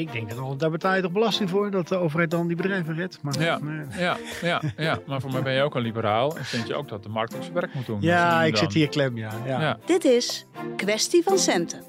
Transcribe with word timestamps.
Ik 0.00 0.12
denk 0.12 0.30
dat 0.36 0.60
daar 0.60 0.70
betaal 0.70 0.94
je 0.94 1.02
toch 1.02 1.12
belasting 1.12 1.50
voor, 1.50 1.70
dat 1.70 1.88
de 1.88 1.96
overheid 1.96 2.30
dan 2.30 2.46
die 2.46 2.56
bedrijven 2.56 2.94
redt. 2.94 3.18
Maar, 3.22 3.40
Ja. 3.40 3.58
nee. 3.58 3.86
Ja, 3.98 4.16
ja, 4.42 4.62
ja, 4.76 4.98
maar 5.06 5.20
voor 5.20 5.32
mij 5.32 5.42
ben 5.42 5.52
je 5.52 5.62
ook 5.62 5.74
een 5.74 5.82
liberaal. 5.82 6.36
En 6.36 6.44
vind 6.44 6.66
je 6.66 6.74
ook 6.74 6.88
dat 6.88 7.02
de 7.02 7.08
markt 7.08 7.34
ook 7.34 7.42
zijn 7.42 7.54
werk 7.54 7.74
moet 7.74 7.86
doen. 7.86 7.98
ja 8.00 8.38
Dus 8.38 8.46
ik 8.48 8.54
dan- 8.54 8.62
zit 8.62 8.72
hier 8.72 8.88
klem, 8.88 9.16
ja. 9.16 9.30
ja. 9.46 9.60
Ja. 9.60 9.78
Dit 9.86 10.04
is 10.04 10.46
Kwestie 10.76 11.22
van 11.22 11.38
Centen. 11.38 11.82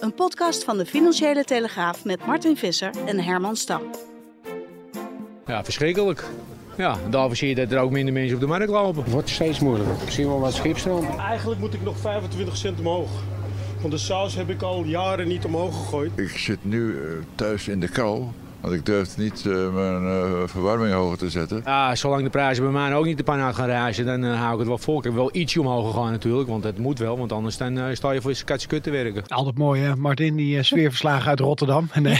Een 0.00 0.14
podcast 0.14 0.64
van 0.64 0.78
de 0.78 0.86
Financiële 0.86 1.44
Telegraaf 1.44 2.04
met 2.04 2.26
Martin 2.26 2.56
Visser 2.56 2.90
en 3.06 3.20
Herman 3.20 3.56
Stam. 3.56 3.82
Ja, 5.46 5.64
verschrikkelijk. 5.64 6.24
Ja, 6.76 6.96
daarvoor 7.10 7.36
zie 7.36 7.48
je 7.48 7.54
dat 7.54 7.72
er 7.72 7.78
ook 7.78 7.90
minder 7.90 8.12
mensen 8.14 8.34
op 8.34 8.40
de 8.40 8.46
markt 8.46 8.68
lopen. 8.70 9.04
wordt 9.10 9.28
steeds 9.28 9.58
moeilijker. 9.60 9.96
Ik 10.06 10.10
zie 10.12 10.26
wel 10.26 10.40
wat 10.40 10.52
schipstroom. 10.54 11.18
Eigenlijk 11.18 11.60
moet 11.60 11.74
ik 11.74 11.82
nog 11.82 11.96
25 11.98 12.56
cent 12.56 12.78
omhoog. 12.78 13.10
Want 13.84 13.96
de 13.96 14.02
saus 14.02 14.34
heb 14.34 14.48
ik 14.48 14.62
al 14.62 14.84
jaren 14.84 15.28
niet 15.28 15.44
omhoog 15.44 15.76
gegooid. 15.76 16.12
Ik 16.18 16.38
zit 16.38 16.58
nu 16.62 16.96
eh, 16.96 17.10
thuis 17.34 17.68
in 17.68 17.80
de 17.80 17.88
kou, 17.88 18.24
want 18.60 18.74
ik 18.74 18.86
durf 18.86 19.16
niet 19.16 19.46
eh, 19.46 19.74
mijn 19.74 20.06
eh, 20.06 20.42
verwarming 20.46 20.92
hoger 20.92 21.18
te 21.18 21.30
zetten. 21.30 21.62
Ja, 21.64 21.94
zolang 21.94 22.22
de 22.22 22.30
prijzen 22.30 22.64
bij 22.64 22.72
mij 22.72 22.94
ook 22.94 23.04
niet 23.04 23.16
de 23.16 23.24
pan 23.24 23.40
uit 23.40 23.54
gaan 23.54 23.66
reizen, 23.66 24.06
dan 24.06 24.24
hou 24.24 24.52
ik 24.52 24.58
het 24.58 24.68
wel 24.68 24.78
vol. 24.78 24.98
Ik 24.98 25.04
heb 25.04 25.14
wel 25.14 25.36
ietsje 25.36 25.60
omhoog 25.60 25.94
gegaan 25.94 26.10
natuurlijk, 26.10 26.48
want 26.48 26.64
het 26.64 26.78
moet 26.78 26.98
wel. 26.98 27.18
Want 27.18 27.32
anders 27.32 27.56
dan, 27.56 27.96
sta 27.96 28.10
je 28.10 28.20
voor 28.20 28.30
je 28.30 28.44
katje 28.44 28.68
kut 28.68 28.82
te 28.82 28.90
werken. 28.90 29.26
Altijd 29.26 29.58
mooi, 29.58 29.82
hè? 29.82 29.96
Martin, 29.96 30.36
die 30.36 30.62
sfeerverslagen 30.62 31.28
uit 31.28 31.40
Rotterdam. 31.40 31.88
Nee, 32.00 32.18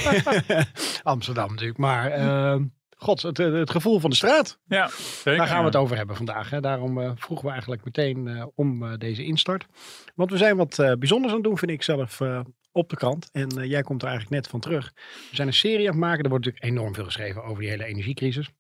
Amsterdam 1.03 1.49
natuurlijk. 1.51 1.79
Maar, 1.79 2.11
eh, 2.11 2.57
god, 2.97 3.23
het, 3.23 3.37
het 3.37 3.71
gevoel 3.71 4.01
van 4.01 4.11
de 4.11 4.17
straat. 4.17 4.59
Ja, 4.67 4.89
zeker. 4.89 5.37
Daar 5.37 5.47
gaan 5.47 5.61
we 5.61 5.67
het 5.67 5.77
over 5.77 5.97
hebben 5.97 6.17
vandaag. 6.17 6.51
Hè. 6.51 6.61
Daarom 6.61 7.01
eh, 7.01 7.11
vroegen 7.15 7.47
we 7.47 7.53
eigenlijk 7.53 7.85
meteen 7.85 8.29
eh, 8.29 8.47
om 8.55 8.83
eh, 8.83 8.99
deze 8.99 9.25
instart. 9.25 9.67
Want 10.15 10.31
we 10.31 10.37
zijn 10.37 10.57
wat 10.57 10.79
eh, 10.79 10.93
bijzonders 10.93 11.33
aan 11.33 11.39
het 11.39 11.49
doen, 11.49 11.59
vind 11.59 11.71
ik 11.71 11.83
zelf, 11.83 12.21
eh, 12.21 12.41
op 12.75 12.89
de 12.89 12.97
krant. 12.97 13.29
En 13.33 13.49
eh, 13.49 13.71
jij 13.71 13.83
komt 13.83 14.03
er 14.03 14.09
eigenlijk 14.09 14.41
net 14.41 14.51
van 14.51 14.61
terug. 14.61 14.93
We 15.31 15.37
zijn 15.37 15.49
een 15.49 15.55
serie 15.55 15.87
aan 15.87 15.95
het 15.95 16.05
maken. 16.05 16.25
Er 16.25 16.31
wordt 16.31 16.45
natuurlijk 16.45 16.73
enorm 16.75 16.95
veel 16.95 17.05
geschreven 17.05 17.45
over 17.45 17.61
die 17.61 17.71
hele 17.71 17.85
energiecrisis. 17.85 18.51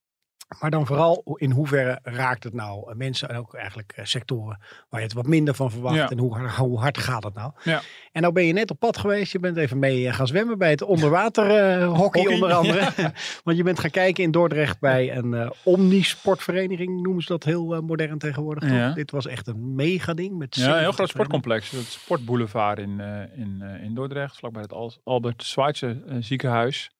Maar 0.61 0.70
dan 0.70 0.87
vooral 0.87 1.23
in 1.37 1.50
hoeverre 1.50 1.98
raakt 2.03 2.45
het 2.45 2.53
nou 2.55 2.91
eh, 2.91 2.97
mensen 2.97 3.28
en 3.28 3.37
ook 3.37 3.55
eigenlijk 3.55 3.92
eh, 3.97 4.05
sectoren 4.05 4.59
waar 4.89 5.00
je 5.00 5.06
het 5.06 5.14
wat 5.14 5.27
minder 5.27 5.55
van 5.55 5.70
verwacht. 5.70 5.95
Ja. 5.97 6.09
En 6.11 6.19
hoe, 6.19 6.34
hard- 6.39 6.56
hoe 6.56 6.78
hard 6.78 6.98
gaat 6.98 7.25
het 7.25 7.34
nou? 7.34 7.53
Ja. 7.62 7.81
En 8.12 8.20
nou 8.23 8.33
ben 8.34 8.45
je 8.45 8.53
net 8.53 8.70
op 8.70 8.78
pad 8.78 8.97
geweest. 8.97 9.33
Je 9.33 9.39
bent 9.39 9.56
even 9.56 9.78
mee 9.78 10.06
eh, 10.09 10.15
gaan 10.15 10.27
zwemmen 10.27 10.59
bij 10.59 10.70
het 10.70 10.83
onderwater 10.83 11.50
eh, 11.50 11.87
hockey 11.98 12.20
Hockey. 12.22 12.34
onder 12.34 12.53
andere. 12.53 12.92
Want 13.45 13.56
je 13.56 13.62
bent 13.62 13.78
gaan 13.78 13.91
kijken 13.91 14.25
in 14.25 14.31
Dordrecht 14.31 14.81
bij 14.81 15.17
een 15.17 15.53
omnisportvereniging. 15.65 17.03
Noemen 17.03 17.22
ze 17.22 17.28
dat 17.33 17.45
heel 17.45 17.83
modern 17.83 18.19
tegenwoordig. 18.19 18.69
toch? 18.69 18.95
Dit 18.95 19.11
was 19.11 19.27
echt 19.27 19.47
een 19.47 19.75
mega 19.75 20.15
ding. 20.15 20.39
Met 20.39 20.55
Ja, 20.55 20.62
een 20.62 20.67
heel 20.69 20.77
70 20.78 20.95
groot 20.97 21.09
sportcomplex. 21.09 21.70
Het 21.70 21.87
Sportboulevard 21.87 22.78
in, 22.78 23.00
in, 23.37 23.62
in 23.83 23.95
Dordrecht, 23.95 24.37
vlakbij 24.37 24.62
het 24.62 24.72
Al- 24.72 24.92
Albert 25.05 25.42
Schweitzer 25.42 25.97
ziekenhuis. 26.20 26.91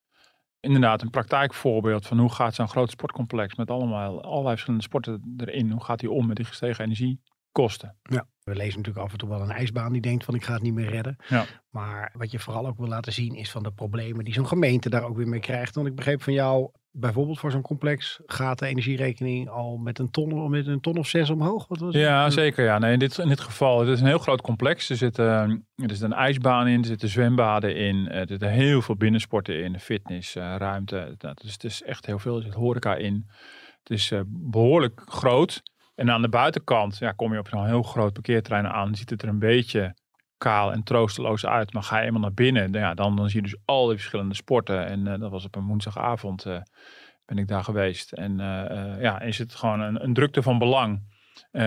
Inderdaad, 0.65 1.03
een 1.03 1.11
praktijkvoorbeeld 1.11 2.07
van 2.07 2.19
hoe 2.19 2.33
gaat 2.33 2.55
zo'n 2.55 2.69
groot 2.69 2.91
sportcomplex 2.91 3.55
met 3.55 3.71
allemaal 3.71 4.23
allerlei 4.23 4.51
verschillende 4.51 4.85
sporten 4.85 5.35
erin. 5.37 5.71
Hoe 5.71 5.85
gaat 5.85 6.01
hij 6.01 6.11
om 6.11 6.27
met 6.27 6.37
die 6.37 6.45
gestegen 6.45 6.85
energiekosten? 6.85 7.97
We 8.45 8.55
lezen 8.55 8.77
natuurlijk 8.77 9.07
af 9.07 9.13
en 9.13 9.19
toe 9.19 9.29
wel 9.29 9.41
een 9.41 9.51
ijsbaan 9.51 9.93
die 9.93 10.01
denkt 10.01 10.25
van 10.25 10.35
ik 10.35 10.45
ga 10.45 10.53
het 10.53 10.63
niet 10.63 10.75
meer 10.75 10.91
redden. 10.91 11.17
Ja. 11.29 11.45
Maar 11.71 12.13
wat 12.17 12.31
je 12.31 12.39
vooral 12.39 12.67
ook 12.67 12.79
wil 12.79 12.89
laten 12.89 13.13
zien 13.13 13.35
is 13.35 13.51
van 13.51 13.63
de 13.63 13.73
problemen 13.73 14.25
die 14.25 14.35
zo'n 14.35 14.47
gemeente 14.47 14.91
daar 14.91 15.05
ook 15.05 15.17
weer 15.17 15.29
mee 15.29 15.41
krijgt. 15.41 15.75
Want 15.75 15.87
ik 15.87 15.95
begreep 15.95 16.23
van 16.23 16.33
jou, 16.33 16.71
bijvoorbeeld 16.97 17.39
voor 17.39 17.51
zo'n 17.51 17.63
complex 17.63 18.21
gaat 18.27 18.59
de 18.59 18.67
energierekening 18.67 19.49
al 19.49 19.77
met 19.77 19.99
een 19.99 20.11
ton, 20.11 20.51
met 20.51 20.67
een 20.67 20.81
ton 20.81 20.97
of 20.97 21.09
zes 21.09 21.31
omhoog. 21.31 21.69
Wat 21.69 21.79
was? 21.79 21.95
Ja, 21.95 22.31
zeker. 22.31 22.65
Ja. 22.65 22.79
Nee, 22.79 22.93
in, 22.93 22.99
dit, 22.99 23.19
in 23.19 23.29
dit 23.29 23.41
geval, 23.41 23.81
het 23.81 23.89
is 23.89 24.01
een 24.01 24.07
heel 24.07 24.19
groot 24.19 24.41
complex. 24.41 24.91
Er 24.91 24.97
zit, 24.97 25.19
eh, 25.19 25.41
er 25.49 25.61
zit 25.77 26.01
een 26.01 26.13
ijsbaan 26.13 26.67
in, 26.67 26.81
er 26.81 26.87
zitten 26.87 27.09
zwembaden 27.09 27.77
in, 27.77 28.09
er 28.09 28.27
zitten 28.29 28.51
heel 28.51 28.83
veel 28.83 28.97
binnensporten 28.97 29.65
in, 29.65 29.79
fitness, 29.79 30.37
eh. 30.37 30.79
Dat 31.17 31.43
is, 31.45 31.53
het 31.53 31.65
is 31.65 31.83
echt 31.83 32.07
heel 32.07 32.19
veel. 32.19 32.37
Er 32.37 32.43
zit 32.43 32.55
horeca 32.55 32.95
in. 32.95 33.27
Het 33.83 33.91
is 33.91 34.11
eh, 34.11 34.21
behoorlijk 34.27 35.03
groot. 35.05 35.63
En 35.95 36.11
aan 36.11 36.23
de 36.23 36.29
buitenkant 36.29 36.99
ja, 36.99 37.13
kom 37.13 37.33
je 37.33 37.39
op 37.39 37.49
zo'n 37.49 37.67
heel 37.67 37.83
groot 37.83 38.13
parkeerterrein 38.13 38.67
aan. 38.67 38.95
Ziet 38.95 39.11
het 39.11 39.23
er 39.23 39.29
een 39.29 39.39
beetje 39.39 39.95
kaal 40.39 40.73
en 40.73 40.83
troosteloos 40.83 41.47
uit. 41.47 41.73
Maar 41.73 41.83
ga 41.83 41.99
je 41.99 42.07
eenmaal 42.07 42.21
naar 42.21 42.35
binnen, 42.35 42.73
ja, 42.73 42.95
dan, 42.95 43.31
zie 43.31 43.43
je 43.43 43.49
dus 43.49 43.61
al 43.65 43.87
die 43.87 43.97
verschillende 43.97 44.35
sporten. 44.35 44.87
En 44.87 45.07
eh, 45.07 45.21
dat 45.21 45.31
was 45.31 45.45
op 45.45 45.57
een 45.57 45.67
woensdagavond 45.67 46.45
eh, 46.45 46.61
ben 47.25 47.39
ik 47.39 47.49
daar 47.49 47.65
geweest. 47.65 48.13
En 48.13 48.41
eh, 48.41 49.01
ja, 49.01 49.21
is 49.21 49.39
het 49.39 49.55
gewoon 49.55 49.81
een, 49.81 50.05
een 50.05 50.15
drukte 50.15 50.43
van 50.43 50.59
belang. 50.59 51.13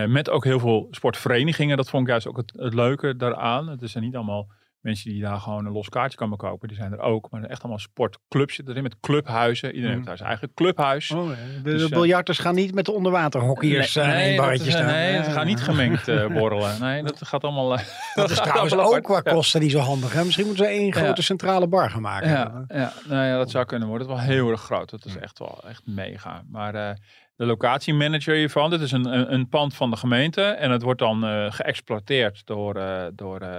Met 0.08 0.30
ook 0.30 0.44
heel 0.44 0.60
veel 0.60 0.88
sportverenigingen. 0.92 1.78
Dat 1.78 1.90
vond 1.90 2.04
ik 2.04 2.10
juist 2.10 2.28
ook 2.28 2.38
het, 2.38 2.54
het 2.56 2.74
leuke 2.74 3.16
daaraan. 3.16 3.68
Het 3.68 3.90
zijn 3.90 4.04
niet 4.04 4.16
allemaal 4.16 4.52
mensen 4.82 5.12
die 5.12 5.22
daar 5.22 5.38
gewoon 5.40 5.66
een 5.66 5.72
los 5.72 5.90
kaartje 5.90 6.18
kan 6.18 6.36
kopen. 6.36 6.68
Die 6.68 6.78
zijn 6.78 6.92
er 6.92 7.00
ook. 7.00 7.30
Maar 7.32 7.44
echt 7.44 7.60
allemaal 7.62 7.80
sportclubs 7.80 8.56
zitten 8.56 8.74
erin 8.74 8.84
met 8.88 9.00
clubhuizen. 9.00 9.74
Iedereen 9.74 9.94
heeft 9.96 10.08
daar 10.08 10.18
zijn 10.18 10.30
eigen 10.30 10.54
clubhuis. 10.54 11.12
Oh, 11.12 11.32
eh, 11.32 11.38
de, 11.38 11.62
Dus, 11.72 11.82
de 11.82 11.88
eh, 11.88 11.94
biljarters 11.94 12.40
gaan 12.40 12.56
niet 12.56 12.74
met 12.74 12.86
de 12.86 12.92
onderwaterhockeyers 12.92 13.94
nee, 13.96 14.06
nee, 14.06 14.14
in 14.14 14.20
nee, 14.20 14.30
een 14.30 14.36
dat 14.36 14.46
barretje 14.46 14.68
is- 14.68 14.74
staan. 14.74 14.86
nee, 14.86 15.12
het 15.14 15.28
gaat 15.28 15.46
niet 15.46 15.62
gemengd 15.62 16.08
eh, 16.08 16.28
borrelen. 16.38 16.80
Nee, 16.82 17.04
dat 17.04 17.28
gaat 17.28 17.44
allemaal... 17.44 17.78
eh, 17.78 17.86
Dat 18.16 18.30
is 18.30 18.38
trouwens 18.48 18.76
ook 18.76 19.04
qua 19.04 19.18
apart. 19.18 19.36
Kosten 19.36 19.62
niet 19.62 19.72
zo 19.72 19.80
handig. 19.80 20.14
Hè? 20.14 20.24
Misschien 20.24 20.46
moeten 20.46 20.66
ze 20.66 20.72
één 20.72 20.86
Ja. 20.86 20.92
grote 20.92 21.22
centrale 21.22 21.68
bar 21.68 21.90
gaan 21.90 22.02
maken. 22.02 22.30
Ja, 22.30 22.66
ja, 22.68 22.94
nou 23.08 23.26
ja, 23.26 23.38
dat 23.38 23.52
zou 23.52 23.66
kunnen 23.66 23.88
worden. 23.88 24.08
Het 24.10 24.18
is 24.18 24.26
wel 24.26 24.36
heel 24.36 24.50
erg 24.50 24.62
groot. 24.62 24.90
Dat 24.90 25.06
is 25.06 25.18
echt 25.18 25.40
wel 25.40 25.64
echt 25.68 25.82
mega. 25.86 26.44
Maar 26.52 26.76
eh, 26.76 26.96
de 27.36 27.46
locatiemanager 27.46 28.36
hiervan, 28.36 28.70
dit 28.70 28.82
is 28.82 28.92
een, 28.92 29.06
een, 29.06 29.34
een 29.34 29.50
pand 29.50 29.76
van 29.76 29.90
de 29.90 29.98
gemeente. 29.98 30.42
En 30.42 30.72
het 30.72 30.82
wordt 30.82 31.00
dan 31.00 31.24
eh, 31.26 31.46
geëxploiteerd 31.52 32.42
door, 32.46 32.76
eh, 32.76 33.06
door 33.14 33.40
eh, 33.40 33.58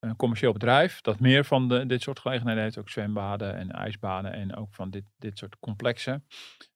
een 0.00 0.16
commercieel 0.16 0.52
bedrijf. 0.52 1.00
Dat 1.00 1.20
meer 1.20 1.44
van 1.44 1.68
de, 1.68 1.86
dit 1.86 2.02
soort 2.02 2.18
gelegenheden 2.18 2.62
heeft. 2.62 2.78
Ook 2.78 2.88
zwembaden 2.88 3.56
en 3.56 3.70
ijsbanen 3.70 4.32
en 4.32 4.56
ook 4.56 4.74
van 4.74 4.90
dit, 4.90 5.04
dit 5.18 5.38
soort 5.38 5.58
complexen. 5.58 6.26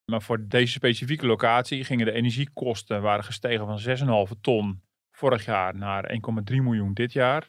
Maar 0.05 0.23
voor 0.23 0.49
deze 0.49 0.73
specifieke 0.73 1.27
locatie 1.27 1.85
gingen 1.85 2.07
de 2.07 2.13
energiekosten 2.13 3.03
waren 3.03 3.25
gestegen 3.25 3.67
van 3.67 4.29
6,5 4.35 4.41
ton 4.41 4.83
vorig 5.11 5.45
jaar 5.45 5.77
naar 5.77 6.21
1,3 6.51 6.57
miljoen 6.57 6.95
dit 6.95 7.13
jaar. 7.13 7.49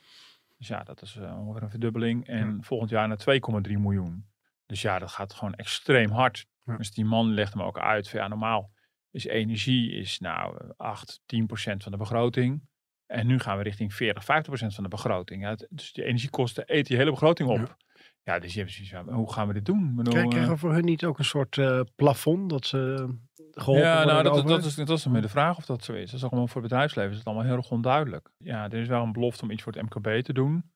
Dus 0.58 0.68
ja, 0.68 0.84
dat 0.84 1.02
is 1.02 1.16
eh, 1.16 1.40
ongeveer 1.40 1.63
een 1.63 1.69
verdubbeling. 1.69 2.28
En 2.28 2.63
volgend 2.63 2.90
jaar 2.90 3.07
naar 3.07 3.19
2,3 3.68 3.72
miljoen. 3.72 4.25
Dus 4.66 4.81
ja, 4.81 5.00
dat 5.00 5.12
gaat 5.12 5.34
gewoon 5.34 5.53
extreem 5.53 6.12
hard. 6.12 6.46
Ja. 6.63 6.78
Dus 6.78 6.92
die 6.92 7.06
man 7.06 7.34
legt 7.34 7.53
hem 7.53 7.62
ook 7.62 7.80
uit. 7.80 8.09
Van, 8.09 8.19
ja, 8.19 8.28
normaal 8.28 8.72
is 9.12 9.25
energie 9.25 9.92
is 9.92 10.19
nou 10.19 10.72
8, 10.78 11.22
10 11.25 11.46
procent 11.46 11.84
van 11.84 11.92
de 11.92 11.97
begroting. 11.97 12.62
En 13.07 13.27
nu 13.27 13.39
gaan 13.39 13.57
we 13.57 13.63
richting 13.63 13.93
40, 13.93 14.23
50 14.23 14.47
procent 14.47 14.73
van 14.75 14.83
de 14.83 14.89
begroting. 14.89 15.41
Ja, 15.41 15.55
dus 15.69 15.93
die 15.93 16.03
energiekosten 16.03 16.66
eten 16.67 16.85
die 16.85 16.97
hele 16.97 17.11
begroting 17.11 17.49
op. 17.49 17.77
Ja, 18.23 18.39
dus 18.39 18.53
je 18.53 18.59
hebt 18.59 18.71
zoiets 18.71 18.93
van, 18.93 19.09
hoe 19.13 19.33
gaan 19.33 19.47
we 19.47 19.53
dit 19.53 19.66
doen? 19.66 19.95
Bedoel, 19.95 20.13
Krijg- 20.13 20.25
eh, 20.25 20.31
Krijgen 20.31 20.53
we 20.53 20.57
voor 20.59 20.73
hun 20.73 20.85
niet 20.85 21.05
ook 21.05 21.19
een 21.19 21.25
soort 21.25 21.57
eh, 21.57 21.79
plafond 21.95 22.49
dat 22.49 22.65
ze 22.65 23.09
geholpen 23.51 23.83
ja, 23.85 24.03
nou, 24.03 24.23
dat, 24.23 24.33
dat, 24.33 24.44
overheid? 24.44 24.65
is, 24.65 24.75
dat 24.75 24.89
is 24.89 25.05
meer 25.07 25.21
de 25.21 25.29
vraag 25.29 25.57
of 25.57 25.65
dat 25.65 25.83
zo 25.83 25.94
is. 25.94 26.05
Dat 26.11 26.19
is 26.19 26.25
allemaal 26.25 26.47
voor 26.47 26.61
het 26.61 26.69
bedrijfsleven 26.69 27.11
is 27.11 27.17
het 27.17 27.25
allemaal 27.25 27.45
heel 27.45 27.55
erg 27.55 27.71
onduidelijk. 27.71 28.31
Ja, 28.38 28.63
er 28.63 28.79
is 28.79 28.88
wel 28.88 29.03
een 29.03 29.11
belofte 29.11 29.44
om 29.44 29.51
iets 29.51 29.63
voor 29.63 29.73
het 29.73 29.81
MKB 29.81 30.23
te 30.23 30.33
doen. 30.33 30.71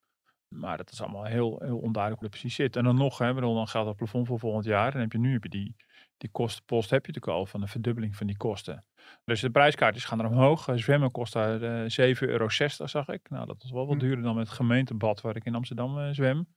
Maar 0.48 0.78
dat 0.78 0.92
is 0.92 1.02
allemaal 1.02 1.24
heel, 1.26 1.60
heel 1.64 1.78
onduidelijk 1.78 2.22
hoe 2.22 2.30
dat 2.30 2.40
precies 2.40 2.56
zit. 2.56 2.76
En 2.76 2.84
dan 2.84 2.96
nog, 2.96 3.18
hè, 3.18 3.34
bedoel, 3.34 3.56
dan 3.56 3.68
geldt 3.68 3.88
dat 3.88 3.96
plafond 3.96 4.28
voor 4.28 4.40
volgend 4.40 4.66
jaar. 4.66 4.86
En 4.86 4.92
dan 4.92 5.02
heb 5.02 5.12
je 5.12 5.18
nu 5.18 5.34
heb 5.34 5.44
je 5.44 5.50
die, 5.50 5.76
die 6.20 6.30
kostenpost 6.32 6.90
heb 6.90 7.06
je 7.06 7.12
natuurlijk 7.12 7.38
al 7.40 7.46
van 7.46 7.62
de 7.62 7.68
verdubbeling 7.68 8.16
van 8.16 8.28
die 8.28 8.38
kosten. 8.38 8.86
Dus 9.26 9.42
de 9.42 9.50
prijskaartjes 9.50 10.06
gaan 10.06 10.20
er 10.20 10.26
omhoog. 10.30 10.68
Zwemmen 10.76 11.12
kost 11.12 11.34
daar 11.34 11.62
eh 11.62 11.90
7,60 11.90 12.20
euro, 12.20 12.48
zag 12.88 13.08
ik. 13.08 13.30
Nou, 13.30 13.46
dat 13.46 13.64
is 13.64 13.72
wel 13.72 13.86
wat 13.88 13.96
Hm. 13.96 14.00
duurder 14.02 14.24
dan 14.24 14.38
het 14.38 14.50
gemeentebad 14.50 15.22
waar 15.22 15.36
ik 15.36 15.46
in 15.46 15.56
Amsterdam 15.56 16.00
eh, 16.00 16.10
zwem. 16.12 16.48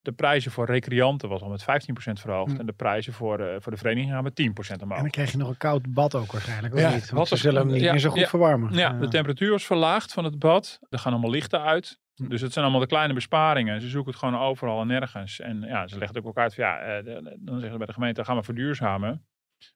De 0.00 0.12
prijzen 0.12 0.50
voor 0.50 0.66
recreanten 0.66 1.28
was 1.28 1.40
al 1.42 1.48
met 1.48 1.62
15% 1.62 2.20
verhoogd. 2.20 2.52
Hm. 2.52 2.60
En 2.60 2.66
de 2.66 2.72
prijzen 2.72 3.12
voor, 3.12 3.38
eh, 3.40 3.56
voor 3.60 3.72
de 3.72 3.78
vereniging 3.78 4.12
gaan 4.12 4.22
met 4.22 4.34
10% 4.34 4.82
omhoog. 4.82 4.96
En 4.96 5.02
dan 5.02 5.12
krijg 5.12 5.30
je 5.32 5.36
nog 5.38 5.48
een 5.48 5.56
koud 5.56 5.92
bad 5.94 6.14
ook 6.14 6.32
waarschijnlijk, 6.32 6.74
of 6.74 6.80
Ja, 6.80 6.90
niet? 6.94 7.10
Want 7.10 7.28
ze 7.28 7.34
is- 7.34 7.40
zullen 7.40 7.62
hem 7.62 7.72
niet 7.72 7.82
ja, 7.82 7.90
meer 7.90 8.00
zo 8.00 8.10
goed 8.10 8.20
ja. 8.20 8.26
verwarmen. 8.26 8.72
Ja, 8.74 8.92
de 8.92 9.08
temperatuur 9.08 9.50
was 9.50 9.64
verlaagd 9.66 10.12
van 10.12 10.24
het 10.24 10.38
bad. 10.38 10.78
Er 10.90 10.98
gaan 10.98 11.12
allemaal 11.12 11.30
lichten 11.30 11.60
uit. 11.62 11.98
Hm. 12.14 12.28
Dus 12.28 12.40
het 12.40 12.52
zijn 12.52 12.64
allemaal 12.64 12.82
de 12.82 12.88
kleine 12.88 13.14
besparingen. 13.14 13.80
Ze 13.80 13.88
zoeken 13.88 14.10
het 14.10 14.20
gewoon 14.20 14.40
overal 14.40 14.80
en 14.80 14.86
nergens. 14.86 15.40
En 15.40 15.60
ja, 15.60 15.86
ze 15.86 15.98
leggen 15.98 16.24
ook 16.24 16.38
uit 16.38 16.54
van 16.54 16.64
ja, 16.64 16.78
eh, 16.78 17.04
dan 17.04 17.54
zeggen 17.54 17.70
ze 17.70 17.76
bij 17.76 17.86
de 17.86 17.92
gemeente, 17.92 18.24
gaan 18.24 18.36
we 18.36 18.42
verduurzamen. 18.42 19.26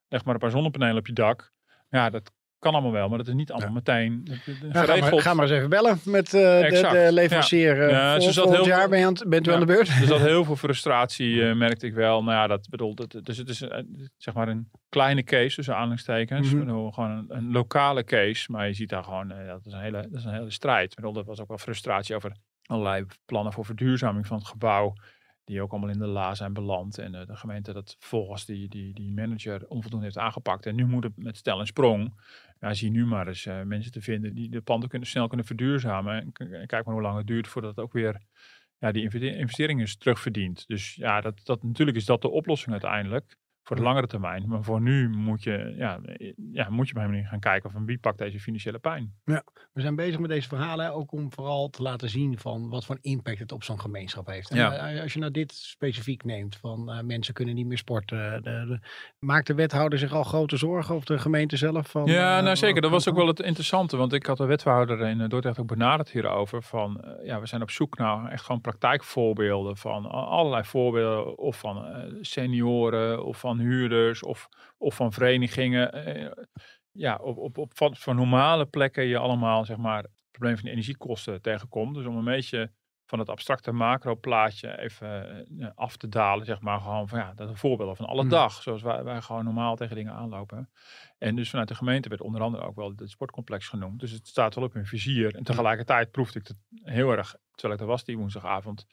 Leg 0.09 0.25
maar 0.25 0.35
een 0.35 0.41
paar 0.41 0.51
zonnepanelen 0.51 0.97
op 0.97 1.07
je 1.07 1.13
dak. 1.13 1.53
Ja, 1.89 2.11
dat 2.11 2.33
kan 2.59 2.73
allemaal 2.73 2.93
wel, 2.93 3.09
maar 3.09 3.19
dat 3.19 3.27
is 3.29 3.35
niet 3.35 3.51
allemaal 3.53 3.69
Ja. 3.69 3.75
meteen 3.75 4.23
eh, 4.47 4.73
Nou, 4.73 4.87
ga, 4.87 4.97
maar, 4.97 5.21
ga 5.21 5.35
maar 5.35 5.45
eens 5.45 5.55
even 5.55 5.69
bellen 5.71 5.99
met 6.05 6.27
eh, 6.27 6.41
de, 6.41 6.89
de 6.93 7.09
leverancier. 7.13 7.83
Eh, 7.83 7.91
Ja, 7.91 8.13
vol- 8.15 8.23
zat 8.23 8.35
volgend 8.35 8.57
heel- 8.57 8.67
jaar 8.77 8.89
ben 8.89 8.99
je 8.99 9.07
aan 9.07 9.15
bent 9.29 9.47
u 9.47 9.51
Ja. 9.51 9.55
aan 9.57 9.67
de 9.67 9.73
beurt. 9.73 9.89
Er 9.89 10.07
zat 10.07 10.21
heel 10.33 10.45
veel 10.45 10.57
frustratie, 10.57 11.49
eh, 11.49 11.55
merkte 11.57 11.87
ik 11.87 11.95
wel. 11.95 12.23
Nou 12.23 12.37
ja, 12.37 12.47
dat 12.47 12.69
bedoelt, 12.69 12.99
het, 12.99 13.21
dus 13.23 13.37
het 13.37 13.49
is 13.49 13.63
eh, 13.63 13.83
zeg 14.17 14.35
maar 14.35 14.49
een 14.49 14.71
kleine 14.89 15.23
case 15.23 15.55
tussen 15.55 15.75
aanhalingstekens. 15.75 16.51
Ik 16.53 16.59
bedoel, 16.59 16.91
gewoon 16.91 17.11
een, 17.11 17.27
een 17.29 17.53
lokale 17.53 18.05
case, 18.05 18.53
maar 18.53 18.67
je 18.67 18.73
ziet 18.75 18.89
daar 18.89 19.05
gewoon, 19.05 19.31
eh, 19.33 19.47
dat, 19.47 19.67
is 19.67 19.73
een 19.73 19.81
hele, 19.81 20.03
dat 20.03 20.19
is 20.21 20.25
een 20.25 20.33
hele 20.35 20.51
strijd. 20.51 20.95
Bedoel, 20.95 21.17
er 21.17 21.25
was 21.25 21.41
ook 21.41 21.49
wel 21.49 21.59
frustratie 21.59 22.15
over 22.17 22.33
allerlei 22.67 23.05
plannen 23.27 23.53
voor 23.53 23.65
verduurzaming 23.65 24.27
van 24.27 24.37
het 24.39 24.47
gebouw. 24.47 24.93
Die 25.45 25.63
ook 25.63 25.71
allemaal 25.71 25.91
in 25.91 25.99
de 25.99 26.07
la 26.07 26.35
zijn 26.35 26.53
beland. 26.53 26.99
En 26.99 27.15
eh, 27.15 27.27
de 27.27 27.37
gemeente 27.37 27.73
dat 27.73 27.97
volgens 27.99 28.45
die, 28.45 28.69
die, 28.69 28.95
die 28.95 29.13
manager 29.13 29.67
onvoldoende 29.69 30.05
heeft 30.05 30.19
aangepakt. 30.19 30.67
En 30.67 30.75
nu 30.75 30.87
moet 30.87 31.05
het 31.05 31.13
met 31.17 31.37
stel 31.37 31.61
en 31.61 31.67
sprong. 31.67 32.21
Ja, 32.61 32.75
zie 32.75 32.91
nu 32.91 33.07
maar 33.07 33.29
eens 33.29 33.47
eh, 33.47 33.63
mensen 33.63 33.93
te 33.93 34.01
vinden 34.01 34.35
die 34.35 34.51
de 34.51 34.61
panden 34.61 34.89
kunnen, 34.89 35.09
snel 35.09 35.29
kunnen 35.29 35.47
verduurzamen. 35.47 36.15
En, 36.15 36.33
kijk 36.67 36.85
maar 36.85 36.95
hoe 36.95 37.03
lang 37.03 37.17
het 37.17 37.27
duurt 37.27 37.49
voordat 37.49 37.77
het 37.77 37.85
ook 37.85 37.93
weer 37.93 38.21
ja, 38.79 38.93
die 38.93 39.03
investe- 39.03 39.37
investering 39.37 39.81
is 39.81 39.97
terugverdiend. 39.97 40.67
Dus 40.67 40.95
ja, 40.95 41.21
dat, 41.21 41.41
dat, 41.45 41.63
natuurlijk 41.63 41.97
is 41.97 42.05
dat 42.05 42.23
de 42.23 42.31
oplossing 42.31 42.71
uiteindelijk 42.71 43.37
voor 43.69 43.77
de 43.77 43.83
langere 43.83 44.07
termijn. 44.07 44.45
Maar 44.49 44.63
voor 44.63 44.81
nu 44.81 45.09
moet 45.09 45.43
je, 45.43 45.75
ja, 45.77 45.99
eh, 46.03 46.33
ja, 46.53 46.71
moet 46.71 46.89
je 46.89 46.95
op 46.95 47.01
een 47.03 47.09
manier 47.11 47.27
gaan 47.27 47.41
kijken 47.41 47.71
van 47.71 47.85
wie 47.85 47.99
pakt 47.99 48.19
deze 48.19 48.41
financiële 48.41 48.79
pijn. 48.79 49.15
We 49.73 49.81
zijn 49.81 49.97
bezig 49.97 50.19
met 50.21 50.31
deze 50.31 50.49
verhalen 50.49 50.93
ook 50.95 51.13
om 51.13 51.33
vooral 51.33 51.69
te 51.69 51.83
laten 51.83 52.09
zien 52.11 52.39
van 52.39 52.69
wat 52.69 52.85
voor 52.85 52.99
impact 53.01 53.39
het 53.39 53.53
op 53.53 53.63
zo'n 53.65 53.81
gemeenschap 53.81 54.27
heeft. 54.27 54.51
En, 54.51 54.57
Ja. 54.57 54.73
eh, 54.93 55.03
als 55.03 55.13
je 55.13 55.19
nou 55.19 55.33
dit 55.33 55.53
specifiek 55.55 56.25
neemt, 56.25 56.57
van 56.57 56.91
eh, 56.93 57.03
mensen 57.03 57.35
kunnen 57.35 57.55
niet 57.55 57.67
meer 57.67 57.79
sporten. 57.79 58.43
De, 58.43 58.51
de- 58.69 58.79
maakt 59.19 59.47
de 59.47 59.55
wethouder 59.55 59.99
zich 59.99 60.13
al 60.13 60.23
grote 60.25 60.57
zorgen 60.57 60.95
of 60.95 61.05
de 61.05 61.19
gemeente 61.19 61.57
zelf? 61.57 61.91
Van, 61.91 62.05
Ja, 62.07 62.39
eh, 62.39 62.45
nou 62.45 62.57
zeker. 62.57 62.83
Dat 62.83 62.91
was 62.91 63.09
ook 63.09 63.17
wel 63.17 63.27
het 63.27 63.41
interessante. 63.41 63.97
Want 63.97 64.13
ik 64.13 64.27
had 64.27 64.37
de 64.37 64.45
wethouder 64.47 65.01
in 65.01 65.21
eh, 65.21 65.29
Dordrecht 65.29 65.59
ook 65.59 65.67
benaderd 65.67 66.11
hierover. 66.11 66.63
Van, 66.63 67.01
eh, 67.01 67.27
ja, 67.27 67.41
we 67.41 67.47
zijn 67.47 67.63
op 67.63 67.71
zoek 67.71 67.99
naar 67.99 68.31
echt 68.31 68.45
gewoon 68.45 68.61
praktijkvoorbeelden 68.61 69.77
van 69.77 70.07
allerlei 70.11 70.65
voorbeelden. 70.65 71.39
Of 71.39 71.59
van 71.59 71.85
eh, 71.87 72.03
senioren, 72.21 73.25
of 73.25 73.39
van 73.41 73.58
huurders, 73.59 74.23
of, 74.23 74.49
of 74.79 74.95
van 74.95 75.13
verenigingen. 75.13 75.93
eh, 75.93 76.45
ja, 76.93 77.17
op, 77.17 77.37
op, 77.37 77.59
op 77.59 77.77
van, 77.77 77.97
van 77.97 78.17
normale 78.17 78.67
plekken 78.67 79.05
je 79.05 79.19
allemaal, 79.19 79.65
zeg 79.65 79.77
maar, 79.77 80.03
het 80.03 80.13
probleem 80.31 80.55
van 80.55 80.65
de 80.65 80.71
energiekosten 80.71 81.43
tegenkomt. 81.43 81.95
Dus 81.95 82.07
om 82.07 82.17
een 82.17 82.25
beetje 82.25 82.71
van 83.07 83.19
het 83.19 83.29
abstracte 83.29 83.73
macro-plaatje 83.73 84.79
even 84.79 85.31
eh, 85.31 85.45
ja, 85.59 85.73
af 85.75 85.97
te 85.97 86.09
dalen, 86.09 86.47
zeg 86.47 86.61
maar. 86.61 86.81
Gewoon 86.81 87.09
van, 87.09 87.19
ja, 87.19 87.33
dat 87.35 87.47
zijn 87.47 87.59
voorbeelden 87.59 87.97
van 87.97 88.07
alle 88.07 88.23
Mm. 88.23 88.29
dag. 88.29 88.63
Zoals 88.63 88.83
wij, 88.83 89.05
wij 89.05 89.21
gewoon 89.21 89.45
normaal 89.45 89.77
tegen 89.77 89.97
dingen 89.97 90.13
aanlopen. 90.13 90.71
En 91.19 91.37
dus 91.37 91.51
vanuit 91.51 91.69
de 91.69 91.75
gemeente 91.75 92.09
werd 92.09 92.21
onder 92.21 92.41
andere 92.41 92.65
ook 92.65 92.77
wel 92.77 92.93
het 92.97 93.11
sportcomplex 93.11 93.69
genoemd. 93.69 94.01
Dus 94.01 94.11
het 94.11 94.27
staat 94.27 94.55
wel 94.55 94.65
op 94.65 94.73
hun 94.73 94.87
vizier. 94.87 95.35
En 95.35 95.45
tegelijkertijd 95.45 96.11
proefde 96.11 96.39
ik 96.39 96.47
het 96.49 96.57
heel 96.83 97.11
erg, 97.11 97.37
terwijl 97.51 97.75
ik 97.75 97.81
er 97.81 97.91
was 97.91 98.05
die 98.05 98.17
woensdagavond, 98.19 98.87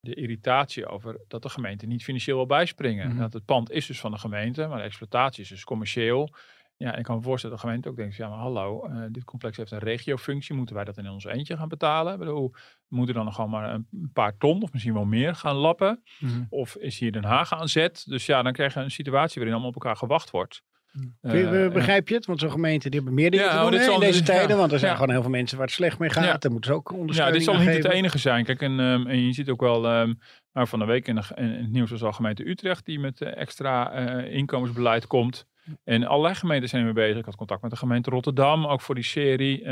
de 0.00 0.14
irritatie 0.14 0.86
over 0.86 1.20
dat 1.28 1.42
de 1.42 1.48
gemeente 1.48 1.86
niet 1.86 2.04
financieel 2.04 2.36
wil 2.36 2.46
bijspringen. 2.46 3.08
Mhm. 3.08 3.18
Dat 3.18 3.32
het 3.32 3.44
pand 3.44 3.70
is 3.70 3.86
dus 3.86 4.00
van 4.00 4.10
de 4.10 4.18
gemeente, 4.18 4.66
maar 4.66 4.78
de 4.78 4.84
exploitatie 4.84 5.42
is 5.42 5.48
dus 5.48 5.64
commercieel. 5.64 6.34
Ja, 6.76 6.96
ik 6.96 7.04
kan 7.04 7.16
me 7.16 7.22
voorstellen 7.22 7.56
dat 7.56 7.64
de 7.64 7.70
gemeente 7.70 7.88
ook 7.88 7.96
denkt, 7.96 8.16
ja 8.16 8.28
maar 8.28 8.38
hallo, 8.38 8.84
eh, 8.84 9.02
dit 9.10 9.24
complex 9.24 9.56
heeft 9.56 9.70
een 9.70 9.78
regiofunctie, 9.78 10.54
moeten 10.54 10.74
wij 10.74 10.84
dat 10.84 10.98
in 10.98 11.08
ons 11.08 11.24
eentje 11.24 11.56
gaan 11.56 11.68
betalen? 11.68 12.12
Ik 12.12 12.18
bedoel, 12.18 12.50
we 12.88 12.96
moeten 12.96 13.14
dan 13.14 13.24
nog 13.24 13.34
gewoon 13.34 13.50
maar 13.50 13.74
een 13.74 14.10
paar 14.12 14.36
ton 14.36 14.62
of 14.62 14.72
misschien 14.72 14.94
wel 14.94 15.04
meer 15.04 15.34
gaan 15.34 15.56
lappen? 15.56 16.02
Mhm. 16.18 16.44
Of 16.48 16.76
is 16.76 16.98
hier 16.98 17.12
Den 17.12 17.24
Haag 17.24 17.52
aan 17.52 17.68
zet? 17.68 18.04
Dus 18.06 18.26
ja, 18.26 18.42
dan 18.42 18.52
krijg 18.52 18.74
je 18.74 18.80
een 18.80 18.90
situatie 18.90 19.34
waarin 19.34 19.52
allemaal 19.52 19.74
op 19.74 19.82
elkaar 19.82 19.96
gewacht 19.96 20.30
wordt. 20.30 20.62
Eh, 21.20 21.72
begrijp 21.72 22.08
je 22.08 22.14
het? 22.14 22.26
Want 22.26 22.40
zo'n 22.40 22.50
gemeente 22.50 22.88
die 22.88 22.98
hebben 23.00 23.16
meer 23.16 23.30
dingen 23.30 23.46
Ja, 23.46 23.52
te 23.52 23.56
oh, 23.56 23.62
doen 23.62 23.70
dit 23.70 23.80
hè, 23.80 23.86
in 23.86 23.92
zal- 23.92 24.00
deze 24.00 24.18
ja, 24.18 24.24
tijden. 24.24 24.56
Want 24.56 24.72
er 24.72 24.78
zijn 24.78 24.90
ja. 24.90 24.96
gewoon 24.96 25.12
heel 25.12 25.22
veel 25.22 25.30
mensen 25.30 25.56
waar 25.56 25.66
het 25.66 25.74
slecht 25.74 25.98
mee 25.98 26.10
gaat. 26.10 26.24
Ja. 26.24 26.38
Daar 26.38 26.50
moeten 26.52 26.70
ze 26.70 26.76
ook 26.76 26.90
Ja, 26.90 26.96
ondersteuning 26.96 27.36
dit 27.36 27.44
zal 27.46 27.58
niet 27.58 27.84
het 27.84 27.92
enige 27.92 28.18
zijn. 28.18 28.44
Kijk, 28.44 28.62
en, 28.62 28.80
ehm, 28.80 29.06
en 29.06 29.26
je 29.26 29.32
ziet 29.32 29.48
ook 29.48 29.60
wel, 29.60 29.80
nou, 30.52 30.68
van 30.68 30.78
de 30.78 30.84
week 30.84 31.08
in, 31.08 31.14
de, 31.14 31.22
in 31.34 31.50
het 31.50 31.70
nieuws 31.70 31.90
was 31.90 32.02
al 32.02 32.12
gemeente 32.12 32.48
Utrecht 32.48 32.84
die 32.84 32.98
met 32.98 33.20
eh, 33.20 33.36
extra 33.36 33.92
eh, 33.92 34.34
inkomensbeleid 34.34 35.06
komt. 35.06 35.46
En 35.84 36.04
allerlei 36.04 36.34
gemeenten 36.34 36.68
zijn 36.68 36.86
ermee 36.86 37.04
bezig. 37.04 37.18
Ik 37.18 37.24
had 37.24 37.36
contact 37.36 37.62
met 37.62 37.70
de 37.70 37.76
gemeente 37.76 38.10
Rotterdam, 38.10 38.66
ook 38.66 38.80
voor 38.80 38.94
die 38.94 39.04
serie. 39.04 39.66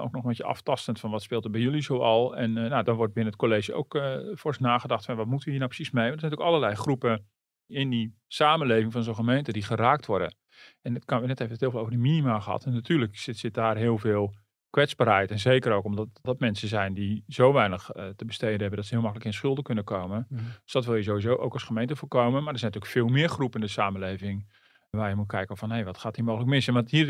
ook 0.00 0.12
nog 0.12 0.22
een 0.22 0.28
beetje 0.28 0.44
aftastend 0.44 1.00
van 1.00 1.10
wat 1.10 1.22
speelt 1.22 1.44
er 1.44 1.50
bij 1.50 1.60
jullie 1.60 1.82
zoal. 1.82 2.36
En 2.36 2.52
nou, 2.52 2.82
dan 2.84 2.96
wordt 2.96 3.14
binnen 3.14 3.32
het 3.32 3.42
college 3.42 3.74
ook 3.74 3.94
eh 3.94 4.16
fors 4.36 4.58
nagedacht 4.58 5.04
van 5.04 5.16
wat 5.16 5.26
moeten 5.26 5.44
we 5.44 5.50
hier 5.50 5.60
nou 5.60 5.72
precies 5.74 5.92
mee. 5.92 6.08
Want 6.08 6.14
er 6.14 6.20
zijn 6.20 6.30
natuurlijk 6.30 6.56
allerlei 6.56 6.82
groepen 6.82 7.26
in 7.68 7.90
die 7.90 8.14
samenleving 8.26 8.92
van 8.92 9.02
zo'n 9.02 9.14
gemeente 9.14 9.52
die 9.52 9.62
geraakt 9.62 10.06
worden. 10.06 10.34
En 10.82 10.94
het 10.94 11.04
kan, 11.04 11.20
we 11.20 11.26
net 11.26 11.40
even 11.40 11.52
het 11.52 11.60
heel 11.60 11.70
veel 11.70 11.80
over 11.80 11.92
de 11.92 11.98
minima 11.98 12.40
gehad. 12.40 12.64
En 12.64 12.72
natuurlijk 12.72 13.16
zit, 13.16 13.36
zit 13.38 13.54
daar 13.54 13.76
heel 13.76 13.98
veel 13.98 14.34
kwetsbaarheid. 14.70 15.30
En 15.30 15.38
zeker 15.38 15.72
ook 15.72 15.84
omdat 15.84 16.08
dat 16.22 16.38
mensen 16.38 16.68
zijn 16.68 16.94
die 16.94 17.24
zo 17.28 17.52
weinig 17.52 17.90
eh, 17.90 18.08
te 18.08 18.24
besteden 18.24 18.60
hebben 18.60 18.76
dat 18.76 18.86
ze 18.86 18.94
heel 18.94 19.02
makkelijk 19.02 19.30
in 19.30 19.36
schulden 19.36 19.64
kunnen 19.64 19.84
komen. 19.84 20.26
Mhm. 20.28 20.42
Dus 20.62 20.72
dat 20.72 20.84
wil 20.84 20.94
je 20.94 21.02
sowieso 21.02 21.34
ook 21.34 21.52
als 21.52 21.62
gemeente 21.62 21.96
voorkomen. 21.96 22.42
Maar 22.42 22.52
er 22.52 22.58
zijn 22.58 22.72
natuurlijk 22.72 23.06
veel 23.06 23.16
meer 23.16 23.28
groepen 23.28 23.60
in 23.60 23.66
de 23.66 23.72
samenleving 23.72 24.46
waar 24.90 25.08
je 25.08 25.14
moet 25.14 25.26
kijken 25.26 25.56
van 25.56 25.70
hé, 25.70 25.84
wat 25.84 25.98
gaat 25.98 26.16
hier 26.16 26.24
mogelijk 26.24 26.50
mis? 26.50 26.66
En 26.68 26.74
wat 26.74 26.90
hier, 26.90 27.06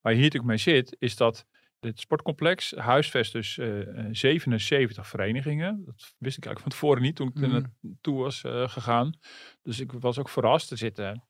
waar 0.00 0.12
je 0.12 0.18
hier 0.18 0.30
natuurlijk 0.30 0.44
mee 0.44 0.56
zit, 0.56 0.96
is 0.98 1.16
dat 1.16 1.46
dit 1.80 2.00
sportcomplex 2.00 2.74
huisvest 2.76 3.32
dus 3.32 3.58
eh, 3.58 3.98
eh, 3.98 4.06
77 4.10 5.06
verenigingen. 5.06 5.82
Dat 5.84 6.14
wist 6.18 6.36
ik 6.36 6.44
eigenlijk 6.44 6.60
van 6.60 6.70
tevoren 6.70 7.02
niet 7.02 7.16
toen 7.16 7.28
ik 7.28 7.40
er 7.42 7.48
Mhm. 7.48 7.62
naartoe 7.80 8.18
was 8.22 8.44
eh, 8.44 8.68
gegaan. 8.68 9.18
Dus 9.62 9.80
ik 9.80 9.92
was 9.92 10.18
ook 10.18 10.28
verrast. 10.28 10.70
Er 10.70 10.76
zitten 10.78 11.24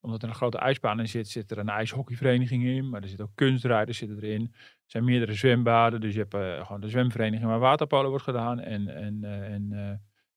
omdat 0.00 0.22
er 0.22 0.28
een 0.28 0.34
grote 0.34 0.58
ijsbaan 0.58 1.00
in 1.00 1.08
zit, 1.08 1.28
zit 1.28 1.50
er 1.50 1.58
een 1.58 1.68
ijshockeyvereniging 1.68 2.64
in. 2.64 2.88
Maar 2.88 3.02
er 3.02 3.08
zitten 3.08 3.26
ook 3.26 3.32
kunstrijders 3.34 3.98
zitten 3.98 4.16
erin. 4.22 4.50
Er 4.52 4.84
zijn 4.86 5.04
meerdere 5.04 5.32
zwembaden. 5.34 6.00
Dus 6.00 6.12
je 6.14 6.18
hebt 6.18 6.34
eh, 6.34 6.66
gewoon 6.66 6.80
de 6.80 6.88
zwemvereniging 6.88 7.48
waar 7.48 7.58
waterpolo 7.58 8.08
wordt 8.08 8.24
gedaan. 8.24 8.60
En, 8.60 8.88
en, 8.88 9.24
eh, 9.24 9.52
en 9.52 9.72
eh, 9.72 9.92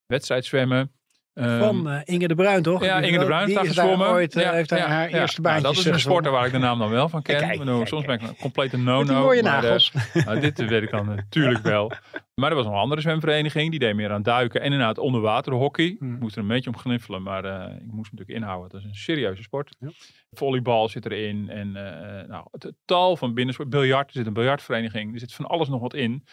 wedstrijdzwemmen. 0.06 0.92
Ehm, 1.38 1.60
Van 1.60 1.90
eh, 1.90 2.02
Inge 2.04 2.28
de 2.28 2.36
Bruin, 2.36 2.62
toch? 2.64 2.84
ja, 2.84 3.00
Inge 3.00 3.20
de 3.20 3.26
Bruin 3.26 3.46
die 3.46 3.60
heeft 3.60 3.76
daar 3.76 3.92
is 3.92 3.98
daar 3.98 4.12
ooit, 4.12 4.36
eh, 4.36 4.44
Ja, 4.44 4.52
heeft 4.52 4.70
daar 4.70 4.80
ja, 4.80 4.88
haar 4.88 5.10
ja. 5.10 5.20
eerste 5.20 5.42
Nou, 5.42 5.54
baantjes 5.54 5.64
dat 5.64 5.72
is 5.72 5.86
een 5.86 5.94
gezwommen. 5.94 6.24
sporter 6.24 6.32
waar 6.32 6.46
ik 6.46 6.52
de 6.52 6.58
naam 6.58 6.80
dan 6.80 6.90
wel 6.90 7.10
van 7.10 7.22
ken. 7.22 7.40
Kijk, 7.40 7.60
bedoel, 7.60 7.76
kijk, 7.76 7.88
soms 7.88 8.06
kijk. 8.06 8.20
ben 8.20 8.30
ik 8.30 8.36
een 8.36 8.42
complete 8.42 8.78
no-no. 8.78 9.22
mooie 9.22 9.44
maar, 9.44 9.56
eh, 9.56 9.62
nagels. 9.62 9.92
nou, 10.26 10.40
dit 10.40 10.66
weet 10.66 10.84
ik 10.84 10.92
dan 10.92 11.06
natuurlijk 11.06 11.64
wel. 11.64 11.92
Maar 12.36 12.50
er 12.50 12.56
was 12.56 12.66
nog 12.66 12.74
een 12.74 12.80
andere 12.80 13.02
zwemvereniging. 13.02 13.70
Die 13.72 13.80
deed 13.80 13.96
meer 13.96 14.12
aan 14.12 14.24
duiken 14.24 14.60
en 14.60 14.66
inderdaad 14.72 14.98
onderwaterhockey. 14.98 15.96
Hmm. 16.00 16.14
Ik 16.14 16.20
moest 16.20 16.36
er 16.36 16.42
een 16.42 16.48
beetje 16.48 16.70
om 16.70 16.78
gniffelen, 16.78 17.24
maar 17.24 17.46
eh, 17.46 17.52
ik 17.76 17.92
moest 17.92 18.10
hem 18.10 18.18
natuurlijk 18.18 18.30
inhouden. 18.30 18.70
Dat 18.70 18.80
is 18.80 18.86
een 18.86 18.96
serieuze 18.96 19.42
sport. 19.42 19.76
Ja. 19.80 19.90
Volleybal 20.32 20.90
zit 20.90 21.06
erin. 21.06 21.50
En 21.50 21.76
eh, 21.76 22.28
nou, 22.28 22.46
het, 22.52 22.64
het 22.64 22.76
tal 22.86 23.18
van 23.18 23.34
binnensport. 23.34 23.70
Biljart, 23.70 24.08
er 24.08 24.16
zit 24.16 24.28
een 24.28 24.34
biljartvereniging. 24.34 25.14
Er 25.14 25.20
zit 25.20 25.34
van 25.34 25.46
alles 25.46 25.68
nog 25.68 25.82
wat 25.82 25.94
in. 25.94 26.24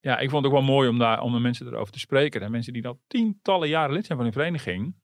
Ja, 0.00 0.18
ik 0.18 0.30
vond 0.30 0.44
het 0.44 0.52
ook 0.52 0.58
wel 0.58 0.68
mooi 0.68 0.88
om, 0.88 0.98
daar, 0.98 1.20
om 1.20 1.32
de 1.32 1.38
mensen 1.38 1.66
erover 1.66 1.92
te 1.92 1.98
spreken. 1.98 2.40
En 2.40 2.50
mensen 2.50 2.72
die 2.72 2.86
al 2.86 3.00
tientallen 3.06 3.68
jaren 3.68 3.94
lid 3.94 4.06
zijn 4.06 4.18
van 4.18 4.26
een 4.26 4.32
vereniging. 4.32 4.94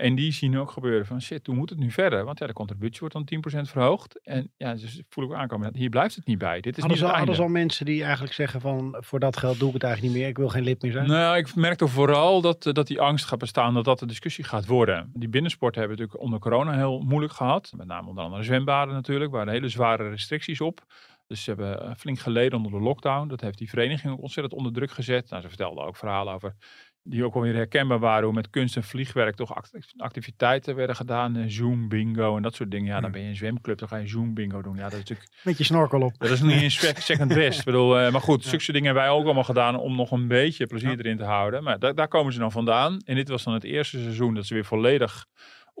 En 0.00 0.14
die 0.14 0.32
zien 0.32 0.58
ook 0.58 0.70
gebeuren 0.70 1.06
van 1.06 1.20
shit, 1.20 1.46
hoe 1.46 1.54
moet 1.54 1.70
het 1.70 1.78
nu 1.78 1.90
verder? 1.90 2.24
Want 2.24 2.38
ja, 2.38 2.46
de 2.46 2.52
contributie 2.52 3.00
wordt 3.00 3.14
dan 3.14 3.58
10% 3.66 3.70
verhoogd. 3.70 4.20
En 4.22 4.52
ja, 4.56 4.74
dus 4.74 5.02
voel 5.08 5.24
ik 5.24 5.30
ook 5.30 5.36
aankomen, 5.36 5.76
hier 5.76 5.88
blijft 5.88 6.16
het 6.16 6.26
niet 6.26 6.38
bij. 6.38 6.60
Dit 6.60 6.76
is 6.76 6.82
Hadden 6.82 7.00
niet 7.00 7.10
al, 7.10 7.16
hadden 7.16 7.38
al 7.38 7.48
mensen 7.48 7.86
die 7.86 8.02
eigenlijk 8.02 8.32
zeggen 8.32 8.60
van 8.60 8.96
voor 8.98 9.20
dat 9.20 9.36
geld 9.36 9.58
doe 9.58 9.68
ik 9.68 9.74
het 9.74 9.82
eigenlijk 9.82 10.12
niet 10.12 10.22
meer. 10.22 10.30
Ik 10.30 10.38
wil 10.38 10.48
geen 10.48 10.62
lid 10.62 10.82
meer 10.82 10.92
zijn. 10.92 11.08
Nou, 11.08 11.36
ik 11.36 11.54
merkte 11.54 11.88
vooral 11.88 12.40
dat, 12.40 12.62
dat 12.62 12.86
die 12.86 13.00
angst 13.00 13.24
gaat 13.24 13.38
bestaan 13.38 13.74
dat 13.74 13.84
dat 13.84 13.98
de 13.98 14.06
discussie 14.06 14.44
gaat 14.44 14.66
worden. 14.66 15.10
Die 15.14 15.28
binnensporten 15.28 15.80
hebben 15.80 15.98
natuurlijk 15.98 16.24
onder 16.24 16.40
corona 16.40 16.72
heel 16.76 17.00
moeilijk 17.00 17.32
gehad. 17.32 17.72
Met 17.76 17.86
name 17.86 18.08
onder 18.08 18.24
andere 18.24 18.42
zwembaden 18.42 18.94
natuurlijk, 18.94 19.30
waar 19.30 19.48
hele 19.48 19.68
zware 19.68 20.08
restricties 20.08 20.60
op. 20.60 20.84
Dus 21.30 21.42
ze 21.44 21.50
hebben 21.50 21.82
eh, 21.82 21.94
flink 21.96 22.18
geleden 22.18 22.56
onder 22.58 22.72
de 22.72 22.80
lockdown. 22.80 23.28
Dat 23.28 23.40
heeft 23.40 23.58
die 23.58 23.68
vereniging 23.68 24.12
ook 24.12 24.20
ontzettend 24.22 24.54
onder 24.54 24.72
druk 24.72 24.90
gezet. 24.90 25.30
Nou, 25.30 25.42
ze 25.42 25.48
vertelden 25.48 25.84
ook 25.84 25.96
verhalen 25.96 26.34
over 26.34 26.54
die 27.02 27.24
ook 27.24 27.34
wel 27.34 27.42
weer 27.42 27.54
herkenbaar 27.54 27.98
waren. 27.98 28.24
Hoe 28.24 28.32
met 28.32 28.50
kunst 28.50 28.76
en 28.76 28.82
vliegwerk 28.82 29.34
toch 29.36 29.54
act- 29.54 29.92
activiteiten 29.96 30.74
werden 30.74 30.96
gedaan. 30.96 31.36
eh, 31.36 31.44
Zoom 31.46 31.88
bingo 31.88 32.36
en 32.36 32.42
dat 32.42 32.54
soort 32.54 32.70
dingen. 32.70 32.86
Ja, 32.86 33.00
dan 33.00 33.10
ben 33.12 33.22
je 33.22 33.28
een 33.28 33.36
zwemclub, 33.36 33.78
dan 33.78 33.88
ga 33.88 33.96
je 33.96 34.06
Zoom 34.08 34.34
bingo 34.34 34.62
doen. 34.62 34.76
Ja, 34.76 34.82
dat 34.82 34.92
is 34.92 34.98
natuurlijk 34.98 35.28
Met 35.44 35.58
je 35.58 35.64
snorkel 35.64 36.00
op. 36.00 36.14
dat 36.18 36.30
is 36.30 36.40
niet 36.40 36.72
sec- 36.82 36.98
second 36.98 37.34
best. 37.34 37.58
Ik 37.58 37.64
bedoel, 37.64 37.98
eh, 37.98 38.12
maar 38.12 38.20
goed, 38.20 38.44
zulke 38.44 38.64
dingen 38.72 38.84
hebben 38.84 39.02
wij 39.02 39.12
ook 39.12 39.24
allemaal 39.24 39.44
gedaan 39.44 39.76
om 39.76 39.96
nog 39.96 40.10
een 40.10 40.28
beetje 40.28 40.66
plezier 40.66 40.98
erin 40.98 41.16
te 41.16 41.24
houden. 41.24 41.62
Maar 41.62 41.78
da- 41.78 41.92
daar 41.92 42.08
komen 42.08 42.32
ze 42.32 42.38
dan 42.38 42.52
vandaan. 42.52 43.00
En 43.04 43.14
dit 43.14 43.28
was 43.28 43.44
dan 43.44 43.54
het 43.54 43.64
eerste 43.64 43.98
seizoen 44.02 44.34
dat 44.34 44.46
ze 44.46 44.54
weer 44.54 44.64
volledig 44.64 45.26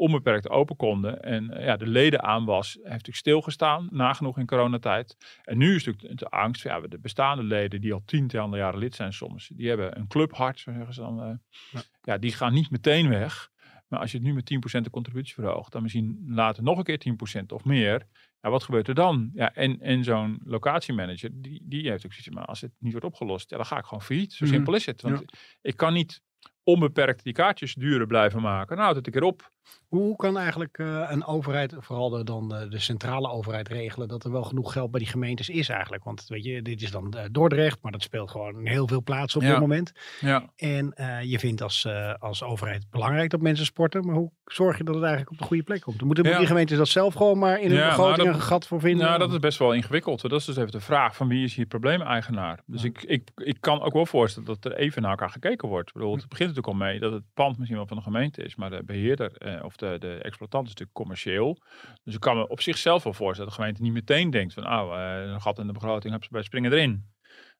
onbeperkt 0.00 0.48
open 0.48 0.76
konden. 0.76 1.22
En 1.22 1.50
eh, 1.50 1.64
ja, 1.64 1.76
de 1.76 1.86
ledenaanwas 1.86 2.72
heeft 2.74 2.84
natuurlijk 2.88 3.16
stilgestaan, 3.16 3.88
nagenoeg 3.90 4.38
in 4.38 4.46
coronatijd. 4.46 5.16
En 5.44 5.58
nu 5.58 5.74
is 5.74 5.84
natuurlijk 5.84 6.18
de 6.18 6.28
angst, 6.28 6.62
ja, 6.62 6.80
de 6.80 6.98
bestaande 6.98 7.42
leden 7.42 7.80
die 7.80 7.92
al 7.92 8.02
tientallen 8.04 8.58
jaren 8.58 8.78
lid 8.78 8.94
zijn 8.94 9.12
soms, 9.12 9.50
die 9.54 9.68
hebben 9.68 9.98
een 9.98 10.06
clubhart, 10.08 10.58
zo 10.58 10.72
zeggen 10.72 10.94
ze 10.94 11.00
dan. 11.00 11.22
eh, 11.22 11.32
Ja. 11.70 11.80
ja, 12.02 12.18
die 12.18 12.32
gaan 12.32 12.52
niet 12.52 12.70
meteen 12.70 13.08
weg. 13.08 13.48
Maar 13.88 14.00
als 14.00 14.10
je 14.10 14.16
het 14.18 14.26
nu 14.26 14.32
met 14.34 14.44
10% 14.44 14.84
de 14.84 14.90
contributie 14.90 15.34
verhoogt, 15.34 15.72
dan 15.72 15.82
misschien 15.82 16.22
later 16.26 16.62
nog 16.62 16.78
een 16.78 16.84
keer 16.84 16.98
10% 16.98 17.52
of 17.52 17.64
meer. 17.64 18.06
Ja, 18.40 18.50
wat 18.50 18.62
gebeurt 18.62 18.88
er 18.88 18.94
dan? 18.94 19.30
Ja, 19.34 19.54
en 19.54 19.80
en 19.80 20.04
zo'n 20.04 20.40
locatiemanager, 20.44 21.30
die, 21.32 21.60
die 21.64 21.90
heeft 21.90 22.06
ook 22.06 22.12
zoiets 22.12 22.28
maar 22.34 22.44
als 22.44 22.60
het 22.60 22.72
niet 22.78 22.92
wordt 22.92 23.06
opgelost, 23.06 23.50
ja, 23.50 23.56
dan 23.56 23.66
ga 23.66 23.78
ik 23.78 23.84
gewoon 23.84 24.02
failliet. 24.02 24.32
Zo 24.32 24.44
Mhm. 24.44 24.54
simpel 24.54 24.74
is 24.74 24.86
het. 24.86 25.02
Want 25.02 25.24
ik 25.60 25.76
kan 25.76 25.92
niet 25.92 26.22
onbeperkt 26.62 27.24
die 27.24 27.32
kaartjes 27.32 27.74
duurder 27.74 28.06
blijven 28.06 28.40
maken. 28.42 28.76
Nou, 28.76 28.80
houdt 28.80 28.96
het 28.96 29.06
een 29.06 29.12
keer 29.20 29.28
op. 29.30 29.50
Hoe, 29.88 30.16
kan 30.16 30.38
eigenlijk 30.38 30.78
eh, 30.78 31.06
een 31.10 31.24
overheid, 31.24 31.74
vooral 31.78 32.24
dan 32.24 32.48
de, 32.48 32.78
centrale 32.78 33.30
overheid, 33.30 33.68
regelen 33.68 34.08
dat 34.08 34.24
er 34.24 34.30
wel 34.32 34.42
genoeg 34.42 34.72
geld 34.72 34.90
bij 34.90 35.00
die 35.00 35.08
gemeentes 35.08 35.48
is 35.48 35.68
eigenlijk? 35.68 36.04
Want 36.04 36.24
weet 36.28 36.44
je, 36.44 36.62
dit 36.62 36.82
is 36.82 36.90
dan 36.90 37.12
eh, 37.12 37.24
Dordrecht, 37.32 37.78
maar 37.82 37.92
dat 37.92 38.02
speelt 38.02 38.30
gewoon 38.30 38.58
in 38.58 38.66
heel 38.66 38.86
veel 38.88 39.02
plaatsen 39.02 39.40
op 39.40 39.46
Ja. 39.46 39.52
dit 39.52 39.60
moment. 39.60 39.92
Ja. 40.20 40.50
En 40.56 40.92
eh, 40.92 41.22
je 41.22 41.38
vindt 41.38 41.62
als, 41.62 41.86
als 42.18 42.42
overheid 42.42 42.90
belangrijk 42.90 43.30
dat 43.30 43.40
mensen 43.40 43.64
sporten, 43.66 44.04
maar 44.06 44.14
hoe 44.14 44.30
zorg 44.44 44.78
je 44.78 44.84
dat 44.84 44.94
het 44.94 45.04
eigenlijk 45.04 45.32
op 45.32 45.38
de 45.38 45.44
goede 45.44 45.62
plek 45.62 45.80
komt? 45.80 45.98
Dan 45.98 46.06
moeten 46.06 46.24
Ja. 46.28 46.38
die 46.38 46.46
gemeentes 46.46 46.76
dat 46.78 46.88
zelf 46.88 47.14
gewoon 47.14 47.38
maar 47.38 47.60
in 47.60 47.70
hun 47.70 47.86
begroting 47.86 48.16
nou, 48.16 48.28
dat- 48.28 48.34
een 48.40 48.46
gat 48.46 48.66
voor 48.66 48.80
vinden? 48.80 49.06
Nou, 49.06 49.18
dat 49.18 49.32
is 49.32 49.38
best 49.38 49.58
wel 49.58 49.72
ingewikkeld. 49.74 50.20
Dat 50.20 50.32
is 50.32 50.44
dus 50.44 50.56
even 50.56 50.70
de 50.70 50.80
vraag 50.80 51.16
van 51.16 51.28
wie 51.28 51.44
is 51.44 51.54
hier 51.54 51.66
probleemeigenaar. 51.66 52.60
Dus 52.66 52.84
ik, 52.84 53.02
ik, 53.02 53.28
ik 53.36 53.56
kan 53.60 53.80
ook 53.82 53.92
wel 53.92 54.06
voorstellen 54.06 54.48
dat 54.48 54.64
er 54.64 54.76
even 54.76 55.02
naar 55.02 55.10
elkaar 55.10 55.30
gekeken 55.30 55.68
wordt. 55.68 55.88
Ik 55.88 55.94
bedoel, 55.94 56.16
het 56.16 56.28
begint 56.28 56.48
natuurlijk 56.48 56.80
al 56.80 56.86
mee 56.86 56.98
dat 57.00 57.12
het 57.12 57.22
pand 57.34 57.56
misschien 57.56 57.76
wel 57.78 57.86
van 57.86 57.96
de 57.96 58.02
gemeente 58.02 58.42
is, 58.42 58.54
maar 58.56 58.70
de 58.70 58.82
beheerder 58.84 59.32
eh, 59.60 59.64
of 59.66 59.76
de, 59.76 59.96
de 59.98 60.18
exploitant 60.22 60.64
is 60.64 60.70
natuurlijk 60.70 60.98
commercieel. 60.98 61.62
Dus 62.02 62.14
ik 62.14 62.20
kan 62.20 62.36
me 62.36 62.48
op 62.48 62.60
zichzelf 62.60 63.02
wel 63.02 63.12
voorstellen 63.12 63.50
dat 63.50 63.58
de 63.58 63.62
gemeente 63.62 63.82
niet 63.82 63.92
meteen 63.92 64.30
denkt 64.30 64.54
van, 64.54 64.66
oh, 64.66 64.98
eh, 64.98 65.30
een 65.30 65.40
gat 65.40 65.58
in 65.58 65.66
de 65.66 65.72
begroting, 65.72 66.10
hebben 66.10 66.22
ze 66.24 66.32
bij 66.32 66.42
springen 66.42 66.72
erin. 66.72 67.08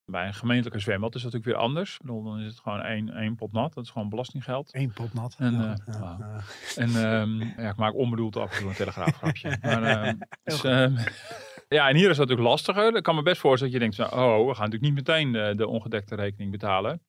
Bij 0.04 0.26
een 0.26 0.34
gemeentelijke 0.34 0.78
zwembad 0.78 1.14
is 1.14 1.22
dat 1.22 1.32
natuurlijk 1.32 1.58
weer 1.58 1.68
anders. 1.68 1.98
Bedoel, 1.98 2.22
dan 2.22 2.40
is 2.40 2.46
het 2.46 2.60
gewoon 2.60 2.82
één, 2.82 3.08
één 3.08 3.34
pot 3.34 3.52
nat. 3.52 3.74
Dat 3.74 3.84
is 3.84 3.90
gewoon 3.90 4.08
belastinggeld. 4.08 4.74
Eén 4.74 4.92
pot 4.92 5.14
nat. 5.14 5.36
En, 5.38 5.52
Ja, 5.52 5.76
eh, 5.86 5.94
ja, 5.94 6.00
wauw. 6.00 6.18
ja. 6.18 6.40
En 6.76 6.88
ehm, 6.88 7.62
ja, 7.62 7.70
ik 7.70 7.76
maak 7.76 7.94
onbedoeld 7.94 8.36
af 8.36 8.52
en 8.52 8.58
toe 8.58 8.68
een 8.68 8.74
telegraafgrapje. 8.74 9.58
Maar, 9.62 9.82
ehm, 9.82 10.16
dus, 10.42 10.64
ehm, 10.64 10.96
ja, 11.76 11.88
en 11.88 11.96
hier 11.96 12.10
is 12.10 12.16
dat 12.16 12.28
natuurlijk 12.28 12.48
lastiger. 12.48 12.96
Ik 12.96 13.02
kan 13.02 13.14
me 13.14 13.22
best 13.22 13.40
voorstellen 13.40 13.72
dat 13.72 13.82
je 13.82 13.88
denkt, 13.88 14.12
oh, 14.12 14.46
we 14.46 14.54
gaan 14.54 14.70
natuurlijk 14.70 14.82
niet 14.82 14.94
meteen 14.94 15.32
de, 15.32 15.52
de 15.56 15.66
ongedekte 15.66 16.14
rekening 16.14 16.50
betalen. 16.50 17.02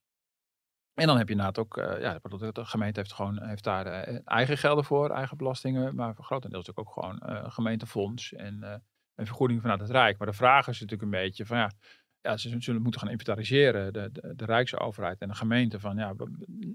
En 1.01 1.07
dan 1.07 1.17
heb 1.17 1.27
je 1.27 1.33
inderdaad 1.33 1.59
ook, 1.59 1.77
eh, 1.77 2.01
ja, 2.01 2.19
de 2.51 2.65
gemeente 2.65 2.99
heeft 2.99 3.13
gewoon 3.13 3.43
heeft 3.43 3.63
daar 3.63 3.85
eh, 3.85 4.19
eigen 4.25 4.57
gelden 4.57 4.83
voor, 4.83 5.09
eigen 5.09 5.37
belastingen, 5.37 5.95
maar 5.95 6.15
voor 6.15 6.25
grotendeels 6.25 6.65
natuurlijk 6.67 6.97
ook 6.97 7.03
gewoon 7.03 7.19
eh, 7.19 7.51
gemeentefonds 7.51 8.33
en, 8.33 8.63
eh 8.63 8.75
en 9.15 9.25
vergoedingen 9.25 9.61
vanuit 9.61 9.81
het 9.81 9.89
Rijk. 9.89 10.17
Maar 10.17 10.27
de 10.27 10.33
vraag 10.33 10.67
is 10.67 10.79
natuurlijk 10.79 11.01
een 11.01 11.21
beetje 11.21 11.45
van 11.45 11.57
ja, 11.57 11.71
ja 12.21 12.37
ze 12.37 12.55
zullen 12.59 12.81
moeten 12.81 13.01
gaan 13.01 13.09
inventariseren, 13.09 13.93
de, 13.93 14.09
de, 14.11 14.33
de 14.35 14.45
Rijksoverheid 14.45 15.21
en 15.21 15.27
de 15.27 15.35
gemeente, 15.35 15.79
van 15.79 15.97
ja, 15.97 16.13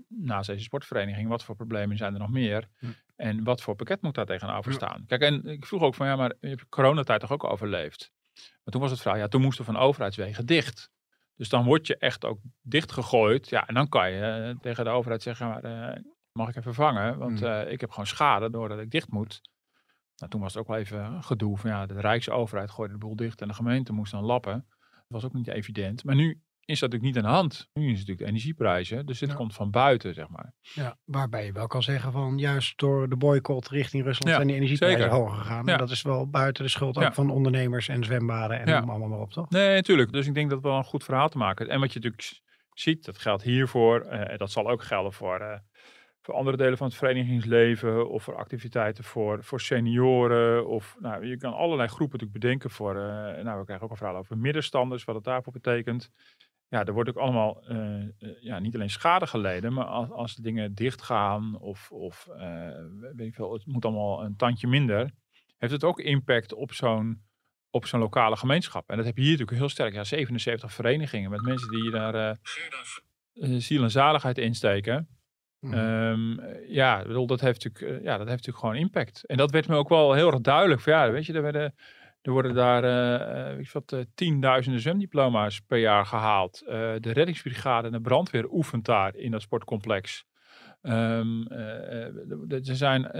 naast 0.08 0.46
deze 0.46 0.62
sportvereniging, 0.62 1.28
wat 1.28 1.44
voor 1.44 1.56
problemen 1.56 1.96
zijn 1.96 2.12
er 2.12 2.18
nog 2.18 2.30
meer? 2.30 2.68
Hm. 2.78 2.86
En 3.16 3.44
wat 3.44 3.62
voor 3.62 3.74
pakket 3.74 4.02
moet 4.02 4.14
daar 4.14 4.26
tegenover 4.26 4.70
Ja. 4.70 4.76
staan? 4.76 5.04
Kijk, 5.06 5.22
en 5.22 5.44
ik 5.44 5.66
vroeg 5.66 5.82
ook 5.82 5.94
van 5.94 6.06
ja, 6.06 6.16
maar 6.16 6.34
je 6.40 6.48
hebt 6.48 6.68
coronatijd 6.68 7.20
toch 7.20 7.32
ook 7.32 7.44
overleefd? 7.44 8.12
Maar 8.34 8.72
toen 8.72 8.80
was 8.80 8.90
het 8.90 9.00
verhaal, 9.00 9.20
ja, 9.20 9.28
toen 9.28 9.42
moesten 9.42 9.64
van 9.64 9.76
overheidswegen 9.76 10.46
dicht. 10.46 10.90
Dus 11.36 11.48
dan 11.48 11.64
word 11.64 11.86
je 11.86 11.96
echt 11.98 12.24
ook 12.24 12.38
dichtgegooid. 12.62 13.48
Ja, 13.48 13.66
en 13.66 13.74
dan 13.74 13.88
kan 13.88 14.10
je 14.12 14.20
eh, 14.20 14.58
tegen 14.60 14.84
de 14.84 14.90
overheid 14.90 15.22
zeggen, 15.22 15.48
maar, 15.48 15.64
eh, 15.64 16.02
mag 16.32 16.48
ik 16.48 16.56
even 16.56 16.74
vervangen? 16.74 17.18
Want 17.18 17.38
Hmm. 17.40 17.48
eh, 17.48 17.72
ik 17.72 17.80
heb 17.80 17.90
gewoon 17.90 18.06
schade 18.06 18.50
doordat 18.50 18.78
ik 18.78 18.90
dicht 18.90 19.10
moet. 19.10 19.40
Nou, 20.16 20.30
toen 20.30 20.40
was 20.40 20.52
het 20.54 20.62
ook 20.62 20.68
wel 20.68 20.76
even 20.78 21.22
gedoe 21.22 21.58
van 21.58 21.70
ja, 21.70 21.86
de 21.86 22.00
Rijksoverheid 22.00 22.70
gooide 22.70 22.92
de 22.92 22.98
boel 23.00 23.16
dicht 23.16 23.40
en 23.40 23.48
de 23.48 23.54
gemeente 23.54 23.92
moest 23.92 24.12
dan 24.12 24.24
lappen. 24.24 24.66
Dat 24.80 25.04
was 25.08 25.24
ook 25.24 25.32
niet 25.32 25.48
evident. 25.48 26.04
Maar 26.04 26.14
nu 26.14 26.42
is 26.66 26.78
dat 26.80 26.90
natuurlijk 26.90 27.16
niet 27.16 27.24
aan 27.24 27.30
de 27.30 27.36
hand. 27.36 27.68
Nu 27.72 27.82
is 27.82 27.88
het 27.88 27.98
natuurlijk 27.98 28.18
de 28.18 28.24
energieprijzen. 28.26 29.06
Dus 29.06 29.18
dit 29.18 29.28
Ja. 29.28 29.34
komt 29.34 29.54
van 29.54 29.70
buiten, 29.70 30.14
zeg 30.14 30.28
maar. 30.28 30.52
Ja, 30.60 30.96
waarbij 31.04 31.44
je 31.44 31.52
wel 31.52 31.66
kan 31.66 31.82
zeggen 31.82 32.12
van 32.12 32.38
juist 32.38 32.78
door 32.78 33.08
de 33.08 33.16
boycott 33.16 33.68
richting 33.68 34.02
Rusland 34.04 34.28
Ja, 34.28 34.34
zijn 34.34 34.46
die 34.46 34.56
energieprijzen 34.56 35.00
zeker. 35.00 35.14
hoger 35.16 35.36
gegaan. 35.36 35.68
En 35.68 35.78
dat 35.78 35.90
is 35.90 36.02
wel 36.02 36.30
buiten 36.30 36.64
de 36.64 36.70
schuld 36.70 36.98
ook 36.98 37.14
van 37.14 37.30
ondernemers 37.30 37.88
en 37.88 38.04
zwembaden 38.04 38.60
en 38.60 38.68
allemaal 38.88 39.08
maar 39.08 39.18
op, 39.20 39.32
toch? 39.32 39.50
Nee, 39.50 39.74
natuurlijk. 39.74 40.12
Dus 40.12 40.26
ik 40.26 40.34
denk 40.34 40.48
dat 40.50 40.58
het 40.58 40.66
wel 40.66 40.76
een 40.78 40.84
goed 40.84 41.04
verhaal 41.04 41.28
te 41.28 41.38
maken. 41.38 41.68
En 41.68 41.80
wat 41.80 41.92
je 41.92 41.98
natuurlijk 42.00 42.40
ziet, 42.74 43.04
dat 43.04 43.18
geldt 43.18 43.42
hiervoor. 43.42 44.00
eh 44.00 44.38
dat 44.38 44.50
zal 44.50 44.70
ook 44.70 44.82
gelden 44.82 45.12
voor, 45.12 45.40
eh, 45.40 45.58
voor 46.22 46.34
andere 46.34 46.56
delen 46.56 46.76
van 46.78 46.86
het 46.86 46.96
verenigingsleven. 46.96 48.08
Of 48.10 48.22
voor 48.22 48.36
activiteiten 48.36 49.04
voor, 49.04 49.44
voor 49.44 49.60
senioren. 49.60 50.66
Of 50.66 50.96
nou, 50.98 51.26
je 51.26 51.36
kan 51.36 51.52
allerlei 51.54 51.88
groepen 51.88 52.18
natuurlijk 52.18 52.44
bedenken 52.44 52.70
voor. 52.70 52.96
eh, 52.96 53.44
nou, 53.44 53.58
we 53.58 53.64
krijgen 53.64 53.84
ook 53.84 53.90
een 53.90 53.96
verhaal 53.96 54.16
over 54.16 54.38
middenstanders, 54.38 55.04
wat 55.04 55.14
het 55.14 55.24
daarvoor 55.24 55.52
betekent. 55.52 56.10
Ja, 56.68 56.84
er 56.84 56.92
wordt 56.92 57.08
ook 57.08 57.16
allemaal 57.16 57.64
eh, 57.66 58.02
eh, 58.02 58.08
ja, 58.40 58.58
niet 58.58 58.74
alleen 58.74 58.90
schade 58.90 59.26
geleden, 59.26 59.72
maar 59.72 59.84
als, 59.84 60.10
als 60.10 60.34
de 60.34 60.42
dingen 60.42 60.74
dichtgaan 60.74 61.58
of, 61.58 61.92
of 61.92 62.28
eh, 62.28 62.70
weet 63.14 63.26
ik 63.26 63.34
veel, 63.34 63.52
het 63.52 63.66
moet 63.66 63.84
allemaal 63.84 64.24
een 64.24 64.36
tandje 64.36 64.66
minder, 64.66 65.10
heeft 65.56 65.72
het 65.72 65.84
ook 65.84 66.00
impact 66.00 66.52
op 66.52 66.72
zo'n 66.72 67.24
op 67.70 67.86
zo'n 67.86 68.00
lokale 68.00 68.36
gemeenschap. 68.36 68.90
En 68.90 68.96
dat 68.96 69.06
heb 69.06 69.16
je 69.16 69.22
hier 69.22 69.30
natuurlijk 69.30 69.58
heel 69.58 69.68
sterk. 69.68 69.94
Ja, 69.94 70.04
77 70.04 70.72
verenigingen 70.72 71.30
met 71.30 71.42
mensen 71.42 71.70
die 71.70 71.90
daar 71.90 72.14
eh, 73.34 73.50
ziel 73.58 73.82
en 73.82 73.90
zaligheid 73.90 74.38
insteken. 74.38 75.08
Mhm. 75.60 75.74
Ehm, 75.74 76.38
eh, 76.38 76.68
ja, 76.68 77.02
bedoel, 77.02 77.26
dat 77.26 77.40
heeft 77.40 77.64
natuurlijk, 77.64 78.02
ja, 78.02 78.16
dat 78.18 78.28
heeft 78.28 78.46
natuurlijk 78.46 78.58
gewoon 78.58 78.74
impact. 78.74 79.26
En 79.26 79.36
dat 79.36 79.50
werd 79.50 79.68
me 79.68 79.76
ook 79.76 79.88
wel 79.88 80.12
heel 80.12 80.32
erg 80.32 80.40
duidelijk. 80.40 80.80
Van, 80.80 80.92
ja, 80.92 81.10
weet 81.10 81.26
je, 81.26 81.32
er, 81.32 81.42
werden, 81.42 81.74
er 82.26 82.32
worden 82.32 82.54
daar 82.54 82.82
weet 83.56 83.66
je 83.66 83.72
wat, 83.72 83.92
eh, 83.92 84.00
tienduizenden 84.14 84.80
zwemdiploma's 84.80 85.60
per 85.60 85.78
jaar 85.78 86.06
gehaald. 86.06 86.62
Eh, 86.66 86.94
de 87.00 87.12
reddingsbrigade 87.12 87.86
en 87.86 87.92
de 87.92 88.00
brandweer 88.00 88.50
oefent 88.50 88.84
daar 88.84 89.14
in 89.16 89.30
dat 89.30 89.42
sportcomplex. 89.42 90.24
Ehm, 90.82 91.42
eh, 91.42 92.06
eh, 92.06 92.50
er 92.68 92.76
zijn 92.76 93.10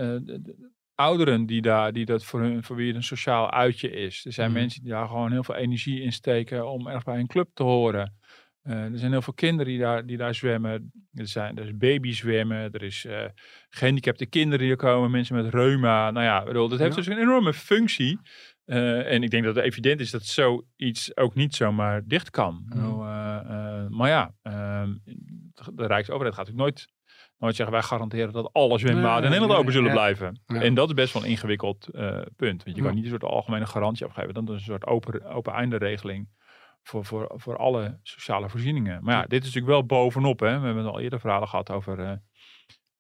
ouderen 0.95 1.47
die, 1.47 1.63
daar, 1.63 1.93
die 1.93 2.05
dat 2.05 2.25
voor, 2.25 2.41
hun, 2.41 2.63
voor 2.65 2.77
wie 2.77 2.87
het 2.87 2.97
een 2.97 3.03
sociaal 3.03 3.51
uitje 3.51 3.91
is. 3.91 4.25
Er 4.25 4.33
zijn 4.33 4.51
Mhm. 4.51 4.59
mensen 4.59 4.83
die 4.83 4.91
daar 4.93 5.07
gewoon 5.07 5.33
heel 5.33 5.45
veel 5.45 5.55
energie 5.55 6.01
in 6.01 6.13
steken 6.13 6.69
om 6.71 6.87
erg 6.89 7.05
bij 7.05 7.19
een 7.19 7.27
club 7.27 7.49
te 7.55 7.63
horen. 7.63 8.15
Er 8.63 8.99
zijn 8.99 9.11
heel 9.11 9.23
veel 9.23 9.33
kinderen 9.35 9.67
die 9.73 9.79
daar, 9.81 10.07
die 10.07 10.17
daar 10.17 10.35
zwemmen. 10.35 10.93
Er, 11.15 11.27
zijn, 11.29 11.57
er 11.57 11.65
is 11.65 11.77
babyzwemmen. 11.77 12.73
Er 12.73 12.83
is 12.83 13.05
eh, 13.05 13.25
gehandicapte 13.69 14.27
kinderen 14.27 14.59
die 14.59 14.71
er 14.71 14.77
komen. 14.77 15.11
Mensen 15.11 15.37
met 15.37 15.55
reuma. 15.55 16.11
Nou 16.11 16.25
ja, 16.27 16.41
ik 16.41 16.47
bedoel, 16.47 16.69
dat 16.69 16.79
heeft 16.79 16.91
Ja. 16.91 16.97
dus 17.03 17.07
een 17.07 17.19
enorme 17.19 17.53
functie. 17.53 18.19
Eh, 18.67 19.13
en 19.13 19.23
ik 19.23 19.31
denk 19.31 19.45
dat 19.45 19.55
het 19.55 19.65
evident 19.65 20.01
is 20.01 20.11
dat 20.11 20.25
zoiets 20.25 21.17
ook 21.17 21.35
niet 21.35 21.55
zomaar 21.55 22.03
dicht 22.05 22.31
kan. 22.31 22.65
Bedoel, 22.69 23.05
eh, 23.05 23.37
eh, 23.37 23.89
maar 23.89 24.09
ja, 24.09 24.35
ehm, 24.43 24.95
de 25.75 25.87
Rijksoverheid 25.87 26.35
gaat 26.35 26.47
natuurlijk 26.47 26.57
nooit, 26.57 26.89
nooit 27.39 27.57
zeggen... 27.57 27.75
wij 27.75 27.85
garanderen 27.85 28.33
dat 28.33 28.53
alle 28.53 28.79
zwembaden 28.79 29.25
in 29.25 29.31
Nederland 29.31 29.61
open 29.61 29.73
zullen 29.73 29.89
ja. 29.89 29.95
blijven. 29.95 30.41
Ja. 30.47 30.61
En 30.61 30.75
dat 30.75 30.89
is 30.89 30.95
best 30.95 31.13
wel 31.13 31.23
een 31.23 31.29
ingewikkeld 31.29 31.89
punt. 32.37 32.65
Want 32.65 32.77
je 32.77 32.83
kan 32.83 32.95
niet 32.95 33.05
een 33.05 33.11
soort 33.11 33.25
algemene 33.25 33.67
garantie 33.67 34.07
afgeven. 34.07 34.35
Dan 34.35 34.45
is 34.45 34.51
een 34.51 34.61
soort 34.61 34.87
open, 34.87 35.25
open 35.25 35.53
einde 35.53 35.77
regeling 35.77 36.29
voor, 36.83 37.05
voor, 37.05 37.33
voor 37.35 37.57
alle 37.57 37.99
sociale 38.03 38.49
voorzieningen. 38.49 39.05
Maar 39.05 39.15
ja, 39.15 39.23
dit 39.23 39.45
is 39.45 39.55
natuurlijk 39.55 39.73
wel 39.73 39.87
bovenop. 39.87 40.41
Hè. 40.41 40.59
We 40.59 40.67
hebben 40.67 40.87
al 40.87 41.01
eerder 41.01 41.21
verhalen 41.21 41.49
gehad 41.49 41.71
over 41.71 42.23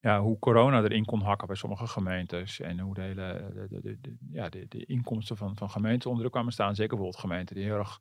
ja, 0.06 0.20
hoe 0.20 0.38
corona 0.38 0.82
erin 0.82 1.04
kon 1.04 1.20
hakken 1.22 1.46
bij 1.46 1.56
sommige 1.56 1.86
gemeentes. 1.86 2.60
En 2.60 2.78
hoe 2.80 2.94
de 2.94 3.00
hele 3.00 3.50
de, 3.54 3.66
de, 3.68 3.80
de, 3.80 4.00
de- 4.00 4.16
ja, 4.32 4.48
de, 4.48 4.66
de 4.68 4.84
inkomsten 4.84 5.36
van, 5.36 5.56
van 5.56 5.70
gemeenten 5.70 6.06
onder 6.06 6.20
druk 6.20 6.32
kwamen 6.32 6.52
staan. 6.52 6.74
Zeker 6.74 6.96
bijvoorbeeld 6.96 7.20
gemeenten 7.22 7.54
die 7.56 7.64
heel 7.64 7.78
erg 7.78 7.98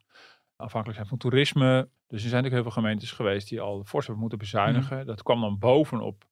afhankelijk 0.56 0.94
zijn 0.98 1.08
van 1.08 1.18
toerisme. 1.18 1.88
Dus 2.06 2.22
er 2.22 2.28
zijn 2.28 2.42
natuurlijk 2.42 2.52
heel 2.52 2.62
veel 2.62 2.82
gemeentes 2.82 3.12
geweest 3.12 3.48
die 3.48 3.60
al 3.60 3.84
fors 3.84 4.04
hebben 4.06 4.20
moeten 4.20 4.38
bezuinigen. 4.38 5.06
Dat 5.06 5.22
kwam 5.22 5.40
dan 5.40 5.58
bovenop 5.58 6.24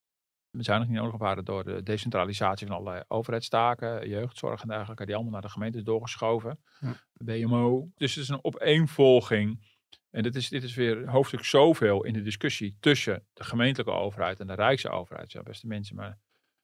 bezuinigingen 0.51 1.01
die 1.01 1.11
nodig 1.11 1.27
waren 1.27 1.45
door 1.45 1.65
de 1.65 1.83
decentralisatie 1.83 2.67
van 2.67 2.77
allerlei 2.77 3.05
overheidstaken, 3.09 4.09
jeugdzorg 4.09 4.63
en 4.63 4.69
dergelijke, 4.69 5.05
die 5.07 5.15
allemaal 5.15 5.33
naar 5.33 5.43
de 5.43 5.49
gemeentes 5.49 5.83
doorgeschoven. 5.83 6.59
Ja. 6.81 6.95
BMO. 7.13 7.89
Dus 7.97 8.15
het 8.15 8.23
is 8.23 8.29
een 8.29 8.45
opeenvolging. 8.45 9.73
En 10.11 10.23
dit 10.23 10.35
is, 10.35 10.49
dit 10.49 10.63
is 10.63 10.75
weer 10.75 11.09
hoofdstuk 11.09 11.45
zoveel 11.45 12.05
in 12.05 12.13
de 12.13 12.23
discussie 12.23 12.77
tussen 12.81 13.23
de 13.33 13.45
gemeentelijke 13.45 13.93
overheid 13.93 14.41
en 14.41 14.47
de 14.47 14.55
rijkse 14.55 14.89
overheid. 14.91 15.33
Ja, 15.33 15.43
beste 15.43 15.67
mensen, 15.67 15.97
maar 15.97 16.19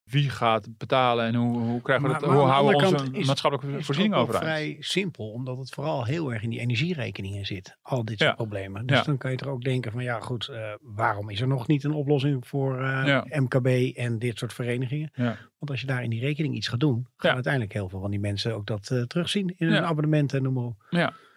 wie 0.05 0.31
gaat 0.31 0.69
betalen 0.79 1.27
en 1.27 1.35
hoe, 1.35 1.59
hoe 1.59 1.83
krijgen 1.83 2.05
we 2.07 2.11
Maar- 2.13 2.21
dat, 2.21 2.31
maar 2.31 2.39
hoe 2.39 2.49
houden 2.49 2.81
we 2.81 2.87
onze 3.03 3.19
is- 3.19 3.27
maatschappelijke 3.27 3.71
Is 3.71 3.77
het 3.77 3.85
voorzieningen 3.87 4.19
ook 4.19 4.27
wel 4.27 4.37
overeind? 4.37 4.61
vrij 4.73 4.83
simpel, 4.83 5.31
omdat 5.31 5.59
het 5.59 5.71
vooral 5.71 6.05
heel 6.05 6.33
erg 6.33 6.43
in 6.43 6.51
die 6.51 6.61
energierekeningen 6.61 7.47
zit. 7.47 7.77
Al 7.83 8.05
dit 8.05 8.19
soort 8.19 8.31
Ja. 8.31 8.37
problemen. 8.37 8.87
Dus 8.87 8.97
Ja. 8.99 9.03
dan 9.05 9.19
kan 9.19 9.31
je 9.31 9.37
er 9.37 9.49
ook 9.49 9.63
denken 9.63 9.93
van 9.93 10.03
ja 10.03 10.21
goed, 10.21 10.49
eh, 10.49 10.73
waarom 10.81 11.31
is 11.31 11.41
er 11.41 11.47
nog 11.49 11.67
niet 11.67 11.85
een 11.85 11.93
oplossing 11.93 12.47
voor 12.47 12.75
eh, 12.81 13.07
Ja. 13.07 13.25
MKB 13.29 13.97
en 13.97 14.19
dit 14.19 14.39
soort 14.39 14.53
verenigingen? 14.53 15.11
Ja. 15.15 15.37
Want 15.59 15.71
als 15.71 15.81
je 15.81 15.87
daar 15.87 16.03
in 16.03 16.11
die 16.11 16.21
rekening 16.21 16.55
iets 16.55 16.69
gaat 16.69 16.81
doen, 16.81 17.07
gaan 17.17 17.29
Ja. 17.29 17.35
uiteindelijk 17.35 17.73
heel 17.73 17.89
veel 17.89 18.01
van 18.01 18.11
die 18.11 18.21
mensen 18.21 18.55
ook 18.55 18.67
dat 18.67 18.91
eh, 18.91 19.03
terugzien 19.03 19.55
in 19.57 19.67
hun 19.67 19.77
Ja. 19.77 19.83
abonnementen 19.83 20.37
en 20.39 20.43
noem 20.45 20.55
maar 20.55 20.65
op. 20.65 20.83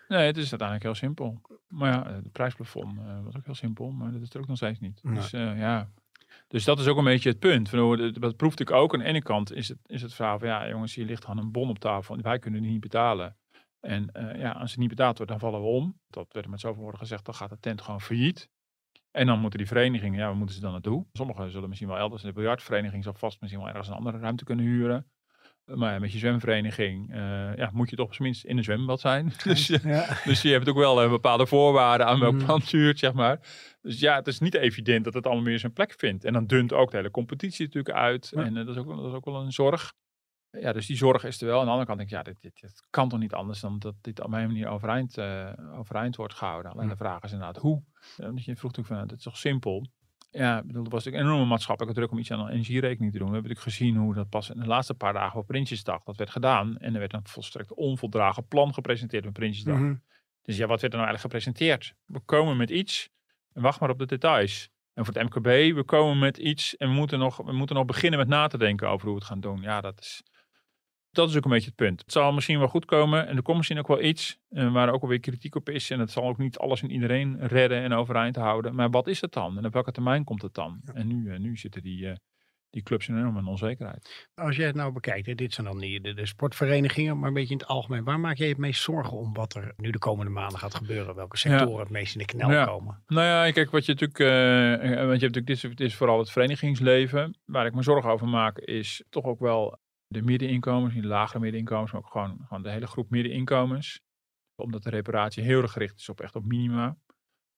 Nee, 0.07 0.25
het 0.25 0.37
is 0.37 0.49
uiteindelijk 0.49 0.83
heel 0.83 0.95
simpel. 0.95 1.41
Maar 1.67 1.91
ja, 1.91 2.05
eh, 2.07 2.23
de 2.23 2.29
prijsplafond 2.29 2.97
eh, 2.97 3.23
was 3.23 3.35
ook 3.37 3.45
heel 3.45 3.55
simpel, 3.55 3.91
maar 3.91 4.11
dat 4.11 4.21
is 4.21 4.33
er 4.33 4.39
ook 4.39 4.47
nog 4.47 4.57
steeds 4.57 4.79
niet. 4.79 5.03
Nee. 5.03 5.13
Dus 5.13 5.33
eh, 5.33 5.57
ja, 5.59 5.89
dus 6.47 6.63
dat 6.63 6.79
is 6.79 6.87
ook 6.87 6.97
een 6.97 7.03
beetje 7.03 7.29
het 7.29 7.39
punt. 7.39 7.71
Hoe- 7.71 8.11
dat- 8.11 8.37
proefde 8.37 8.63
ik 8.63 8.71
ook. 8.71 8.93
Aan 8.93 8.99
de 8.99 9.05
ene 9.05 9.21
kant 9.21 9.51
is 9.53 9.67
het, 9.67 9.77
is 9.85 10.01
het 10.01 10.13
verhaal 10.13 10.39
van, 10.39 10.47
ja 10.47 10.69
jongens, 10.69 10.95
hier 10.95 11.05
ligt 11.05 11.25
gewoon 11.25 11.43
een 11.43 11.51
bon 11.51 11.69
op 11.69 11.79
tafel. 11.79 12.15
en 12.15 12.21
Wij 12.21 12.39
kunnen 12.39 12.61
die 12.61 12.71
niet 12.71 12.81
betalen. 12.81 13.37
En 13.79 14.11
eh, 14.11 14.39
ja, 14.39 14.51
als 14.51 14.71
het 14.71 14.79
niet 14.79 14.89
betaald 14.89 15.15
wordt, 15.17 15.31
dan 15.31 15.39
vallen 15.41 15.61
we 15.61 15.67
om. 15.67 15.99
Dat 16.07 16.33
werd 16.33 16.47
met 16.47 16.59
zoveel 16.59 16.81
woorden 16.81 16.99
gezegd, 16.99 17.25
dan 17.25 17.35
gaat 17.35 17.49
de 17.49 17.59
tent 17.59 17.81
gewoon 17.81 18.01
failliet. 18.01 18.49
En 19.11 19.25
dan 19.25 19.39
moeten 19.39 19.59
die 19.59 19.67
verenigingen, 19.67 20.19
ja, 20.19 20.25
waar 20.25 20.35
moeten 20.35 20.55
ze 20.55 20.61
dan 20.61 20.71
naartoe? 20.71 21.05
Sommigen 21.13 21.51
zullen 21.51 21.67
misschien 21.69 21.89
wel 21.89 21.97
elders 21.97 22.21
in 22.23 22.27
de 22.27 22.33
biljartvereniging 22.35 23.03
zal 23.03 23.13
vast 23.13 23.41
misschien 23.41 23.61
wel 23.61 23.69
ergens 23.71 23.87
een 23.87 23.93
andere 23.95 24.17
ruimte 24.17 24.43
kunnen 24.43 24.65
huren. 24.65 25.07
Maar 25.65 25.93
ja, 25.93 25.99
met 25.99 26.11
je 26.11 26.17
zwemvereniging 26.17 27.11
eh, 27.11 27.55
ja, 27.55 27.69
moet 27.73 27.89
je 27.89 27.95
toch 27.95 28.05
op 28.05 28.13
zijn 28.13 28.27
minst 28.27 28.45
in 28.45 28.57
een 28.57 28.63
zwembad 28.63 28.99
zijn. 28.99 29.33
dus, 29.43 29.67
je, 29.67 29.79
Ja. 29.83 30.17
dus 30.23 30.41
je 30.41 30.49
hebt 30.49 30.69
ook 30.69 30.77
wel 30.77 31.01
eh, 31.01 31.09
bepaalde 31.09 31.45
voorwaarden 31.45 32.07
aan 32.07 32.19
welk 32.19 32.69
duurt, 32.69 32.99
zeg 32.99 33.13
maar. 33.13 33.39
Dus 33.81 33.99
ja, 33.99 34.15
het 34.15 34.27
is 34.27 34.39
niet 34.39 34.53
evident 34.53 35.03
dat 35.03 35.13
het 35.13 35.25
allemaal 35.25 35.43
meer 35.43 35.59
zijn 35.59 35.73
plek 35.73 35.93
vindt. 35.97 36.25
En 36.25 36.33
dan 36.33 36.47
dunt 36.47 36.73
ook 36.73 36.91
de 36.91 36.97
hele 36.97 37.11
competitie 37.11 37.65
natuurlijk 37.65 37.95
uit. 37.95 38.31
Ja. 38.35 38.43
En 38.43 38.57
eh, 38.57 38.65
dat, 38.65 38.75
is 38.75 38.81
ook, 38.81 38.95
dat 38.95 39.05
is 39.05 39.13
ook 39.13 39.25
wel 39.25 39.41
een 39.41 39.51
zorg. 39.51 39.93
Ja, 40.49 40.73
dus 40.73 40.85
die 40.85 40.97
zorg 40.97 41.23
is 41.23 41.41
er 41.41 41.47
wel. 41.47 41.59
Aan 41.59 41.65
de 41.65 41.71
andere 41.71 41.87
kant 41.87 41.97
denk 41.97 42.11
ik, 42.11 42.17
ja, 42.17 42.23
dit, 42.23 42.41
dit, 42.41 42.61
dit 42.61 42.83
kan 42.89 43.09
toch 43.09 43.19
niet 43.19 43.33
anders 43.33 43.59
dan 43.59 43.79
dat 43.79 43.95
dit 44.01 44.21
op 44.21 44.29
mijn 44.29 44.47
manier 44.47 44.67
overeind, 44.67 45.17
overeind 45.77 46.15
wordt 46.15 46.33
gehouden. 46.33 46.71
Alleen 46.71 46.87
de 46.87 46.95
vraag 46.95 47.21
is 47.21 47.31
inderdaad 47.31 47.57
hoe. 47.57 47.83
Want 48.17 48.45
je 48.45 48.55
vroeg 48.55 48.71
natuurlijk 48.75 48.87
van, 48.87 48.97
het 48.97 49.11
is 49.11 49.23
toch 49.23 49.37
simpel. 49.37 49.87
Ja, 50.33 50.57
ik 50.59 50.67
bedoel, 50.67 50.83
er 50.83 50.89
was 50.89 51.03
natuurlijk 51.03 51.23
een 51.23 51.29
enorme 51.29 51.49
maatschappelijke 51.49 51.99
druk 51.99 52.11
om 52.11 52.17
iets 52.17 52.31
aan 52.31 52.45
de 52.45 52.51
energierekening 52.51 53.11
te 53.11 53.17
doen. 53.17 53.27
We 53.27 53.33
hebben 53.33 53.51
natuurlijk 53.51 53.77
gezien 53.77 53.95
hoe 53.95 54.13
dat 54.13 54.29
pas 54.29 54.49
in 54.49 54.59
de 54.59 54.65
laatste 54.65 54.93
paar 54.93 55.13
dagen 55.13 55.39
op 55.39 55.47
Prinsjesdag, 55.47 56.03
dat 56.03 56.17
werd 56.17 56.29
gedaan. 56.29 56.77
En 56.77 56.93
er 56.93 56.99
werd 56.99 57.13
een 57.13 57.19
volstrekt 57.23 57.73
onvoldragen 57.73 58.47
plan 58.47 58.73
gepresenteerd 58.73 59.25
op 59.25 59.33
Prinsjesdag. 59.33 59.77
Mhm. 59.77 59.95
Dus 60.41 60.57
ja, 60.57 60.67
wat 60.67 60.81
werd 60.81 60.93
er 60.93 60.99
nou 60.99 61.09
eigenlijk 61.09 61.21
gepresenteerd? 61.21 61.95
We 62.05 62.19
komen 62.19 62.57
met 62.57 62.69
iets 62.69 63.09
en 63.53 63.61
wacht 63.61 63.79
maar 63.79 63.89
op 63.89 63.99
de 63.99 64.05
details. 64.05 64.69
En 64.93 65.05
voor 65.05 65.13
het 65.13 65.23
MKB, 65.23 65.75
we 65.75 65.83
komen 65.85 66.19
met 66.19 66.37
iets 66.37 66.77
en 66.77 66.87
we 66.87 66.93
moeten 66.93 67.19
nog, 67.19 67.37
we 67.37 67.53
moeten 67.53 67.75
nog 67.75 67.85
beginnen 67.85 68.19
met 68.19 68.27
na 68.27 68.47
te 68.47 68.57
denken 68.57 68.89
over 68.89 69.05
hoe 69.05 69.15
we 69.15 69.19
het 69.19 69.29
gaan 69.29 69.39
doen. 69.39 69.61
Ja, 69.61 69.81
dat 69.81 69.99
is, 69.99 70.23
dat 71.13 71.29
is 71.29 71.37
ook 71.37 71.43
een 71.45 71.51
beetje 71.51 71.65
het 71.67 71.75
punt. 71.75 72.01
Het 72.01 72.11
zal 72.11 72.31
misschien 72.33 72.59
wel 72.59 72.67
goed 72.67 72.85
komen 72.85 73.27
en 73.27 73.35
er 73.35 73.41
komt 73.41 73.57
misschien 73.57 73.79
ook 73.79 73.87
wel 73.87 74.01
iets 74.01 74.37
eh, 74.49 74.73
waar 74.73 74.89
ook 74.93 75.01
alweer 75.01 75.19
kritiek 75.19 75.55
op 75.55 75.69
is. 75.69 75.89
En 75.89 75.99
het 75.99 76.11
zal 76.11 76.23
ook 76.23 76.37
niet 76.37 76.57
alles 76.57 76.81
en 76.81 76.91
iedereen 76.91 77.37
redden 77.47 77.81
en 77.83 77.93
overeind 77.93 78.35
houden. 78.35 78.75
Maar 78.75 78.89
wat 78.89 79.07
is 79.07 79.21
het 79.21 79.31
dan? 79.31 79.57
En 79.57 79.65
op 79.65 79.73
welke 79.73 79.91
termijn 79.91 80.23
komt 80.23 80.41
het 80.41 80.53
dan? 80.53 80.81
En 80.93 81.07
nu, 81.07 81.31
eh, 81.31 81.39
nu 81.39 81.57
zitten 81.57 81.81
die, 81.81 82.07
eh, 82.09 82.15
die 82.69 82.83
clubs 82.83 83.07
in 83.07 83.17
enorme 83.17 83.49
onzekerheid. 83.49 84.29
Als 84.35 84.55
jij 84.55 84.65
het 84.65 84.75
nou 84.75 84.91
bekijkt, 84.91 85.25
hè, 85.27 85.35
dit 85.35 85.53
zijn 85.53 85.67
dan 85.67 85.79
die, 85.79 86.01
de, 86.01 86.13
de 86.13 86.25
sportverenigingen, 86.25 87.19
maar 87.19 87.27
een 87.27 87.33
beetje 87.33 87.53
in 87.53 87.59
het 87.59 87.67
algemeen. 87.67 88.03
Waar 88.03 88.19
maak 88.19 88.37
jij 88.37 88.47
het 88.47 88.57
meest 88.57 88.81
zorgen 88.81 89.17
om 89.17 89.33
wat 89.33 89.55
er 89.55 89.73
nu 89.77 89.91
de 89.91 89.99
komende 89.99 90.31
maanden 90.31 90.59
gaat 90.59 90.75
gebeuren? 90.75 91.15
Welke 91.15 91.37
sectoren 91.37 91.79
het 91.79 91.89
meest 91.89 92.13
in 92.13 92.19
de 92.19 92.25
knel 92.25 92.51
Ja. 92.51 92.65
komen? 92.65 93.03
Nou 93.07 93.25
ja, 93.27 93.51
kijk, 93.51 93.71
wat 93.71 93.85
je 93.85 93.91
natuurlijk, 93.91 94.19
eh, 94.19 94.27
want 94.27 94.81
je 94.81 94.95
hebt 94.97 95.21
natuurlijk, 95.21 95.45
dit 95.47 95.55
is, 95.55 95.61
dit 95.61 95.79
is 95.79 95.95
vooral 95.95 96.19
het 96.19 96.31
verenigingsleven. 96.31 97.37
Waar 97.45 97.65
ik 97.65 97.73
me 97.75 97.83
zorgen 97.83 98.09
over 98.11 98.27
maak, 98.27 98.57
is 98.57 99.03
toch 99.09 99.23
ook 99.25 99.39
wel 99.39 99.79
de 100.13 100.21
middeninkomens, 100.21 100.93
de 100.95 101.03
lagere 101.07 101.39
middeninkomens, 101.39 101.91
maar 101.91 102.01
ook 102.01 102.11
gewoon, 102.11 102.37
gewoon 102.47 102.63
de 102.63 102.69
hele 102.69 102.87
groep 102.87 103.09
middeninkomens. 103.09 104.01
Omdat 104.55 104.83
de 104.83 104.89
reparatie 104.89 105.43
heel 105.43 105.61
erg 105.61 105.71
gericht 105.71 105.99
is 105.99 106.09
op 106.09 106.21
echt 106.21 106.35
op 106.35 106.45
minima. 106.45 106.97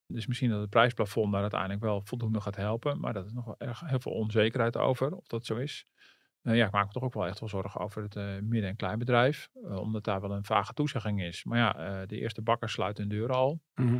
Dus 0.07 0.27
misschien 0.27 0.49
dat 0.49 0.59
het 0.61 0.69
prijsplafond 0.69 1.31
daar 1.31 1.41
uiteindelijk 1.41 1.81
wel 1.81 2.01
voldoende 2.03 2.41
gaat 2.41 2.55
helpen. 2.55 2.99
Maar 2.99 3.13
dat 3.13 3.25
is 3.25 3.33
nog 3.33 3.45
wel 3.45 3.55
erg 3.57 3.79
heel 3.79 3.99
veel 3.99 4.11
onzekerheid 4.11 4.77
over, 4.77 5.15
of 5.15 5.27
dat 5.27 5.45
zo 5.45 5.55
is. 5.55 5.85
Nou 6.41 6.57
ja, 6.57 6.65
ik 6.65 6.71
maak 6.71 6.85
me 6.85 6.91
toch 6.91 7.03
ook 7.03 7.13
wel 7.13 7.25
echt 7.27 7.39
wel 7.39 7.49
zorgen 7.49 7.81
over 7.81 8.03
het 8.03 8.15
eh, 8.15 8.39
midden- 8.41 8.69
en 8.69 8.75
kleinbedrijf. 8.75 9.49
eh, 9.63 9.77
omdat 9.79 10.03
daar 10.03 10.21
wel 10.21 10.31
een 10.31 10.45
vage 10.45 10.73
toezegging 10.73 11.21
is. 11.21 11.43
Maar 11.43 11.57
ja, 11.57 11.75
eh, 12.01 12.07
de 12.07 12.19
eerste 12.19 12.41
bakkers 12.41 12.71
sluiten 12.73 13.07
hun 13.07 13.17
deuren 13.17 13.35
al. 13.35 13.61
Ehm, 13.73 13.99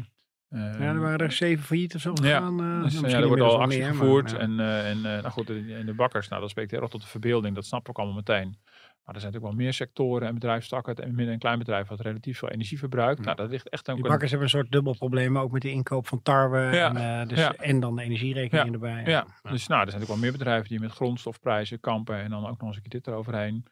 Ja, 0.60 0.80
er 0.80 1.00
waren 1.00 1.20
er 1.20 1.32
zeven 1.32 1.64
failliet 1.66 1.96
of 1.96 2.02
zo 2.02 2.12
Ja, 2.14 2.36
gegaan. 2.36 2.60
eh, 2.60 2.84
dus, 2.84 3.12
ja, 3.12 3.18
er 3.20 3.28
wordt 3.28 3.42
al 3.42 3.62
actie 3.62 3.80
meer, 3.80 3.88
gevoerd. 3.90 4.32
ja. 4.32 4.38
En, 4.38 4.60
eh, 4.60 4.90
en 4.90 4.98
eh, 4.98 5.04
nou 5.04 5.30
goed, 5.30 5.48
de, 5.48 5.76
en 5.80 5.86
de 5.86 5.94
bakkers, 5.94 6.28
nou, 6.28 6.42
dat 6.42 6.50
spreekt 6.50 6.72
heel 6.72 6.82
erg 6.82 6.90
tot 6.90 7.02
de 7.02 7.08
verbeelding. 7.08 7.56
Dat 7.56 7.70
we 7.70 7.76
ook 7.76 7.98
allemaal 7.98 8.16
meteen. 8.16 8.58
Maar 9.04 9.16
er 9.16 9.22
zijn 9.22 9.34
natuurlijk 9.34 9.58
wel 9.58 9.66
meer 9.66 9.74
sectoren 9.74 10.28
en 10.28 10.34
bedrijfstakken, 10.34 10.96
het 10.96 11.12
midden- 11.12 11.34
en 11.34 11.40
kleinbedrijf, 11.40 11.88
wat 11.88 12.00
relatief 12.00 12.38
veel 12.38 12.50
energie 12.50 12.80
verbruikt. 12.80 13.22
Nou, 13.26 13.36
dat 13.36 13.50
ligt 13.50 13.70
echt 13.70 13.90
ook 13.90 13.96
Die 13.96 14.06
bakkers 14.08 14.30
hebben 14.32 14.48
een 14.48 14.54
soort 14.60 14.72
dubbel 14.72 14.96
probleem, 14.98 15.38
ook 15.38 15.52
met 15.52 15.62
de 15.62 15.72
inkoop 15.72 16.08
van 16.08 16.22
tarwe 16.22 16.76
Ja, 16.76 16.96
en, 16.96 17.28
dus, 17.28 17.38
ja. 17.40 17.54
en 17.54 17.80
dan 17.80 17.96
de 17.96 18.02
energierekening 18.02 18.66
Ja, 18.68 18.74
erbij. 18.74 19.04
Ja, 19.06 19.22
dus 19.22 19.34
nou, 19.42 19.52
er 19.52 19.58
zijn 19.68 19.76
natuurlijk 19.86 20.08
wel 20.08 20.18
meer 20.18 20.32
bedrijven 20.32 20.70
die 20.70 20.80
met 20.80 20.92
grondstofprijzen 20.92 21.80
kampen 21.80 22.18
en 22.18 22.30
dan 22.30 22.48
ook 22.48 22.58
nog 22.60 22.68
eens 22.68 22.76
een 22.76 22.82
keer 22.82 22.92
dit 23.00 23.08
eroverheen. 23.08 23.66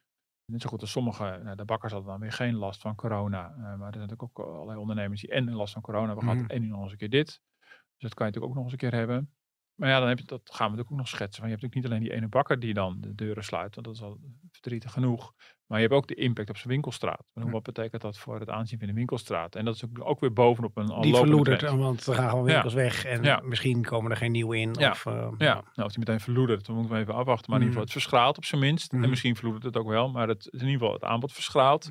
Net 0.46 0.62
zo 0.62 0.70
goed 0.70 0.82
als 0.82 0.92
sommige, 0.92 1.40
nou, 1.44 1.56
de 1.56 1.66
bakkers 1.66 1.92
hadden 1.92 2.12
dan 2.12 2.20
weer 2.20 2.32
geen 2.32 2.56
last 2.56 2.82
van 2.82 2.96
corona. 2.96 3.50
eh, 3.50 3.56
maar 3.58 3.72
er 3.72 3.78
zijn 3.78 4.08
natuurlijk 4.08 4.24
ook 4.24 4.40
allerlei 4.40 4.80
ondernemers 4.80 5.22
die 5.22 5.30
en 5.32 5.52
last 5.52 5.74
van 5.74 5.82
corona 5.82 6.06
hebben 6.06 6.24
gehad 6.24 6.38
Mhm. 6.42 6.50
en 6.52 6.62
nu 6.62 6.68
nog 6.68 6.82
eens 6.82 6.92
een 6.92 6.98
keer 6.98 7.10
dit. 7.10 7.42
Dus 7.68 8.10
dat 8.10 8.14
kan 8.14 8.26
je 8.28 8.32
natuurlijk 8.34 8.46
ook 8.46 8.54
nog 8.56 8.64
eens 8.64 8.72
een 8.72 8.90
keer 8.90 9.00
hebben. 9.00 9.34
Maar 9.76 9.90
ja, 9.90 10.00
dan 10.00 10.08
heb 10.08 10.20
je, 10.20 10.26
dat 10.26 10.42
gaan 10.44 10.56
we 10.56 10.62
natuurlijk 10.64 10.92
ook 10.92 10.98
nog 10.98 11.08
schetsen. 11.08 11.42
Van, 11.42 11.50
je 11.50 11.56
hebt 11.56 11.62
natuurlijk 11.64 11.76
niet 11.76 11.86
alleen 11.86 12.10
die 12.10 12.22
ene 12.22 12.30
bakker 12.30 12.60
die 12.60 12.74
dan 12.74 13.02
de 13.02 13.16
deuren 13.16 13.44
sluit, 13.44 13.76
want 13.76 13.88
dat 13.88 13.96
is 13.96 14.02
al 14.02 14.20
verdrietig 14.52 14.92
genoeg. 14.92 15.34
Maar 15.74 15.82
je 15.82 15.88
hebt 15.88 16.00
ook 16.00 16.08
de 16.08 16.15
impact 16.15 16.50
op 16.50 16.58
zijn 16.58 16.70
winkelstraat. 16.70 17.25
Maar 17.34 17.50
Wat 17.50 17.63
betekent 17.63 18.01
dat 18.01 18.18
voor 18.18 18.39
het 18.39 18.50
aanzien 18.50 18.77
van 18.80 18.88
de 18.88 18.94
winkelstraat? 18.94 19.56
En 19.56 19.65
dat 19.65 19.75
is 19.75 19.86
ook, 19.86 20.08
ook 20.08 20.20
weer 20.20 20.34
bovenop 20.34 20.77
een 20.77 20.89
al 20.89 21.01
Die 21.01 21.15
verloedert, 21.15 21.60
trend. 21.60 21.80
want 21.80 22.06
er 22.08 22.13
gaan 22.15 22.30
gewoon 22.30 22.46
Ja. 22.46 22.51
winkels 22.51 22.74
weg 22.74 23.06
en 23.06 23.24
Ja. 23.24 23.42
misschien 23.44 23.82
komen 23.86 24.12
er 24.12 24.18
geen 24.18 24.32
nieuwe 24.32 24.58
in. 24.58 24.74
Ja. 24.80 24.89
Of, 24.92 25.06
eh, 25.06 25.13
Ja, 25.38 25.53
nou, 25.53 25.63
of 25.75 25.88
die 25.89 26.00
meteen 26.00 26.20
verloedert, 26.20 26.65
dan 26.65 26.75
moeten 26.75 26.94
we 26.96 27.00
even 27.01 27.13
afwachten. 27.13 27.50
Maar 27.51 27.60
in 27.60 27.65
ieder 27.68 27.80
geval, 27.82 27.84
het 27.84 27.92
verschraalt 27.92 28.38
op 28.38 28.46
zijn 28.46 28.62
minst. 28.62 28.94
En 28.94 29.10
misschien 29.10 29.36
verloedert 29.36 29.63
het 29.63 29.77
ook 29.77 29.88
wel, 29.88 30.10
maar 30.10 30.27
het 30.27 30.46
in 30.46 30.60
ieder 30.60 30.72
geval 30.72 30.93
het 30.93 31.04
aanbod 31.04 31.34
verschraalt. 31.34 31.89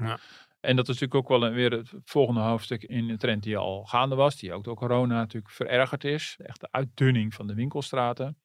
En 0.61 0.77
dat 0.77 0.89
is 0.89 1.01
natuurlijk 1.01 1.15
ook 1.15 1.29
wel 1.29 1.45
een- 1.49 1.55
weer 1.55 1.71
het 1.71 1.93
volgende 2.05 2.41
hoofdstuk 2.41 2.83
in 2.83 3.07
de 3.07 3.17
trend 3.17 3.43
die 3.43 3.57
al 3.57 3.85
gaande 3.85 4.15
was. 4.15 4.37
Die 4.37 4.53
ook 4.53 4.65
door 4.65 4.77
corona 4.77 5.15
natuurlijk 5.15 5.53
verergerd 5.53 6.05
is. 6.05 6.37
Echt 6.43 6.61
de 6.61 6.69
uitdunning 6.71 7.35
van 7.35 7.47
de 7.47 7.55
winkelstraten. 7.55 8.39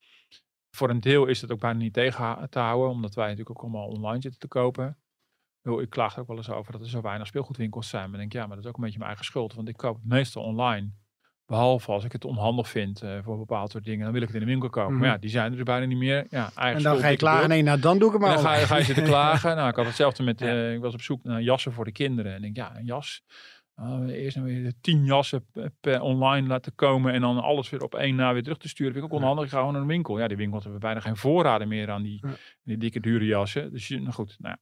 Voor 0.72 0.90
een 0.90 1.00
deel 1.00 1.26
is 1.26 1.42
het 1.42 1.52
ook 1.52 1.60
bijna 1.60 1.80
niet 1.80 1.94
tegen 1.94 2.48
te 2.50 2.60
houden, 2.60 2.90
omdat 2.90 3.14
wij 3.16 3.24
natuurlijk 3.30 3.58
ook 3.58 3.64
allemaal 3.64 3.88
online 3.88 4.22
zitten 4.22 4.40
te 4.40 4.48
kopen. 4.48 4.98
Ik 5.76 5.80
Ik 5.82 5.90
klaag 5.90 6.14
er 6.16 6.22
ook 6.22 6.28
wel 6.28 6.38
eens 6.38 6.50
over 6.50 6.72
dat 6.72 6.82
er 6.82 6.90
zo 6.90 7.02
weinig 7.02 7.28
speelgoedwinkels 7.28 7.90
zijn. 7.90 8.04
Maar 8.04 8.14
ik 8.14 8.20
denk, 8.20 8.34
ja, 8.34 8.40
maar 8.48 8.56
dat 8.56 8.66
is 8.66 8.70
ook 8.70 8.76
een 8.78 8.84
beetje 8.84 8.98
mijn 8.98 9.10
eigen 9.10 9.26
schuld. 9.28 9.54
Want 9.54 9.68
ik 9.68 9.78
koop 9.78 9.96
het 9.96 10.06
meestal 10.06 10.44
online. 10.44 10.90
Behalve 11.46 11.92
als 11.92 12.04
ik 12.04 12.12
het 12.12 12.26
onhandig 12.26 12.70
vind 12.70 13.02
eh, 13.02 13.18
voor 13.24 13.34
een 13.34 13.40
bepaald 13.40 13.72
soort 13.72 13.84
dingen. 13.84 14.04
Dan 14.04 14.12
wil 14.14 14.22
ik 14.22 14.28
het 14.28 14.36
in 14.38 14.44
de 14.44 14.50
winkel 14.52 14.70
kopen. 14.70 14.92
Mhm. 14.92 15.02
Maar 15.02 15.10
ja, 15.12 15.18
die 15.18 15.30
zijn 15.30 15.46
er 15.52 15.56
dus 15.56 15.64
bijna 15.64 15.86
niet 15.86 15.98
meer. 15.98 16.26
Ja, 16.30 16.50
eigen 16.56 16.78
En 16.78 16.84
dan 16.84 16.98
ga 17.02 17.08
je 17.08 17.18
klagen, 17.18 17.50
nee, 17.50 17.62
nou 17.64 17.80
dan 17.80 18.00
doe 18.00 18.08
ik 18.08 18.14
En 18.16 18.22
maar. 18.22 18.34
dan 18.34 18.44
ga, 18.44 18.56
je- 18.56 18.66
ga 18.66 18.78
je 18.78 18.84
zitten 18.84 19.04
klagen. 19.04 19.56
Nou, 19.56 19.70
ik 19.70 19.76
had 19.76 19.86
hetzelfde 19.86 20.24
met, 20.24 20.40
Ja. 20.42 20.48
eh, 20.48 20.74
ik 20.74 20.80
was 20.82 20.94
op 20.94 21.02
zoek 21.02 21.24
naar 21.24 21.42
jassen 21.42 21.72
voor 21.72 21.86
de 21.86 21.92
kinderen. 21.92 22.32
En 22.34 22.44
ik 22.44 22.56
denk, 22.56 22.56
ja, 22.56 22.78
een 22.80 22.86
jas. 22.86 23.22
Uh, 23.80 24.00
eerst 24.08 24.36
dan 24.36 24.46
weer 24.46 24.74
tien 24.82 25.06
jassen 25.06 25.46
per- 25.80 26.02
online 26.02 26.48
laten 26.48 26.76
komen. 26.76 27.14
En 27.14 27.22
dan 27.22 27.42
alles 27.44 27.70
weer 27.70 27.84
op 27.84 27.96
één 27.96 28.16
na 28.16 28.34
weer 28.34 28.44
terug 28.44 28.58
te 28.58 28.68
sturen. 28.70 28.94
Vind 28.94 29.06
ik 29.06 29.12
ook 29.14 29.20
onhandig. 29.20 29.44
Ik 29.46 29.50
ga 29.52 29.58
gewoon 29.58 29.74
naar 29.74 29.82
een 29.82 29.88
winkel. 29.88 30.20
Ja, 30.20 30.28
die 30.28 30.38
winkels 30.38 30.64
hebben 30.64 30.82
bijna 30.82 31.00
geen 31.00 31.18
voorraden 31.18 31.68
meer 31.68 31.90
aan 31.92 32.04
die, 32.04 32.20
Ja. 32.28 32.34
die 32.64 32.78
dikke 32.78 33.00
dure 33.00 33.26
jassen. 33.26 33.72
Dus 33.72 33.90
nou 33.90 34.12
goed, 34.12 34.36
nou. 34.40 34.56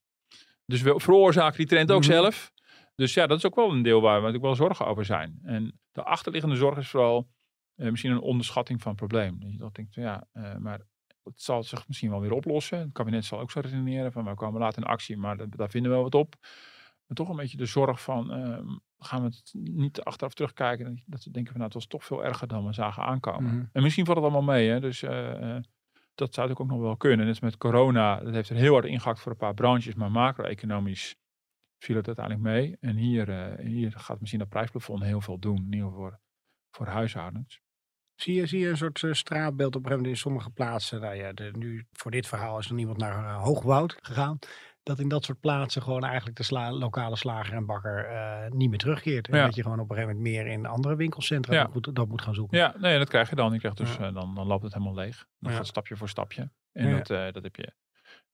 Dus 0.65 0.82
we 0.82 0.93
veroorzaken 0.99 1.58
die 1.58 1.65
trend 1.67 1.91
ook 1.91 2.01
Mhm. 2.01 2.12
zelf. 2.12 2.51
Dus 2.95 3.13
ja, 3.13 3.28
dat 3.28 3.38
is 3.38 3.45
ook 3.45 3.56
wel 3.56 3.71
een 3.71 3.82
deel 3.82 4.01
waar 4.01 4.15
we 4.15 4.25
natuurlijk 4.25 4.43
wel 4.45 4.56
zorgen 4.67 4.86
over 4.88 5.06
zijn. 5.06 5.39
En 5.43 5.80
de 5.91 6.04
achterliggende 6.04 6.56
zorg 6.56 6.78
is 6.78 6.89
vooral 6.89 7.28
eh, 7.75 7.89
misschien 7.89 8.12
een 8.12 8.19
onderschatting 8.19 8.82
van 8.82 8.91
het 8.91 8.99
probleem. 8.99 9.39
Dat 9.39 9.51
je 9.51 9.58
toch 9.58 9.71
denkt, 9.71 9.93
ja, 9.93 10.28
eh, 10.32 10.56
maar 10.58 10.80
het 11.23 11.41
zal 11.41 11.63
zich 11.63 11.88
misschien 11.88 12.10
wel 12.10 12.21
weer 12.21 12.32
oplossen. 12.32 12.80
Het 12.80 12.91
kabinet 12.91 13.25
zal 13.25 13.39
ook 13.39 13.51
zo 13.51 13.60
redeneren 13.60 14.12
van, 14.12 14.25
we 14.25 14.34
komen 14.34 14.60
later 14.62 14.82
in 14.82 14.88
actie, 14.88 15.17
maar 15.17 15.38
da- 15.38 15.45
daar 15.49 15.69
vinden 15.69 15.89
we 15.91 15.95
wel 15.97 16.06
wat 16.10 16.15
op. 16.15 16.36
Maar 17.08 17.17
toch 17.17 17.30
een 17.30 17.36
beetje 17.36 17.58
de 17.58 17.65
zorg 17.65 18.01
van, 18.01 18.32
ehm, 18.32 18.65
gaan 18.97 19.21
we 19.21 19.28
het 19.28 19.51
niet 19.54 20.01
achteraf 20.01 20.34
terugkijken. 20.34 21.04
Dat 21.06 21.23
we 21.23 21.32
denken 21.32 21.51
van, 21.51 21.62
nou, 21.62 21.65
het 21.65 21.73
was 21.73 21.88
toch 21.88 22.06
veel 22.06 22.23
erger 22.25 22.47
dan 22.47 22.65
we 22.65 22.73
zagen 22.73 23.04
aankomen. 23.04 23.56
Mhm. 23.56 23.65
En 23.71 23.82
misschien 23.84 24.06
valt 24.06 24.17
het 24.17 24.25
allemaal 24.25 24.54
mee, 24.56 24.69
hè. 24.69 24.80
Dus 24.80 25.04
eh, 25.04 25.58
dat 26.15 26.34
zou 26.34 26.47
natuurlijk 26.47 26.60
ook 26.60 26.78
nog 26.78 26.88
wel 26.88 26.97
kunnen. 26.97 27.25
Net 27.25 27.41
met 27.41 27.58
corona, 27.58 28.19
dat 28.19 28.34
heeft 28.34 28.49
er 28.49 28.56
heel 28.56 28.73
hard 28.73 28.86
ingehakt 28.86 29.19
voor 29.19 29.32
een 29.32 29.38
paar 29.38 29.54
branches, 29.54 29.95
maar 29.95 30.12
macro-economisch 30.12 31.15
viel 31.80 31.95
het 31.95 32.08
uiteindelijk 32.08 32.45
mee. 32.45 32.78
En 32.80 32.95
hier, 32.95 33.30
eh, 33.30 33.65
hier 33.65 33.91
gaat 33.91 34.19
misschien 34.19 34.39
dat 34.39 34.49
prijsplafond 34.49 35.04
heel 35.04 35.21
veel 35.21 35.39
doen, 35.39 35.58
in 35.58 35.73
ieder 35.73 35.89
geval 35.89 36.01
voor, 36.01 36.19
voor 36.71 36.88
huishoudens. 36.88 37.63
Zie 38.15 38.36
je, 38.36 38.45
zie 38.45 38.60
je 38.60 38.67
een 38.67 38.78
soort 38.78 39.04
eh, 39.04 39.13
straatbeeld 39.13 39.75
op 39.75 39.86
een 39.86 40.06
in 40.06 40.17
sommige 40.17 40.49
plaatsen. 40.49 41.01
Nou 41.01 41.15
ja, 41.15 41.32
nu 41.51 41.86
voor 41.91 42.12
dit 42.12 42.28
verhaal 42.28 42.60
is 42.60 42.69
er 42.69 42.78
iemand 42.78 42.97
naar 42.97 43.25
eh, 43.25 43.43
Hoogwoud 43.43 43.97
gegaan. 44.01 44.39
Dat 44.86 45.00
in 45.00 45.08
dat 45.08 45.24
soort 45.24 45.39
plaatsen 45.39 45.82
gewoon 45.82 46.04
eigenlijk 46.04 46.38
de 46.38 46.43
sla- 46.43 46.71
lokale 46.71 47.15
slager 47.15 47.54
en 47.54 47.65
bakker 47.65 48.06
eh, 48.06 48.52
niet 48.52 48.69
meer 48.69 48.78
terugkeert. 48.80 49.28
En 49.28 49.38
Ja. 49.38 49.45
dat 49.45 49.56
je 49.56 49.62
gewoon 49.62 49.80
op 49.80 49.89
een 49.89 49.95
gegeven 49.95 50.15
moment 50.17 50.36
meer 50.36 50.48
in 50.48 50.65
andere 50.65 50.95
winkelcentra 50.95 51.54
Ja. 51.54 51.63
dat, 51.63 51.74
moet, 51.74 51.95
dat 51.95 52.08
moet 52.08 52.21
gaan 52.21 52.34
zoeken. 52.34 52.58
Ja, 52.58 52.74
nee, 52.78 52.98
dat 52.98 53.10
krijg 53.10 53.30
je 53.30 53.36
dan. 53.36 53.54
Je 53.54 53.60
krijgt 53.60 53.78
dus, 53.78 53.95
Ja. 53.95 54.08
eh, 54.08 54.13
dan, 54.13 54.36
dan 54.36 54.48
loopt 54.48 54.63
het 54.63 54.74
helemaal 54.74 54.95
leeg. 54.95 55.26
Dan 55.39 55.52
gaat 55.52 55.67
stapje 55.67 55.95
voor 55.95 56.10
stapje. 56.10 56.50
En 56.71 56.91
dat, 56.98 57.10
eh, 57.10 57.32
dat 57.32 57.43
heb 57.43 57.56
je. 57.56 57.71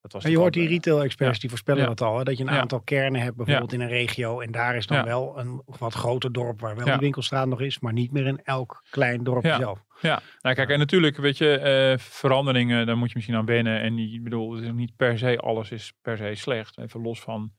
Dat 0.02 0.12
was 0.12 0.24
En 0.24 0.32
je 0.32 0.38
hoort 0.38 0.54
die 0.54 0.68
retail-experts 0.68 1.40
die 1.40 1.50
voorspellen 1.50 1.86
dat 1.86 2.02
al. 2.02 2.18
Hè? 2.18 2.24
Dat 2.24 2.38
je 2.38 2.44
een 2.44 2.50
aantal 2.50 2.82
kernen 2.82 3.22
hebt 3.22 3.36
bijvoorbeeld 3.36 3.74
in 3.74 3.82
een 3.82 3.88
regio. 3.88 4.40
En 4.40 4.52
daar 4.52 4.76
is 4.76 4.88
dan 4.88 5.04
wel 5.06 5.40
een 5.40 5.62
wat 5.66 5.94
groter 5.94 6.32
dorp 6.32 6.60
waar 6.60 6.76
wel 6.76 6.86
die 6.86 6.96
winkelstraat 6.98 7.48
nog 7.48 7.62
is. 7.62 7.80
Maar 7.80 7.94
niet 7.94 8.12
meer 8.12 8.26
in 8.26 8.40
elk 8.44 8.84
klein 8.90 9.24
dorpje 9.24 9.50
Ja. 9.50 9.58
zelf. 9.58 9.86
Ja, 10.02 10.22
nou 10.42 10.56
kijk, 10.56 10.70
en 10.70 10.80
natuurlijk, 10.80 11.18
weet 11.18 11.38
je, 11.38 11.58
eh, 11.58 11.98
veranderingen, 11.98 12.86
daar 12.86 12.98
moet 12.98 13.10
je 13.10 13.16
misschien 13.16 13.36
aan 13.36 13.46
wennen. 13.46 13.82
En 13.82 13.96
die, 13.96 14.14
ik 14.14 14.24
bedoel, 14.24 14.54
het 14.56 14.64
is 14.64 14.72
niet 14.72 14.96
per 14.96 15.18
se, 15.18 15.38
alles 15.38 15.72
is 15.72 15.94
per 16.02 16.18
se 16.18 16.36
slecht. 16.36 16.78
Even 16.78 17.02
los 17.02 17.22
van 17.22 17.52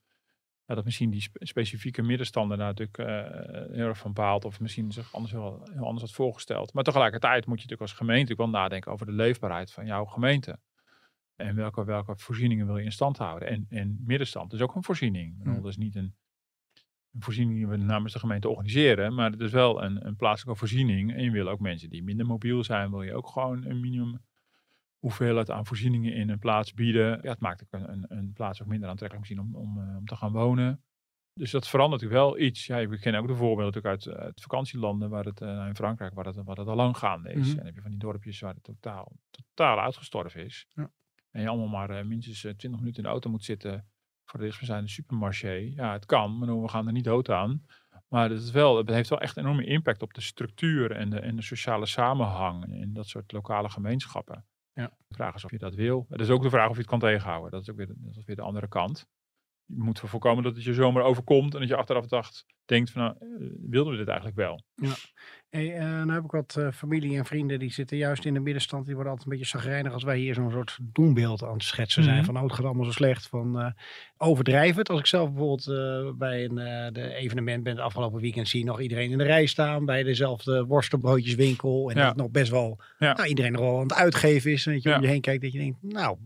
ja, 0.67 0.75
dat 0.75 0.85
misschien 0.85 1.11
die 1.11 1.21
spe- 1.21 1.47
specifieke 1.47 2.03
middenstander 2.03 2.57
daar 2.57 2.75
natuurlijk 2.75 2.99
eh, 2.99 3.77
heel 3.77 3.87
erg 3.87 3.99
van 3.99 4.13
baalt. 4.13 4.45
Of 4.45 4.61
misschien 4.61 4.93
zich 4.93 5.15
anders 5.15 5.33
wel 5.33 5.69
heel 5.73 5.85
anders 5.85 6.03
had 6.03 6.13
voorgesteld. 6.13 6.73
Maar 6.73 6.85
tegelijkertijd 6.85 7.47
moet 7.47 7.63
je 7.63 7.63
natuurlijk 7.63 7.81
als 7.81 7.93
gemeente 7.93 8.33
ook 8.33 8.39
wel 8.39 8.49
nadenken 8.49 8.93
over 8.93 9.07
de 9.07 9.13
leefbaarheid 9.13 9.73
van 9.73 9.87
jouw 9.87 10.05
gemeente. 10.05 10.59
En 11.37 11.55
welke, 11.55 11.85
welke 11.85 12.17
voorzieningen 12.17 12.67
wil 12.67 12.77
je 12.77 12.85
in 12.85 12.93
stand 12.93 13.19
houden. 13.19 13.49
En, 13.49 13.67
en 13.69 14.03
middenstand 14.07 14.53
is 14.53 14.61
ook 14.61 14.75
een 14.75 14.85
voorziening. 14.85 15.43
Hmm. 15.43 15.55
Dat 15.55 15.67
is 15.67 15.77
niet 15.77 15.95
een, 15.95 16.15
een 17.13 17.23
voorziening 17.23 17.57
die 17.57 17.67
we 17.67 17.77
namens 17.77 18.13
de 18.13 18.19
gemeente 18.19 18.49
organiseren. 18.49 19.15
Maar 19.15 19.31
het 19.31 19.41
is 19.41 19.51
wel 19.51 19.83
een, 19.83 20.07
een 20.07 20.17
plaatselijke 20.17 20.59
voorziening. 20.59 21.15
En 21.15 21.23
je 21.23 21.31
wil 21.31 21.49
ook 21.49 21.61
mensen 21.61 21.91
die 21.91 22.03
minder 22.03 22.27
mobiel 22.27 22.65
zijn, 22.65 22.91
wil 22.91 23.03
je 23.03 23.15
ook 23.15 23.29
gewoon 23.29 23.65
een 23.65 23.81
minimum 23.81 24.21
hoeveelheid 24.99 25.51
aan 25.51 25.67
voorzieningen 25.67 26.15
in 26.15 26.29
een 26.29 26.39
plaats 26.39 26.75
bieden. 26.75 27.19
Ja, 27.23 27.31
het 27.31 27.41
maakt 27.41 27.63
ook 27.63 27.81
een, 27.81 28.05
een, 28.09 28.33
plaats 28.33 28.63
ook 28.63 28.69
minder 28.69 28.89
aantrekkelijk 28.89 29.29
misschien 29.29 29.55
om, 29.55 29.63
om, 29.63 29.79
eh, 29.79 29.97
om 29.97 30.07
te 30.07 30.17
gaan 30.17 30.33
wonen. 30.33 30.83
Dus 31.35 31.51
dat 31.51 31.69
verandert 31.69 32.03
natuurlijk 32.03 32.29
wel 32.29 32.47
iets. 32.47 32.67
Ja, 32.67 32.87
we 32.87 32.99
kennen 32.99 33.21
ook 33.21 33.27
de 33.27 33.35
voorbeelden 33.35 33.75
natuurlijk 33.75 34.07
uit, 34.07 34.17
uit 34.17 34.41
vakantielanden, 34.41 35.11
waar 35.11 35.25
het, 35.25 35.41
uh, 35.41 35.67
in 35.69 35.75
Frankrijk, 35.75 36.15
waar 36.15 36.25
het, 36.25 36.37
waar 36.45 36.57
het 36.57 36.69
al 36.69 36.77
lang 36.77 36.97
gaande 36.97 37.33
is. 37.33 37.49
Mhm. 37.49 37.59
En 37.59 37.65
heb 37.67 37.75
je 37.75 37.81
van 37.81 37.91
die 37.91 38.01
dorpjes 38.01 38.41
waar 38.41 38.55
het 38.55 38.63
totaal, 38.63 39.13
totaal 39.31 39.81
uitgestorven 39.81 40.45
is. 40.45 40.67
Ja. 40.75 40.91
En 41.31 41.43
je 41.43 41.49
allemaal 41.49 41.69
maar 41.69 41.91
eh, 41.91 42.05
minstens 42.05 42.45
eh, 42.45 42.53
20 42.53 42.81
minuten 42.81 43.03
in 43.03 43.03
de 43.03 43.09
auto 43.09 43.31
moet 43.31 43.45
zitten 43.45 43.91
voor 44.33 44.41
de 44.41 44.47
dichtstbijzijnde 44.47 44.91
supermarché. 44.91 45.73
Ja, 45.75 45.93
het 45.93 46.07
kan, 46.07 46.39
maar 46.39 46.63
we 46.63 46.69
gaan 46.69 46.87
er 46.87 46.93
niet 46.93 47.05
dood 47.05 47.31
aan. 47.31 47.67
Maar 48.09 48.31
het, 48.31 48.43
is 48.43 48.51
wel, 48.51 48.77
het 48.77 48.89
heeft 48.89 49.09
wel 49.09 49.21
echt 49.21 49.37
een 49.37 49.43
enorme 49.43 49.65
impact 49.65 50.03
op 50.03 50.15
de 50.15 50.21
structuur 50.21 50.91
en 50.91 51.11
de, 51.11 51.21
en 51.21 51.37
de 51.37 51.43
sociale 51.43 51.87
samenhang 51.87 52.75
in 52.75 52.93
dat 52.93 53.09
soort 53.09 53.33
lokale 53.33 53.71
gemeenschappen. 53.71 54.45
Ja. 54.75 54.87
De 55.09 55.15
vraag 55.15 55.35
is 55.35 55.45
of 55.45 55.51
je 55.51 55.59
dat 55.59 55.75
wil. 55.75 56.07
Het 56.09 56.21
is 56.21 56.31
ook 56.31 56.43
de 56.43 56.51
vraag 56.51 56.69
of 56.69 56.75
je 56.75 56.81
het 56.81 56.91
kan 56.91 56.99
tegenhouden. 56.99 57.51
Dat 57.51 57.61
is 57.61 57.71
ook 57.71 57.77
weer, 57.77 57.87
dat 57.87 58.17
is 58.17 58.25
weer 58.25 58.37
de 58.37 58.43
andere 58.43 58.69
kant. 58.69 59.09
Je 59.67 59.83
moet 59.83 60.01
voorkomen 60.05 60.43
dat 60.43 60.55
het 60.55 60.65
je 60.65 60.75
zomaar 60.75 61.03
overkomt 61.03 61.55
en 61.55 61.61
dat 61.61 61.69
je 61.69 61.77
achteraf 61.77 62.07
dacht, 62.07 62.47
denkt 62.65 62.91
van 62.91 63.03
nou, 63.03 63.15
eh, 63.21 63.47
wilden 63.71 63.93
we 63.93 63.99
dit 63.99 64.09
eigenlijk 64.09 64.37
wel? 64.37 64.63
Hey, 65.49 65.75
eh, 65.75 65.85
nou 65.85 66.13
heb 66.13 66.25
ik 66.25 66.31
wat 66.31 66.57
eh, 66.59 66.71
familie 66.71 67.17
en 67.19 67.25
vrienden 67.25 67.59
die 67.59 67.73
zitten 67.73 67.97
juist 67.97 68.25
in 68.25 68.35
de 68.35 68.41
middenstand. 68.41 68.85
Die 68.85 68.95
worden 68.95 69.13
altijd 69.13 69.31
een 69.33 69.39
beetje 69.39 69.59
zagrijnig 69.59 69.93
als 69.93 70.03
wij 70.03 70.19
hier 70.19 70.35
zo'n 70.35 70.51
soort 70.51 70.79
doenbeeld 70.83 71.43
aan 71.43 71.53
het 71.53 71.63
schetsen 71.63 72.03
zijn. 72.03 72.17
Mhm. 72.17 72.25
Van 72.25 72.37
oh, 72.37 72.43
het 72.43 72.53
gaat 72.53 72.65
allemaal 72.65 72.85
zo 72.85 72.91
slecht. 72.91 73.27
Van 73.27 73.61
eh 73.61 73.71
overdrijven 74.17 74.79
het. 74.79 74.89
Als 74.89 75.01
ik 75.01 75.07
zelf 75.07 75.31
bijvoorbeeld 75.33 76.19
bij 76.19 76.45
een 76.45 76.55
de 76.93 77.15
evenement 77.15 77.63
ben 77.63 77.73
het 77.73 77.83
afgelopen 77.85 78.21
weekend 78.21 78.49
zie 78.49 78.61
je 78.61 78.67
nog 78.67 78.81
iedereen 78.81 79.11
in 79.11 79.19
de 79.19 79.25
rij 79.25 79.47
staan. 79.47 79.85
Bij 79.85 80.03
dezelfde 80.03 80.65
worstenbroodjeswinkel. 80.65 81.91
En 81.91 81.97
Ja. 81.97 82.07
dat 82.07 82.17
nog 82.17 82.31
best 82.31 82.51
wel 82.51 82.81
Ja. 82.99 83.13
nou, 83.13 83.29
iedereen 83.29 83.53
nog 83.53 83.61
wel 83.61 83.77
aan 83.77 83.83
het 83.83 83.95
uitgeven 83.95 84.53
is. 84.53 84.67
En 84.67 84.73
dat 84.73 84.83
je 84.83 84.89
Ja. 84.89 84.97
om 84.97 85.03
je 85.03 85.09
heen 85.09 85.21
kijkt 85.21 85.43
dat 85.43 85.53
je 85.53 85.59
denkt 85.59 85.79
nou... 85.83 86.17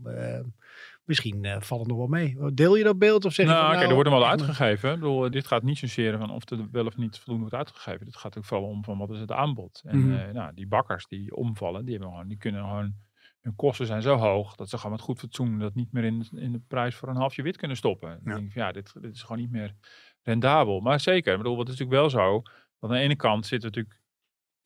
Misschien 1.07 1.45
eh, 1.45 1.61
valt 1.61 1.79
het 1.79 1.89
nog 1.89 1.97
wel 1.97 2.07
mee. 2.07 2.37
Deel 2.53 2.75
je 2.75 2.83
dat 2.83 2.97
beeld 2.99 3.25
of 3.25 3.33
zeg 3.33 3.45
je 3.45 3.51
Nou, 3.51 3.63
van, 3.63 3.75
kijk, 3.77 3.87
nou, 3.87 3.89
er 3.89 3.95
wordt 3.95 4.09
hem 4.09 4.19
wel 4.19 4.29
uitgegeven. 4.29 4.93
Ik 4.93 4.99
bedoel, 4.99 5.29
dit 5.29 5.47
gaat 5.47 5.63
niet 5.63 5.77
zozeer 5.77 6.17
van 6.17 6.31
of 6.31 6.49
er 6.49 6.67
wel 6.71 6.85
of 6.85 6.97
niet 6.97 7.17
voldoende 7.17 7.41
wordt 7.49 7.55
uitgegeven. 7.55 8.05
Dit 8.05 8.15
gaat 8.15 8.37
ook 8.37 8.45
vooral 8.45 8.67
om 8.67 8.83
van 8.83 8.97
wat 8.97 9.11
is 9.11 9.19
het 9.19 9.31
aanbod. 9.31 9.81
En 9.85 10.27
eh, 10.27 10.33
nou, 10.33 10.53
die 10.53 10.67
bakkers 10.67 11.07
die 11.07 11.35
omvallen, 11.35 11.85
die, 11.85 11.93
hebben 11.93 12.11
gewoon, 12.11 12.27
die 12.27 12.37
kunnen 12.37 12.61
gewoon... 12.61 12.93
Hun 13.41 13.55
kosten 13.55 13.85
zijn 13.85 14.01
zo 14.01 14.15
hoog 14.15 14.55
dat 14.55 14.69
ze 14.69 14.77
gewoon 14.77 14.91
met 14.91 15.01
goed 15.01 15.19
fatsoen 15.19 15.59
dat 15.59 15.75
niet 15.75 15.91
meer 15.91 16.03
in, 16.03 16.27
in 16.31 16.51
de 16.51 16.61
prijs 16.67 16.95
voor 16.95 17.09
een 17.09 17.15
halfje 17.15 17.41
wit 17.41 17.57
kunnen 17.57 17.77
stoppen. 17.77 18.09
Dan 18.09 18.19
Ja. 18.23 18.33
denk 18.33 18.47
ik 18.47 18.53
van, 18.53 18.61
ja, 18.61 18.71
dit, 18.71 18.93
dit 19.01 19.15
is 19.15 19.21
gewoon 19.21 19.37
niet 19.37 19.51
meer 19.51 19.75
rendabel. 20.21 20.79
Maar 20.79 20.99
zeker, 20.99 21.31
ik 21.31 21.37
bedoel, 21.37 21.59
het 21.59 21.67
is 21.67 21.77
natuurlijk 21.79 21.99
wel 22.01 22.09
zo. 22.09 22.41
Dat 22.79 22.89
aan 22.89 22.95
de 22.95 23.01
ene 23.01 23.15
kant 23.15 23.45
zitten 23.45 23.69
we 23.71 23.75
natuurlijk, 23.75 24.03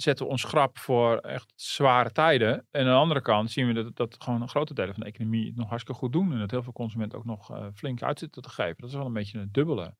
zetten 0.02 0.28
ons 0.28 0.42
schrap 0.42 0.78
voor 0.78 1.18
echt 1.18 1.54
zware 1.56 2.12
tijden. 2.12 2.68
En 2.72 2.82
aan 2.82 2.86
de 2.86 2.92
andere 2.92 3.22
kant 3.22 3.52
zien 3.52 3.68
we 3.68 3.74
dat, 3.74 3.96
dat 3.96 4.24
gewoon 4.24 4.42
een 4.42 4.50
grote 4.50 4.74
delen 4.74 4.94
van 4.94 5.04
de 5.04 5.10
economie 5.10 5.46
het 5.46 5.56
nog 5.56 5.70
hartstikke 5.70 6.00
goed 6.00 6.12
doen. 6.12 6.32
En 6.34 6.40
dat 6.40 6.52
heel 6.52 6.64
veel 6.64 6.74
consumenten 6.74 7.18
ook 7.18 7.26
nog 7.26 7.52
eh, 7.52 7.68
flink 7.74 8.02
uit 8.02 8.20
zitten 8.20 8.42
te 8.42 8.50
geven. 8.50 8.76
Dat 8.78 8.90
is 8.90 8.96
wel 8.96 9.06
een 9.06 9.14
beetje 9.14 9.40
een 9.40 9.52
dubbele. 9.52 9.96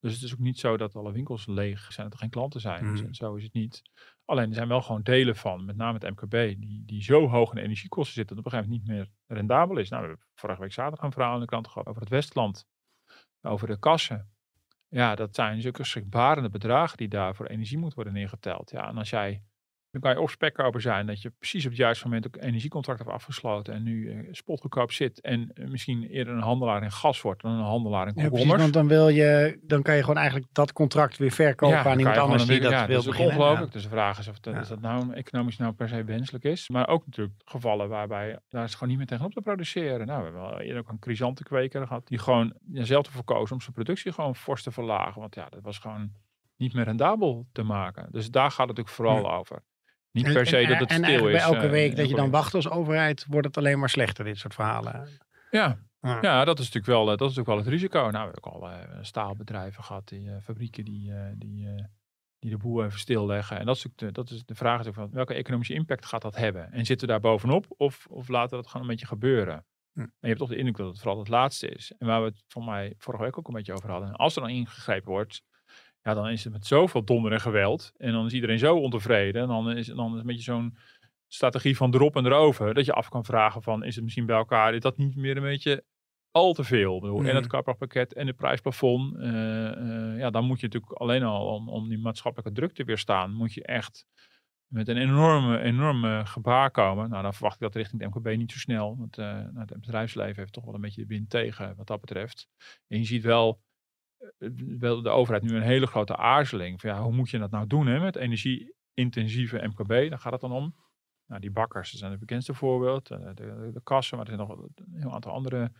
Dus 0.00 0.14
het 0.14 0.22
is 0.22 0.32
ook 0.32 0.38
niet 0.38 0.58
zo 0.58 0.76
dat 0.76 0.94
alle 0.94 1.12
winkels 1.12 1.46
leeg 1.46 1.92
zijn, 1.92 2.06
dat 2.06 2.14
er 2.14 2.20
geen 2.20 2.30
klanten 2.30 2.60
zijn. 2.60 2.94
Dus 2.94 3.18
zo 3.18 3.34
is 3.34 3.42
het 3.42 3.52
niet. 3.52 3.82
Alleen 4.24 4.48
er 4.48 4.54
zijn 4.54 4.68
wel 4.68 4.82
gewoon 4.82 5.02
delen 5.02 5.36
van, 5.36 5.64
met 5.64 5.76
name 5.76 5.98
het 5.98 6.10
MKB, 6.10 6.60
die, 6.60 6.82
die 6.84 7.02
zo 7.02 7.28
hoog 7.28 7.52
in 7.52 7.58
energiekosten 7.58 8.14
zitten 8.14 8.36
dat 8.36 8.44
het 8.44 8.54
op 8.54 8.60
een 8.60 8.66
gegeven 8.66 8.86
moment 8.86 9.06
niet 9.06 9.08
meer 9.26 9.36
rendabel 9.38 9.76
is. 9.76 9.88
Nou, 9.88 10.02
we 10.02 10.08
hebben 10.08 10.26
vorige 10.34 10.60
week 10.60 10.72
zaterdag 10.72 11.04
een 11.04 11.12
verhaal 11.12 11.34
in 11.34 11.40
de 11.40 11.46
krant 11.46 11.68
gehad 11.68 11.86
over 11.86 12.00
het 12.00 12.10
Westland. 12.10 12.66
Over 13.42 13.66
de 13.66 13.78
kassen. 13.78 14.35
Ja, 14.96 15.14
dat 15.14 15.34
zijn 15.34 15.60
zulke 15.60 15.84
schrikbarende 15.84 16.48
bedragen 16.48 16.96
die 16.96 17.08
daar 17.08 17.34
voor 17.34 17.46
energie 17.46 17.78
moeten 17.78 17.96
worden 17.96 18.14
neergeteld. 18.14 18.70
Ja, 18.70 18.88
en 18.88 18.96
als 18.96 19.10
jij, 19.10 19.42
dan 20.00 20.10
kan 20.10 20.20
je 20.20 20.26
of 20.26 20.30
spekkoper 20.30 20.80
zijn 20.80 21.06
dat 21.06 21.22
je 21.22 21.30
precies 21.30 21.64
op 21.64 21.70
het 21.70 21.78
juiste 21.78 22.04
moment 22.04 22.26
ook 22.26 22.36
energiecontract 22.42 22.98
hebt 22.98 23.10
afgesloten 23.10 23.74
en 23.74 23.82
nu 23.82 24.10
eh, 24.10 24.18
spotgoedkoop 24.30 24.92
zit 24.92 25.20
en 25.20 25.50
eh, 25.54 25.68
misschien 25.68 26.02
eerder 26.02 26.34
een 26.34 26.42
handelaar 26.42 26.82
in 26.82 26.92
gas 26.92 27.20
wordt 27.20 27.42
dan 27.42 27.50
een 27.52 27.64
handelaar 27.64 28.06
in 28.06 28.06
Ja, 28.06 28.12
precies, 28.12 28.30
komkommers. 28.30 28.60
want 28.60 28.72
dan 28.72 28.88
wil 28.88 29.08
je, 29.08 29.58
dan 29.62 29.82
kan 29.82 29.94
je 29.94 30.00
gewoon 30.00 30.16
eigenlijk 30.16 30.46
dat 30.52 30.72
contract 30.72 31.16
weer 31.16 31.30
verkopen 31.30 31.84
aan 31.84 31.98
iemand 31.98 32.16
anders 32.16 32.46
die 32.46 32.60
dat 32.60 32.70
ja, 32.70 32.86
wil 32.86 32.98
is 32.98 33.06
ook 33.06 33.12
beginnen. 33.12 33.36
ongelooflijk. 33.36 33.72
Dus 33.72 33.82
de 33.82 33.88
vraag 33.88 34.18
is 34.18 34.28
of 34.28 34.40
dat, 34.40 34.56
is 34.56 34.68
dat 34.68 34.80
nou 34.80 35.12
economisch 35.12 35.56
nou 35.56 35.72
per 35.72 35.88
se 35.88 36.04
wenselijk 36.04 36.44
is. 36.44 36.68
Maar 36.68 36.88
ook 36.88 37.06
natuurlijk 37.06 37.34
gevallen 37.44 37.88
waarbij 37.88 38.38
daar 38.48 38.64
is 38.64 38.72
gewoon 38.72 38.88
niet 38.88 38.98
meer 38.98 39.06
tegenop 39.06 39.32
te 39.32 39.40
produceren. 39.40 40.06
Nou, 40.06 40.18
we 40.18 40.24
hebben 40.24 40.42
wel 40.42 40.60
eerder 40.60 40.78
ook 40.78 40.88
een 40.88 40.98
crisantenkweker 40.98 41.86
gehad 41.86 42.06
die 42.08 42.18
gewoon 42.18 42.54
zelf 42.72 43.06
ervoor 43.06 43.24
koos 43.24 43.52
om 43.52 43.60
zijn 43.60 43.74
productie 43.74 44.12
gewoon 44.12 44.36
fors 44.36 44.62
te 44.62 44.70
verlagen. 44.70 45.20
Want 45.20 45.34
ja, 45.34 45.48
dat 45.48 45.62
was 45.62 45.78
gewoon 45.78 46.10
niet 46.56 46.74
meer 46.74 46.84
rendabel 46.84 47.46
te 47.52 47.62
maken. 47.62 48.08
Dus 48.10 48.30
daar 48.30 48.50
gaat 48.50 48.68
het 48.68 48.76
natuurlijk 48.76 48.96
vooral 48.96 49.32
over. 49.38 49.62
Niet 50.16 50.32
per 50.32 50.46
se 50.46 50.56
en, 50.56 50.68
dat 50.68 50.78
het 50.78 50.90
en 50.90 51.04
stil 51.04 51.26
is. 51.26 51.32
bij 51.32 51.42
elke 51.42 51.58
eh, 51.58 51.70
week 51.70 51.96
dat 51.96 52.08
je 52.08 52.14
dan 52.14 52.30
wacht 52.30 52.54
als 52.54 52.70
overheid, 52.70 53.26
wordt 53.28 53.46
het 53.46 53.56
alleen 53.56 53.78
maar 53.78 53.88
slechter, 53.88 54.24
dit 54.24 54.38
soort 54.38 54.54
verhalen. 54.54 55.08
Ja, 55.50 55.78
Ja. 56.00 56.18
ja, 56.20 56.44
dat 56.44 56.58
is 56.58 56.64
natuurlijk 56.64 56.92
wel, 56.92 57.02
eh, 57.02 57.18
dat 57.18 57.30
is 57.30 57.36
natuurlijk 57.36 57.46
wel 57.46 57.56
het 57.56 57.66
risico. 57.66 57.98
Nou, 57.98 58.10
we 58.10 58.18
hebben 58.18 58.44
ook 58.44 58.52
al 58.52 58.70
eh, 58.70 58.98
staalbedrijven 59.00 59.84
gehad, 59.84 60.08
die 60.08 60.30
fabrieken 60.42 60.84
die, 60.84 61.12
die, 61.36 61.68
die 62.38 62.50
de 62.50 62.56
boel 62.56 62.84
even 62.84 62.98
stilleggen. 62.98 63.58
En 63.58 63.66
dat 63.66 63.76
is, 63.76 63.86
de, 63.94 64.12
dat 64.12 64.30
is 64.30 64.44
de 64.44 64.54
vraag 64.54 64.80
is 64.80 64.86
ook 64.86 64.94
van 64.94 65.10
welke 65.12 65.34
economische 65.34 65.74
impact 65.74 66.06
gaat 66.06 66.22
dat 66.22 66.36
hebben? 66.36 66.72
En 66.72 66.86
zitten 66.86 67.06
we 67.06 67.12
daar 67.12 67.22
bovenop 67.22 67.64
of, 67.68 68.06
of 68.10 68.28
laten 68.28 68.50
we 68.50 68.62
dat 68.62 68.66
gewoon 68.66 68.82
een 68.82 68.92
beetje 68.92 69.06
gebeuren? 69.06 69.64
Hm. 69.92 70.00
En 70.00 70.10
je 70.20 70.26
hebt 70.26 70.38
toch 70.38 70.48
de 70.48 70.56
indruk 70.56 70.76
dat 70.76 70.86
het 70.86 70.98
vooral 70.98 71.18
het 71.18 71.28
laatste 71.28 71.68
is. 71.68 71.92
En 71.98 72.06
waar 72.06 72.20
we 72.20 72.26
het 72.26 72.44
voor 72.48 72.64
mij 72.64 72.94
vorige 72.98 73.22
week 73.22 73.38
ook 73.38 73.48
een 73.48 73.54
beetje 73.54 73.72
over 73.72 73.90
hadden. 73.90 74.12
Als 74.12 74.36
er 74.36 74.40
dan 74.40 74.50
ingegrepen 74.50 75.10
wordt, 75.10 75.42
ja, 76.06 76.14
dan 76.14 76.28
is 76.28 76.44
het 76.44 76.52
met 76.52 76.66
zoveel 76.66 77.04
donder 77.04 77.32
en 77.32 77.40
geweld. 77.40 77.92
En 77.96 78.12
dan 78.12 78.26
is 78.26 78.32
iedereen 78.32 78.58
zo 78.58 78.76
ontevreden. 78.76 79.42
En 79.42 79.48
dan 79.48 79.70
is, 79.70 79.86
dan 79.86 80.06
is 80.06 80.10
het 80.12 80.20
een 80.20 80.26
beetje 80.26 80.42
zo'n 80.42 80.76
strategie 81.26 81.76
van 81.76 81.94
erop 81.94 82.16
en 82.16 82.26
erover. 82.26 82.74
Dat 82.74 82.84
je 82.84 82.92
af 82.92 83.08
kan 83.08 83.24
vragen 83.24 83.62
van, 83.62 83.84
is 83.84 83.94
het 83.94 84.04
misschien 84.04 84.26
bij 84.26 84.36
elkaar, 84.36 84.74
is 84.74 84.80
dat 84.80 84.96
niet 84.96 85.16
meer 85.16 85.36
een 85.36 85.42
beetje 85.42 85.84
al 86.30 86.52
te 86.52 86.64
veel? 86.64 87.00
Bedoel, 87.00 87.18
En 87.18 87.24
Mhm. 87.24 87.34
het 87.34 87.46
kapperpakket 87.46 88.12
en 88.14 88.26
het 88.26 88.36
prijsplafond. 88.36 89.16
eh, 89.16 89.66
eh, 90.12 90.18
ja, 90.18 90.30
dan 90.30 90.44
moet 90.44 90.60
je 90.60 90.66
natuurlijk 90.66 90.92
alleen 90.92 91.22
al 91.22 91.46
om, 91.54 91.68
om 91.68 91.88
die 91.88 91.98
maatschappelijke 91.98 92.52
druk 92.52 92.72
te 92.72 92.84
weerstaan, 92.84 93.32
moet 93.32 93.54
je 93.54 93.62
echt 93.64 94.06
met 94.66 94.88
een 94.88 94.96
enorme, 94.96 95.58
enorme 95.60 96.26
gebaar 96.26 96.70
komen. 96.70 97.10
Nou, 97.10 97.22
dan 97.22 97.32
verwacht 97.34 97.54
ik 97.54 97.60
dat 97.60 97.74
richting 97.74 98.02
het 98.02 98.14
MKB 98.14 98.36
niet 98.36 98.52
zo 98.52 98.58
snel. 98.58 98.96
Want 98.98 99.16
nou, 99.16 99.58
het 99.58 99.80
bedrijfsleven 99.80 100.36
heeft 100.36 100.52
toch 100.52 100.64
wel 100.64 100.74
een 100.74 100.80
beetje 100.80 101.00
de 101.00 101.06
wind 101.06 101.30
tegen 101.30 101.76
wat 101.76 101.86
dat 101.86 102.00
betreft. 102.00 102.48
En 102.88 102.98
je 102.98 103.04
ziet 103.04 103.22
wel, 103.22 103.60
eh, 104.38 104.48
wel 104.78 105.02
de 105.02 105.08
overheid 105.08 105.44
nu 105.44 105.56
een 105.56 105.62
hele 105.62 105.86
grote 105.86 106.16
aarzeling. 106.16 106.80
Van, 106.80 106.90
ja, 106.90 107.02
hoe 107.02 107.12
moet 107.12 107.30
je 107.30 107.38
dat 107.38 107.50
nou 107.50 107.66
doen 107.66 107.86
hè, 107.86 108.00
met 108.00 108.16
energie-intensieve 108.16 109.66
MKB? 109.66 109.88
Daar 110.10 110.18
gaat 110.18 110.32
het 110.32 110.40
dan 110.40 110.52
om. 110.52 110.74
Nou, 111.26 111.40
die 111.40 111.50
bakkers 111.50 111.90
dat 111.90 111.98
zijn 112.00 112.10
het 112.10 112.20
bekendste 112.20 112.54
voorbeeld. 112.54 113.10
eh, 113.10 113.18
De, 113.18 113.34
de, 113.34 113.70
de 113.72 113.82
kassen, 113.82 114.16
maar 114.16 114.26
er 114.26 114.34
zijn 114.36 114.48
nog 114.48 114.58
een 114.58 115.00
heel 115.00 115.12
aantal 115.12 115.32
andere 115.32 115.72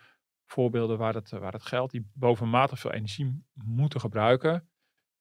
voorbeelden 0.46 0.98
waar 0.98 1.14
het, 1.14 1.30
waar 1.30 1.52
het 1.52 1.66
geldt. 1.66 1.92
Die 1.92 2.10
bovenmatig 2.14 2.78
veel 2.78 2.92
energie 2.92 3.44
moeten 3.52 4.00
gebruiken. 4.00 4.68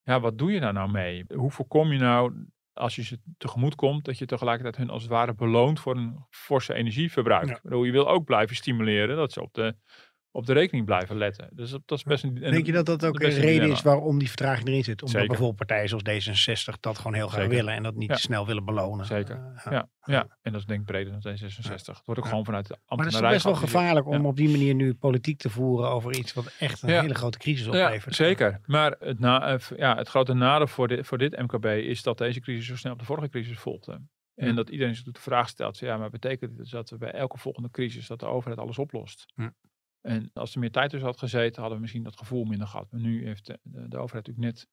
Ja, 0.02 0.20
wat 0.20 0.38
doe 0.38 0.52
je 0.52 0.60
daar 0.60 0.72
nou 0.72 0.90
mee? 0.90 1.24
Hoe 1.34 1.50
voorkom 1.50 1.92
je 1.92 1.98
nou, 1.98 2.46
als 2.72 2.96
je 2.96 3.02
ze 3.02 3.20
tegemoet 3.38 3.74
komt, 3.74 4.04
dat 4.04 4.18
je 4.18 4.26
tegelijkertijd 4.26 4.76
hun 4.76 4.90
als 4.90 5.02
het 5.02 5.10
ware 5.10 5.34
beloont 5.34 5.80
voor 5.80 5.96
een 5.96 6.24
forse 6.30 6.74
energieverbruik? 6.74 7.60
Ja. 7.62 7.76
Je 7.84 7.92
wil 7.92 8.08
ook 8.08 8.24
blijven 8.24 8.56
stimuleren 8.56 9.16
dat 9.16 9.32
ze 9.32 9.42
op 9.42 9.54
de, 9.54 9.76
op 10.36 10.46
de 10.46 10.52
rekening 10.52 10.84
blijven 10.86 11.16
letten. 11.16 11.48
Dus 11.52 11.70
dat, 11.70 11.82
dat 11.86 11.98
is 11.98 12.04
best 12.04 12.24
een... 12.24 12.34
Denk 12.34 12.66
je 12.66 12.72
dat 12.72 12.86
dat 12.86 13.04
ook 13.04 13.20
een 13.20 13.28
reden 13.28 13.42
dilemma. 13.52 13.74
is 13.74 13.82
waarom 13.82 14.18
die 14.18 14.28
vertraging 14.28 14.68
erin 14.68 14.84
zit? 14.84 14.94
Omdat 15.00 15.10
Zeker. 15.10 15.26
bijvoorbeeld 15.28 15.66
partijen 15.66 15.88
zoals 15.88 16.02
D66 16.74 16.80
dat 16.80 16.96
gewoon 16.98 17.14
heel 17.14 17.28
graag 17.28 17.40
Zeker. 17.42 17.56
willen 17.56 17.74
en 17.74 17.82
dat 17.82 17.94
niet 17.94 18.08
Ja. 18.08 18.16
snel 18.16 18.46
willen 18.46 18.64
belonen. 18.64 19.06
Zeker. 19.06 19.52
Eh, 19.56 19.72
Ja, 19.72 19.88
ja, 20.04 20.38
en 20.42 20.52
dat 20.52 20.60
is 20.60 20.66
denk 20.66 20.80
ik 20.80 20.86
breder 20.86 21.12
dan 21.20 21.36
D66. 21.36 21.96
Het 21.96 22.04
wordt 22.04 22.08
ook 22.08 22.16
Ja. 22.16 22.28
gewoon 22.28 22.44
vanuit 22.44 22.66
de 22.66 22.72
Maar 22.72 22.98
het 22.98 22.98
is 22.98 23.04
ambtenarij 23.04 23.32
best 23.32 23.44
wel 23.44 23.54
gevaarlijk 23.54 24.06
om 24.06 24.26
op 24.26 24.36
die 24.36 24.48
manier 24.48 24.74
nu 24.74 24.94
politiek 24.94 25.38
te 25.38 25.50
voeren 25.50 25.88
over 25.90 26.16
iets 26.16 26.32
wat 26.32 26.52
echt 26.58 26.82
een 26.82 26.88
hele 26.88 27.14
grote 27.14 27.38
crisis 27.38 27.66
Ja, 27.66 27.84
oplevert. 27.84 28.14
zeker. 28.14 28.60
Maar 28.66 28.96
het, 28.98 29.18
na, 29.18 29.46
eh, 29.54 29.78
ja, 29.78 29.96
het 29.96 30.08
grote 30.08 30.32
nadeel 30.34 30.66
voor 30.66 30.88
dit, 30.88 31.06
voor 31.06 31.18
dit 31.18 31.36
MKB 31.38 31.64
is 31.66 32.02
dat 32.02 32.18
deze 32.18 32.40
crisis 32.40 32.66
zo 32.66 32.76
snel 32.76 32.92
op 32.92 32.98
de 32.98 33.04
vorige 33.04 33.28
crisis 33.28 33.58
volgde. 33.58 34.00
En 34.34 34.54
dat 34.54 34.68
iedereen 34.70 34.94
zich 34.94 35.04
de 35.04 35.20
vraag 35.20 35.48
stelt, 35.48 35.78
ja, 35.78 35.96
maar 35.96 36.10
betekent 36.10 36.50
dit 36.50 36.58
dus 36.58 36.70
dat 36.70 36.90
we 36.90 36.96
bij 36.96 37.10
elke 37.12 37.38
volgende 37.38 37.70
crisis 37.70 38.06
dat 38.06 38.20
de 38.20 38.26
overheid 38.26 38.60
alles 38.60 38.78
oplost? 38.78 39.26
En 40.06 40.30
als 40.34 40.54
er 40.54 40.60
meer 40.60 40.70
tijd 40.70 40.90
tussen 40.90 41.08
had 41.08 41.18
gezeten, 41.18 41.60
hadden 41.60 41.74
we 41.74 41.80
misschien 41.80 42.02
dat 42.02 42.16
gevoel 42.16 42.44
minder 42.44 42.66
gehad. 42.66 42.90
Maar 42.90 43.00
nu 43.00 43.26
heeft 43.26 43.46
de, 43.46 43.58
de, 43.62 43.98
overheid 43.98 44.26
natuurlijk 44.26 44.38
net 44.38 44.68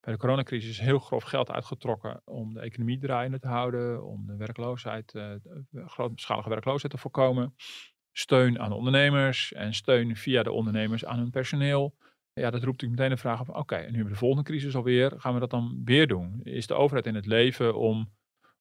bij 0.00 0.12
de 0.12 0.18
coronacrisis 0.18 0.80
heel 0.80 0.98
grof 0.98 1.22
geld 1.22 1.50
uitgetrokken 1.50 2.22
om 2.24 2.54
de 2.54 2.60
economie 2.60 2.98
draaiende 2.98 3.38
te 3.38 3.48
houden, 3.48 4.04
om 4.04 4.26
de 4.26 4.36
werkloosheid, 4.36 5.14
eh, 5.14 5.32
grootschalige 5.72 6.48
werkloosheid 6.48 6.92
te 6.92 6.98
voorkomen. 6.98 7.54
Steun 8.12 8.58
aan 8.58 8.68
de 8.68 8.74
ondernemers 8.74 9.52
en 9.52 9.74
steun 9.74 10.16
via 10.16 10.42
de 10.42 10.52
ondernemers 10.52 11.04
aan 11.04 11.18
hun 11.18 11.30
personeel. 11.30 11.94
Ja, 12.32 12.50
dat 12.50 12.64
roept 12.64 12.82
natuurlijk 12.82 13.00
meteen 13.00 13.14
de 13.16 13.22
vraag 13.22 13.40
op, 13.40 13.48
oké, 13.48 13.74
en 13.74 13.80
nu 13.80 13.86
hebben 13.86 14.04
we 14.04 14.12
de 14.12 14.18
volgende 14.18 14.44
crisis 14.44 14.76
alweer, 14.76 15.12
gaan 15.16 15.34
we 15.34 15.40
dat 15.40 15.50
dan 15.50 15.82
weer 15.84 16.06
doen? 16.06 16.40
Is 16.42 16.66
de 16.66 16.74
overheid 16.74 17.06
in 17.06 17.14
het 17.14 17.26
leven 17.26 17.76
om, 17.76 18.12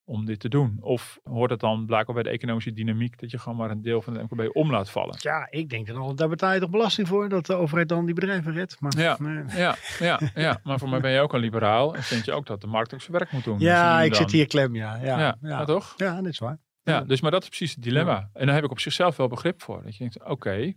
om 0.07 0.25
dit 0.25 0.39
te 0.39 0.49
doen? 0.49 0.77
Of 0.81 1.19
hoort 1.23 1.49
het 1.51 1.59
dan 1.59 1.85
blijkbaar 1.85 2.13
bij 2.15 2.23
de 2.23 2.29
economische 2.29 2.73
dynamiek 2.73 3.19
dat 3.19 3.31
je 3.31 3.37
gewoon 3.39 3.57
maar 3.57 3.71
een 3.71 3.81
deel 3.81 4.01
van 4.01 4.13
het 4.17 4.31
MKB 4.31 4.55
om 4.55 4.71
laat 4.71 4.89
vallen? 4.89 5.15
Ja, 5.19 5.47
ik 5.49 5.69
denk 5.69 5.87
dan 5.87 5.95
al, 5.97 6.15
daar 6.15 6.29
betaal 6.29 6.53
je 6.53 6.59
toch 6.59 6.69
belasting 6.69 7.07
voor 7.07 7.29
dat 7.29 7.45
de 7.45 7.53
overheid 7.55 7.89
dan 7.89 8.05
die 8.05 8.15
bedrijven 8.15 8.53
redt. 8.53 8.79
Maar, 8.79 8.97
Ja. 8.97 9.15
nee. 9.19 9.43
Ja, 9.55 9.75
ja, 9.99 10.19
ja, 10.35 10.59
maar 10.63 10.79
voor 10.79 10.89
mij 10.89 10.99
ben 10.99 11.11
je 11.11 11.19
ook 11.19 11.33
een 11.33 11.39
liberaal 11.39 11.95
en 11.95 12.03
vind 12.03 12.25
je 12.25 12.31
ook 12.31 12.45
dat 12.45 12.61
de 12.61 12.67
markt 12.67 12.93
ook 12.93 13.01
zijn 13.01 13.17
werk 13.17 13.31
moet 13.31 13.43
doen. 13.43 13.59
Ja 13.59 14.01
ik 14.01 14.11
dan- 14.11 14.21
zit 14.21 14.31
hier 14.31 14.47
klem, 14.47 14.75
ja. 14.75 14.95
Ja, 14.95 15.03
Ja, 15.03 15.17
ja, 15.19 15.37
ja. 15.41 15.49
ja. 15.49 15.65
toch? 15.65 15.95
dat 15.95 16.25
is 16.25 16.39
waar. 16.39 16.59
Ja, 16.83 17.01
dus 17.01 17.21
maar 17.21 17.31
dat 17.31 17.41
is 17.41 17.47
precies 17.47 17.75
het 17.75 17.83
dilemma. 17.83 18.29
En 18.33 18.45
daar 18.45 18.55
heb 18.55 18.63
ik 18.63 18.71
op 18.71 18.79
zichzelf 18.79 19.15
wel 19.17 19.27
begrip 19.27 19.61
voor. 19.61 19.83
Dat 19.83 19.91
je 19.95 19.99
denkt, 19.99 20.23
oké. 20.25 20.73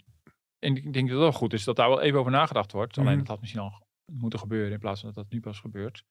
En 0.59 0.77
ik 0.77 0.93
denk 0.93 0.95
dat 0.95 1.09
het 1.09 1.19
wel 1.19 1.33
goed 1.33 1.53
is 1.53 1.65
dat 1.65 1.77
daar 1.77 1.89
wel 1.89 2.01
even 2.01 2.19
over 2.19 2.33
nagedacht 2.33 2.73
wordt. 2.73 2.99
Alleen 2.99 3.11
Mhm. 3.11 3.19
dat 3.19 3.29
had 3.29 3.41
misschien 3.41 3.63
al 3.63 3.87
moeten 4.13 4.39
gebeuren 4.39 4.73
in 4.73 4.79
plaats 4.79 5.01
van 5.01 5.13
dat 5.15 5.25
dat 5.25 5.33
nu 5.33 5.41
pas 5.41 5.61
gebeurt. 5.61 6.05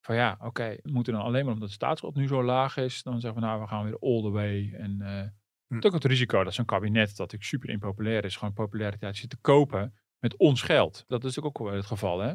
Van 0.00 0.14
ja, 0.14 0.38
oké, 0.40 0.76
we 0.82 0.90
moeten 0.90 1.12
dan 1.12 1.22
alleen 1.22 1.44
maar 1.44 1.54
omdat 1.54 1.68
de 1.68 1.74
staatsschuld 1.74 2.14
nu 2.14 2.26
zo 2.26 2.44
laag 2.44 2.76
is, 2.76 3.02
dan 3.02 3.20
zeggen 3.20 3.40
we 3.40 3.46
nou, 3.46 3.60
we 3.60 3.66
gaan 3.66 3.84
weer 3.84 3.98
all 3.98 4.22
the 4.22 4.30
way. 4.30 4.72
En 4.72 5.00
eh 5.00 5.26
Hm. 5.70 5.86
ook 5.86 5.92
het 5.92 6.04
risico 6.04 6.44
dat 6.44 6.54
zo'n 6.54 6.64
kabinet, 6.64 7.08
dat 7.08 7.18
natuurlijk 7.18 7.44
super 7.44 7.68
impopulair 7.68 8.24
is, 8.24 8.36
gewoon 8.36 8.54
populariteit 8.54 9.16
zit 9.16 9.30
te 9.30 9.36
kopen 9.40 9.94
met 10.18 10.36
ons 10.36 10.62
geld. 10.62 11.04
Dat 11.06 11.24
is 11.24 11.40
ook 11.40 11.58
wel 11.58 11.72
het 11.72 11.86
geval, 11.86 12.18
hè. 12.18 12.34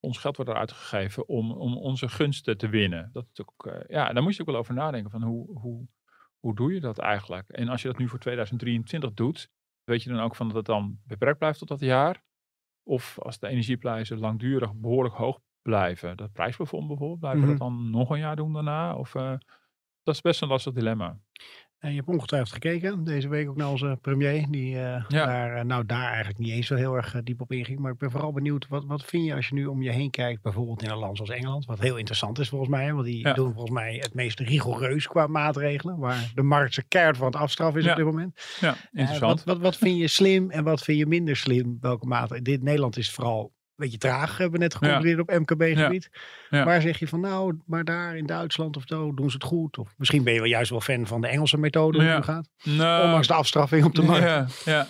Ons 0.00 0.18
geld 0.18 0.36
wordt 0.36 0.50
eruit 0.50 0.72
gegeven 0.72 1.28
om, 1.28 1.52
om 1.52 1.76
onze 1.76 2.08
gunsten 2.08 2.58
te 2.58 2.68
winnen. 2.68 3.10
Dat 3.12 3.26
is 3.32 3.40
ook, 3.40 3.66
eh, 3.66 3.88
ja, 3.88 4.12
daar 4.12 4.22
moet 4.22 4.34
je 4.34 4.40
ook 4.40 4.48
wel 4.48 4.56
over 4.56 4.74
nadenken 4.74 5.10
van 5.10 5.22
hoe, 5.22 5.58
hoe, 5.58 5.88
hoe 6.38 6.54
doe 6.54 6.74
je 6.74 6.80
dat 6.80 6.98
eigenlijk? 6.98 7.48
En 7.48 7.68
als 7.68 7.82
je 7.82 7.88
dat 7.88 7.98
nu 7.98 8.08
voor 8.08 8.18
2023 8.18 9.12
doet, 9.12 9.50
weet 9.84 10.02
je 10.02 10.10
dan 10.10 10.20
ook 10.20 10.36
van 10.36 10.46
dat 10.46 10.56
het 10.56 10.66
dan 10.66 10.98
beperkt 11.04 11.38
blijft 11.38 11.58
tot 11.58 11.68
dat 11.68 11.80
jaar? 11.80 12.22
Of 12.82 13.18
als 13.18 13.38
de 13.38 13.48
energieprijzen 13.48 14.18
langdurig 14.18 14.74
behoorlijk 14.74 15.14
hoog 15.14 15.40
blijven, 15.66 16.16
dat 16.16 16.32
prijsplafond 16.32 16.86
bijvoorbeeld, 16.88 17.20
blijven 17.20 17.40
we 17.40 17.46
Mhm. 17.46 17.58
dat 17.58 17.68
dan 17.68 17.90
nog 17.90 18.10
een 18.10 18.18
jaar 18.18 18.36
doen 18.36 18.52
daarna? 18.52 18.94
Of, 18.96 19.14
eh, 19.14 19.32
dat 20.02 20.14
is 20.14 20.20
best 20.20 20.42
een 20.42 20.48
lastig 20.48 20.72
dilemma. 20.72 21.18
En 21.78 21.90
je 21.90 21.96
hebt 21.96 22.08
ongetwijfeld 22.08 22.52
gekeken 22.52 23.04
deze 23.04 23.28
week 23.28 23.48
ook 23.48 23.56
naar 23.56 23.68
onze 23.70 23.98
premier. 24.00 24.46
Die 24.50 24.74
eh, 24.76 25.04
Ja. 25.08 25.26
daar, 25.26 25.56
eh, 25.56 25.64
nou, 25.64 25.86
daar 25.86 26.06
eigenlijk 26.08 26.38
niet 26.38 26.50
eens 26.52 26.66
zo 26.66 26.74
heel 26.74 26.94
erg 26.94 27.20
diep 27.22 27.40
op 27.40 27.52
inging. 27.52 27.78
Maar 27.78 27.92
ik 27.92 27.98
ben 27.98 28.10
vooral 28.10 28.32
benieuwd, 28.32 28.68
wat, 28.68 28.84
wat 28.84 29.04
vind 29.04 29.24
je 29.26 29.34
als 29.34 29.48
je 29.48 29.54
nu 29.54 29.66
om 29.66 29.82
je 29.82 29.90
heen 29.90 30.10
kijkt, 30.10 30.42
bijvoorbeeld 30.42 30.82
in 30.82 30.90
een 30.90 30.96
land 30.96 31.16
zoals 31.16 31.30
Engeland. 31.30 31.64
Wat 31.64 31.78
heel 31.80 31.96
interessant 31.96 32.38
is 32.38 32.48
volgens 32.48 32.70
mij. 32.70 32.92
Want 32.92 33.04
die 33.04 33.18
Ja. 33.26 33.32
doen 33.32 33.52
volgens 33.52 33.72
mij 33.74 33.94
het 33.94 34.14
meest 34.14 34.40
rigoureus 34.40 35.06
qua 35.06 35.26
maatregelen. 35.26 35.98
Waar 35.98 36.30
de 36.34 36.42
markt 36.42 36.74
ze 36.74 36.82
keihard 36.88 37.16
van 37.16 37.26
het 37.26 37.36
afstraffen 37.36 37.78
is 37.80 37.84
Ja. 37.86 37.90
op 37.92 37.96
dit 37.96 38.06
moment. 38.06 38.56
Ja, 38.60 38.74
interessant. 38.92 39.44
wat, 39.44 39.54
wat, 39.54 39.62
wat 39.62 39.76
vind 39.76 39.98
je 39.98 40.08
slim 40.08 40.50
en 40.50 40.64
wat 40.64 40.82
vind 40.82 40.98
je 40.98 41.06
minder 41.06 41.36
slim? 41.36 41.76
Welke 41.80 42.06
maatregelen? 42.06 42.44
Dit 42.44 42.62
Nederland 42.62 42.96
is 42.96 43.10
vooral 43.10 43.54
beetje 43.76 43.98
traag, 43.98 44.38
hebben 44.38 44.58
we 44.58 44.64
net 44.64 44.74
geconcludeerd 44.74 45.20
op 45.20 45.30
MKB-gebied. 45.30 46.10
Ja. 46.50 46.64
Waar 46.64 46.80
zeg 46.80 46.98
je 46.98 47.08
van 47.08 47.20
nou, 47.20 47.58
maar 47.66 47.84
daar 47.84 48.16
in 48.16 48.26
Duitsland 48.26 48.76
of 48.76 48.82
zo 48.86 49.14
doen 49.14 49.30
ze 49.30 49.36
het 49.36 49.44
goed? 49.44 49.78
Of 49.78 49.94
misschien 49.96 50.24
ben 50.24 50.32
je 50.32 50.40
wel 50.40 50.48
juist 50.48 50.70
wel 50.70 50.80
fan 50.80 51.06
van 51.06 51.20
de 51.20 51.26
Engelse 51.28 51.58
methode 51.58 51.98
hoe 51.98 52.06
het 52.14 52.24
gaat. 52.24 52.48
Nou, 52.62 53.04
Ondanks 53.04 53.26
de 53.26 53.34
afstraffing 53.34 53.84
op 53.84 53.94
de 53.94 54.02
markt. 54.02 54.22
Ja, 54.24 54.46
ja. 54.64 54.86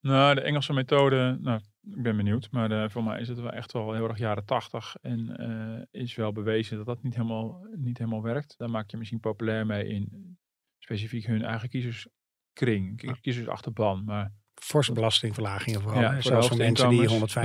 Nou, 0.00 0.34
de 0.34 0.40
Engelse 0.40 0.72
methode, 0.72 1.38
nou, 1.40 1.60
ik 1.94 2.02
ben 2.02 2.16
benieuwd. 2.16 2.48
Maar 2.50 2.70
eh, 2.70 2.88
voor 2.90 3.04
mij 3.04 3.20
is 3.20 3.28
het 3.28 3.40
wel 3.40 3.50
echt 3.52 3.72
wel 3.72 3.92
heel 3.94 4.08
erg 4.08 4.18
jaren 4.18 4.44
tachtig. 4.44 4.96
En 5.02 5.36
eh, 5.36 6.00
is 6.02 6.14
wel 6.14 6.32
bewezen 6.32 6.76
dat 6.76 6.86
dat 6.86 7.02
niet 7.02 7.14
helemaal, 7.14 7.66
niet 7.76 7.98
helemaal 7.98 8.22
werkt. 8.22 8.54
Daar 8.58 8.70
maak 8.70 8.90
je 8.90 8.96
misschien 8.96 9.20
populair 9.20 9.66
mee 9.66 9.86
in 9.88 10.36
specifiek 10.78 11.26
hun 11.26 11.42
eigen 11.44 11.68
kiezerskring, 11.68 12.96
ki- 12.96 13.20
kiezersachterban. 13.20 14.04
Maar 14.04 14.32
Forse 14.66 14.92
belastingverlagingen 14.92 15.80
vooral. 15.80 16.00
Ja, 16.00 16.12
voor 16.12 16.22
Zelfs 16.22 16.54
mensen 16.54 16.88
die 16.88 17.02
inkomens. 17.02 17.36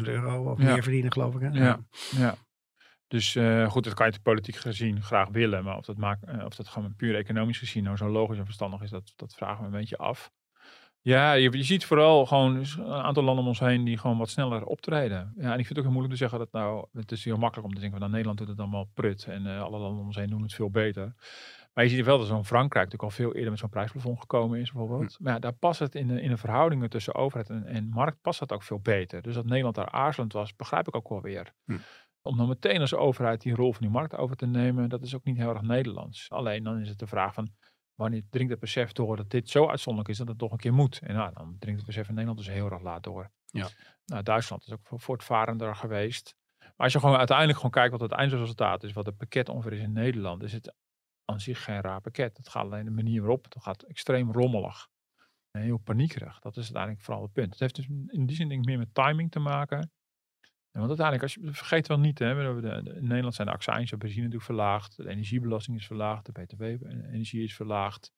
150.000 0.00 0.04
euro 0.04 0.50
of 0.50 0.58
meer 0.58 0.82
verdienen, 0.82 1.12
geloof 1.12 1.34
ik. 1.34 1.40
Hè? 1.40 1.48
Ja. 1.48 1.80
Ja. 2.16 2.34
Dus 3.08 3.34
eh, 3.36 3.70
goed, 3.70 3.84
dat 3.84 3.94
kan 3.94 4.06
je 4.06 4.12
het 4.12 4.22
politiek 4.22 4.56
gezien 4.56 5.02
graag 5.02 5.28
willen. 5.28 5.64
Maar 5.64 5.76
of 5.76 5.84
dat, 5.84 5.96
maakt, 5.96 6.24
eh, 6.24 6.44
of 6.44 6.54
dat 6.54 6.68
gewoon 6.68 6.94
puur 6.96 7.16
economisch 7.16 7.58
gezien 7.58 7.84
nou 7.84 7.96
zo 7.96 8.08
logisch 8.08 8.38
en 8.38 8.44
verstandig 8.44 8.82
is, 8.82 8.90
dat, 8.90 9.12
dat 9.16 9.34
vragen 9.34 9.60
we 9.60 9.64
een 9.64 9.78
beetje 9.78 9.96
af. 9.96 10.30
Ja, 11.02 11.32
je, 11.32 11.56
je 11.56 11.62
ziet 11.62 11.84
vooral 11.84 12.26
gewoon 12.26 12.56
een 12.56 12.92
aantal 12.92 13.22
landen 13.22 13.42
om 13.42 13.48
ons 13.48 13.60
heen 13.60 13.84
die 13.84 13.98
gewoon 13.98 14.18
wat 14.18 14.30
sneller 14.30 14.64
optreden. 14.64 15.32
Ja, 15.36 15.52
en 15.52 15.58
ik 15.58 15.66
vind 15.66 15.68
het 15.68 15.78
ook 15.78 15.84
heel 15.84 15.92
moeilijk 15.92 16.12
te 16.12 16.18
zeggen 16.18 16.38
dat 16.38 16.52
nou, 16.52 16.86
het 16.92 17.12
is 17.12 17.24
heel 17.24 17.36
makkelijk 17.36 17.68
om 17.68 17.74
te 17.74 17.80
denken 17.80 17.98
van 17.98 18.10
nou, 18.10 18.10
Nederland 18.10 18.38
doet 18.38 18.48
het 18.48 18.58
allemaal 18.58 18.90
prut 18.94 19.24
en 19.24 19.46
eh, 19.46 19.62
alle 19.62 19.78
landen 19.78 20.00
om 20.00 20.06
ons 20.06 20.16
heen 20.16 20.30
doen 20.30 20.42
het 20.42 20.54
veel 20.54 20.70
beter. 20.70 21.14
Maar 21.80 21.88
je 21.88 21.94
ziet 21.94 22.04
wel 22.04 22.18
dat 22.18 22.26
zo'n 22.26 22.44
Frankrijk 22.44 22.84
natuurlijk 22.84 23.02
al 23.02 23.24
veel 23.24 23.34
eerder 23.34 23.50
met 23.50 23.58
zo'n 23.58 23.68
prijsplafond 23.68 24.20
gekomen 24.20 24.60
is 24.60 24.72
bijvoorbeeld. 24.72 25.16
Maar 25.20 25.32
ja, 25.32 25.38
daar 25.38 25.52
past 25.52 25.80
het 25.80 25.94
in 25.94 26.06
de, 26.06 26.20
in 26.20 26.30
de 26.30 26.36
verhoudingen 26.36 26.90
tussen 26.90 27.14
overheid 27.14 27.50
en, 27.50 27.66
en 27.66 27.88
markt 27.88 28.20
past 28.20 28.38
dat 28.38 28.52
ook 28.52 28.62
veel 28.62 28.80
beter. 28.80 29.22
Dus 29.22 29.34
dat 29.34 29.44
Nederland 29.44 29.74
daar 29.74 29.90
aarzelend 29.90 30.32
was, 30.32 30.56
begrijp 30.56 30.88
ik 30.88 30.96
ook 30.96 31.08
wel 31.08 31.20
weer. 31.20 31.52
Hm. 31.64 31.76
Om 32.22 32.36
dan 32.36 32.48
meteen 32.48 32.80
als 32.80 32.94
overheid 32.94 33.40
die 33.40 33.54
rol 33.54 33.72
van 33.72 33.82
die 33.82 33.90
markt 33.90 34.16
over 34.16 34.36
te 34.36 34.46
nemen, 34.46 34.88
dat 34.88 35.02
is 35.02 35.14
ook 35.14 35.24
niet 35.24 35.36
heel 35.36 35.48
erg 35.48 35.62
Nederlands. 35.62 36.30
Alleen 36.30 36.62
dan 36.62 36.78
is 36.78 36.88
het 36.88 36.98
de 36.98 37.06
vraag 37.06 37.34
van, 37.34 37.50
wanneer 37.94 38.22
dringt 38.30 38.50
het 38.50 38.60
besef 38.60 38.92
door 38.92 39.16
dat 39.16 39.30
dit 39.30 39.48
zo 39.48 39.68
uitzonderlijk 39.68 40.12
is 40.12 40.18
dat 40.18 40.28
het 40.28 40.38
toch 40.38 40.52
een 40.52 40.58
keer 40.58 40.74
moet? 40.74 40.98
En 41.02 41.14
nou, 41.14 41.32
dan 41.34 41.56
dringt 41.58 41.78
het 41.78 41.86
besef 41.86 42.08
in 42.08 42.14
Nederland 42.14 42.38
dus 42.38 42.54
heel 42.54 42.70
erg 42.70 42.82
laat 42.82 43.02
door. 43.02 43.30
Ja. 43.46 43.68
Nou, 44.04 44.22
Duitsland 44.22 44.66
is 44.66 44.72
ook 44.72 44.86
vo- 44.86 44.96
voortvarender 44.96 45.76
geweest. 45.76 46.34
Maar 46.58 46.72
als 46.76 46.92
je 46.92 47.00
gewoon 47.00 47.16
uiteindelijk 47.16 47.56
gewoon 47.56 47.72
kijkt 47.72 47.90
wat 47.90 48.00
het 48.00 48.12
eindresultaat 48.12 48.82
is, 48.82 48.92
wat 48.92 49.06
het 49.06 49.16
pakket 49.16 49.48
ongeveer 49.48 49.72
is 49.72 49.82
in 49.82 49.92
Nederland, 49.92 50.42
is 50.42 50.52
het 50.52 50.74
aan 51.30 51.40
zich 51.40 51.64
geen 51.64 51.80
raar 51.80 52.00
pakket. 52.00 52.36
Het 52.36 52.48
gaat 52.48 52.64
alleen 52.64 52.84
de 52.84 52.90
manier 52.90 53.20
waarop, 53.20 53.44
het 53.44 53.62
gaat 53.62 53.82
extreem 53.82 54.32
rommelig. 54.32 54.88
En 55.50 55.62
heel 55.62 55.78
paniekerig. 55.78 56.38
Dat 56.38 56.56
is 56.56 56.62
uiteindelijk 56.64 57.02
vooral 57.04 57.22
het 57.22 57.32
punt. 57.32 57.50
Het 57.50 57.60
heeft 57.60 57.74
dus 57.74 57.86
in 58.06 58.26
die 58.26 58.36
zin 58.36 58.48
denk 58.48 58.60
ik 58.60 58.66
meer 58.66 58.78
met 58.78 58.94
timing 58.94 59.30
te 59.30 59.38
maken. 59.38 59.78
En 60.70 60.80
want 60.80 60.88
uiteindelijk, 60.88 61.22
als 61.22 61.34
je 61.34 61.52
vergeet 61.52 61.88
wel 61.88 61.98
niet, 61.98 62.18
hè, 62.18 62.56
in 62.96 63.06
Nederland 63.06 63.34
zijn 63.34 63.46
de 63.46 63.52
accijns 63.52 63.92
op 63.92 63.98
benzine 64.00 64.22
natuurlijk 64.24 64.50
verlaagd. 64.50 64.96
De 64.96 65.08
energiebelasting 65.08 65.76
is 65.76 65.86
verlaagd. 65.86 66.26
De 66.26 66.32
btw-energie 66.32 67.42
is 67.42 67.54
verlaagd. 67.54 68.12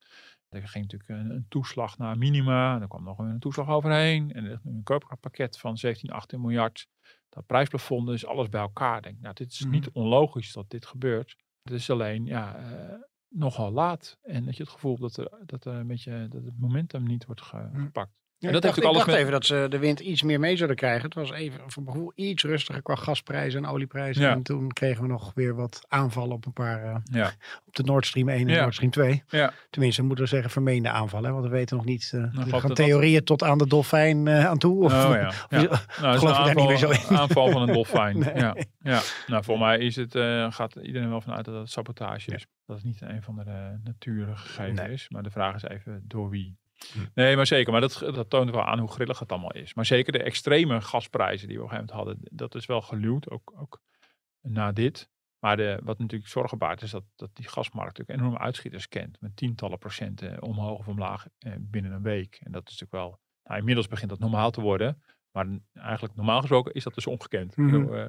Er 0.48 0.68
ging 0.68 0.90
natuurlijk 0.90 1.11
een, 1.11 1.31
een 1.31 1.46
toeslag 1.48 1.98
naar 1.98 2.18
minima. 2.18 2.81
Er 2.81 2.88
kwam 2.88 3.05
nog 3.05 3.18
een 3.18 3.38
toeslag 3.38 3.68
overheen. 3.68 4.33
En 4.33 4.44
er 4.44 4.51
ligt 4.51 4.64
nu 4.64 4.72
een 4.72 4.83
kooppakket 4.83 5.59
van 5.59 5.77
17, 5.77 6.11
18 6.11 6.40
miljard. 6.40 6.88
Dat 7.29 7.46
prijsplafond 7.46 8.09
is 8.09 8.27
alles 8.27 8.48
bij 8.48 8.61
elkaar. 8.61 9.03
Denk, 9.03 9.20
nou, 9.20 9.35
dit 9.35 9.53
is 9.53 9.61
Mhm. 9.61 9.70
niet 9.70 9.90
onlogisch 9.90 10.53
dat 10.53 10.70
dit 10.70 10.87
gebeurt. 10.87 11.37
Het 11.62 11.72
is 11.72 11.90
alleen 11.90 12.25
ja, 12.25 12.57
eh, 12.57 12.94
nogal 13.29 13.70
laat. 13.72 14.18
En 14.22 14.44
dat 14.44 14.57
je 14.57 14.62
het 14.62 14.72
gevoel 14.72 14.96
hebt 14.98 15.14
dat, 15.14 15.27
er, 15.33 15.46
dat, 15.46 15.64
er 15.64 15.75
een 15.75 15.87
beetje, 15.87 16.29
dat 16.29 16.44
het 16.44 16.59
momentum 16.59 17.03
niet 17.03 17.25
wordt 17.25 17.42
ge- 17.42 17.57
Mhm. 17.72 17.85
gepakt. 17.85 18.21
Ja, 18.42 18.48
En 18.48 18.55
ik 18.55 18.62
dat 18.62 18.62
dacht, 18.62 18.74
heeft 18.85 18.88
ik 18.88 18.94
dacht 18.94 19.07
met- 19.11 19.16
even 19.16 19.33
dat 19.33 19.46
ze 19.46 19.66
de 19.70 19.78
wind 19.78 20.00
iets 20.00 20.22
meer 20.22 20.40
mee 20.40 20.57
zouden 20.57 20.76
krijgen. 20.76 21.02
Het 21.05 21.14
was 21.14 21.31
even 21.31 21.61
voor 21.66 21.83
mijn 21.83 21.94
gevoel 21.94 22.12
iets 22.14 22.42
rustiger 22.42 22.83
qua 22.83 22.94
gasprijzen 22.94 23.64
en 23.64 23.70
olieprijzen. 23.70 24.22
Ja. 24.22 24.31
En 24.31 24.42
toen 24.42 24.68
kregen 24.72 25.02
we 25.02 25.09
nog 25.09 25.33
weer 25.35 25.55
wat 25.55 25.85
aanvallen 25.88 26.33
op 26.35 26.46
een 26.46 26.52
paar, 26.52 26.83
eh, 26.85 26.96
Ja. 27.05 27.26
op 27.66 27.74
de 27.74 27.83
Nord 27.83 28.07
Stream 28.07 28.28
1 28.28 28.48
en. 28.48 28.61
Nord 28.61 28.74
Stream 28.74 28.90
2. 28.90 29.22
Ja. 29.28 29.52
Tenminste, 29.70 30.00
we 30.00 30.07
moeten 30.07 30.28
zeggen 30.28 30.50
vermeende 30.50 30.90
aanvallen. 30.90 31.26
hè, 31.26 31.33
Want 31.33 31.44
we 31.46 31.50
weten 31.52 31.76
nog 31.76 31.85
niet, 31.85 32.11
er 32.12 32.31
geloof 32.33 32.50
gaan 32.61 32.68
dat- 32.68 32.76
theorieën 32.76 33.24
tot 33.24 33.42
aan 33.42 33.59
de 33.59 33.66
dolfijn 33.66 34.26
eh, 34.28 34.46
aan 34.46 34.59
toe. 34.59 34.85
Of, 34.85 34.92
Oh 35.07 35.14
ja. 35.14 35.28
of- 35.28 35.46
Nou, 35.50 35.68
is 35.68 35.78
geloof 36.00 36.20
daar 36.22 36.35
aanval, 36.35 36.55
niet 36.55 36.68
meer 36.68 36.76
zo 36.78 36.90
in? 36.90 37.16
aanval 37.18 37.50
van 37.50 37.62
een 37.62 37.72
dolfijn. 37.81 38.18
Nee. 38.18 38.35
ja. 38.35 38.57
Ja. 38.83 39.00
Nou, 39.26 39.44
voor 39.44 39.59
mij 39.59 39.78
is 39.78 39.96
het, 39.96 40.12
gaat 40.55 40.74
iedereen 40.83 41.09
wel 41.09 41.20
vanuit 41.20 41.44
dat 41.44 41.55
het 41.55 41.70
sabotage 41.70 42.35
is. 42.35 42.46
Dat 42.66 42.76
het 42.76 42.85
niet 42.85 43.00
een 43.02 43.22
van 43.22 43.35
de 43.37 43.42
uh, 43.46 43.55
natuurlijke 43.85 44.62
Nee. 44.62 44.92
is. 44.92 45.07
Maar 45.09 45.22
de 45.22 45.31
vraag 45.31 45.55
is 45.55 45.62
even 45.62 46.05
door 46.07 46.31
wie. 46.31 46.61
Nee, 47.14 47.37
maar 47.37 47.47
zeker. 47.47 47.73
Maar 47.73 47.81
dat, 47.81 47.99
dat 47.99 48.31
toont 48.31 48.51
wel 48.51 48.64
aan 48.64 48.79
hoe 48.79 48.90
grillig 48.90 49.18
het 49.18 49.33
allemaal 49.33 49.53
is. 49.53 49.75
Maar 49.75 49.87
zeker 49.87 50.12
de 50.12 50.23
extreme 50.23 50.81
gasprijzen 50.81 51.49
die 51.49 51.57
we 51.57 51.62
op 51.62 51.71
een 51.71 51.77
gegeven 51.77 51.97
moment 51.97 52.16
hadden. 52.16 52.38
Dat 52.38 52.55
is 52.55 52.66
wel 52.66 52.81
geluwd, 52.81 53.31
ook, 53.31 53.53
ook 53.57 53.81
na 54.40 54.73
dit. 54.73 55.11
Maar 55.38 55.57
de, 55.57 55.81
wat 55.85 55.99
natuurlijk 55.99 56.31
zorgen 56.31 56.59
baart 56.59 56.83
is 56.83 56.90
dat, 56.90 57.05
dat 57.16 57.31
die 57.33 57.49
gasmarkt 57.49 57.99
natuurlijk 57.99 58.18
enorme 58.18 58.45
uitschieters 58.45 58.88
kent. 58.88 59.21
Met 59.21 59.37
tientallen 59.37 59.79
procenten 59.79 60.42
omhoog 60.42 60.79
of 60.79 60.88
omlaag 60.88 61.27
eh, 61.38 61.53
binnen 61.59 61.92
een 61.92 62.03
week. 62.03 62.40
En 62.42 62.53
dat 62.53 62.68
is 62.68 62.81
natuurlijk 62.81 63.05
wel... 63.09 63.21
Nou, 63.45 63.59
inmiddels 63.59 63.88
begint 63.88 64.11
dat 64.11 64.18
normaal 64.18 64.51
te 64.51 64.61
worden. 64.61 65.03
Maar 65.31 65.47
eigenlijk 65.73 66.14
normaal 66.14 66.40
gesproken 66.40 66.73
is 66.73 66.85
dat 66.85 66.95
dus 66.95 67.07
ongekend. 67.07 67.57
Mhm. 67.57 67.71
bedoel, 67.71 67.97
eh, 67.97 68.07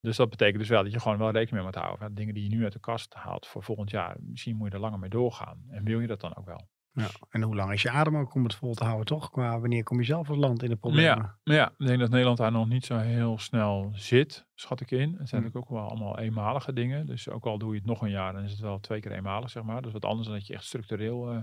dus 0.00 0.16
dat 0.16 0.30
betekent 0.30 0.58
dus 0.58 0.68
wel 0.68 0.82
dat 0.82 0.92
je 0.92 1.00
gewoon 1.00 1.18
wel 1.18 1.30
rekening 1.30 1.54
mee 1.54 1.64
moet 1.64 1.74
houden. 1.74 1.98
Van 1.98 2.14
dingen 2.14 2.34
die 2.34 2.42
je 2.42 2.56
nu 2.56 2.64
uit 2.64 2.72
de 2.72 2.80
kast 2.80 3.14
haalt 3.14 3.46
voor 3.46 3.62
volgend 3.62 3.90
jaar. 3.90 4.16
Misschien 4.20 4.56
moet 4.56 4.68
je 4.68 4.74
er 4.74 4.80
langer 4.80 4.98
mee 4.98 5.10
doorgaan. 5.10 5.64
En 5.68 5.84
wil 5.84 6.00
je 6.00 6.06
dat 6.06 6.20
dan 6.20 6.36
ook 6.36 6.46
wel? 6.46 6.68
Ja, 6.98 7.06
en 7.30 7.42
hoe 7.42 7.54
lang 7.54 7.72
is 7.72 7.82
je 7.82 7.90
adem 7.90 8.16
ook 8.16 8.34
om 8.34 8.44
het 8.44 8.54
vol 8.54 8.74
te 8.74 8.84
houden, 8.84 9.06
toch? 9.06 9.30
Qua 9.30 9.60
wanneer 9.60 9.82
kom 9.82 9.98
je 9.98 10.04
zelf 10.04 10.28
als 10.28 10.38
land 10.38 10.62
in 10.62 10.70
de 10.70 10.76
problemen? 10.76 11.04
Ja, 11.22 11.38
maar 11.44 11.56
ja, 11.56 11.72
ik 11.78 11.86
denk 11.86 11.98
dat 11.98 12.10
Nederland 12.10 12.38
daar 12.38 12.52
nog 12.52 12.68
niet 12.68 12.84
zo 12.84 12.98
heel 12.98 13.38
snel 13.38 13.90
zit, 13.94 14.46
schat 14.54 14.80
ik 14.80 14.90
in. 14.90 14.98
Het 15.18 15.28
zijn 15.28 15.40
Hm. 15.42 15.46
natuurlijk 15.46 15.56
ook 15.56 15.78
wel 15.78 15.88
allemaal 15.88 16.18
eenmalige 16.18 16.72
dingen. 16.72 17.06
Dus 17.06 17.28
ook 17.28 17.44
al 17.46 17.58
doe 17.58 17.70
je 17.72 17.78
het 17.78 17.86
nog 17.86 18.02
een 18.02 18.10
jaar, 18.10 18.32
dan 18.32 18.42
is 18.44 18.50
het 18.50 18.60
wel 18.60 18.80
twee 18.80 19.00
keer 19.00 19.12
eenmalig, 19.12 19.50
zeg 19.50 19.62
maar. 19.62 19.82
Dus 19.82 19.92
wat 19.92 20.04
anders 20.04 20.28
dan 20.28 20.36
dat 20.36 20.46
je 20.46 20.54
echt 20.54 20.64
structureel 20.64 21.30
eh, 21.30 21.38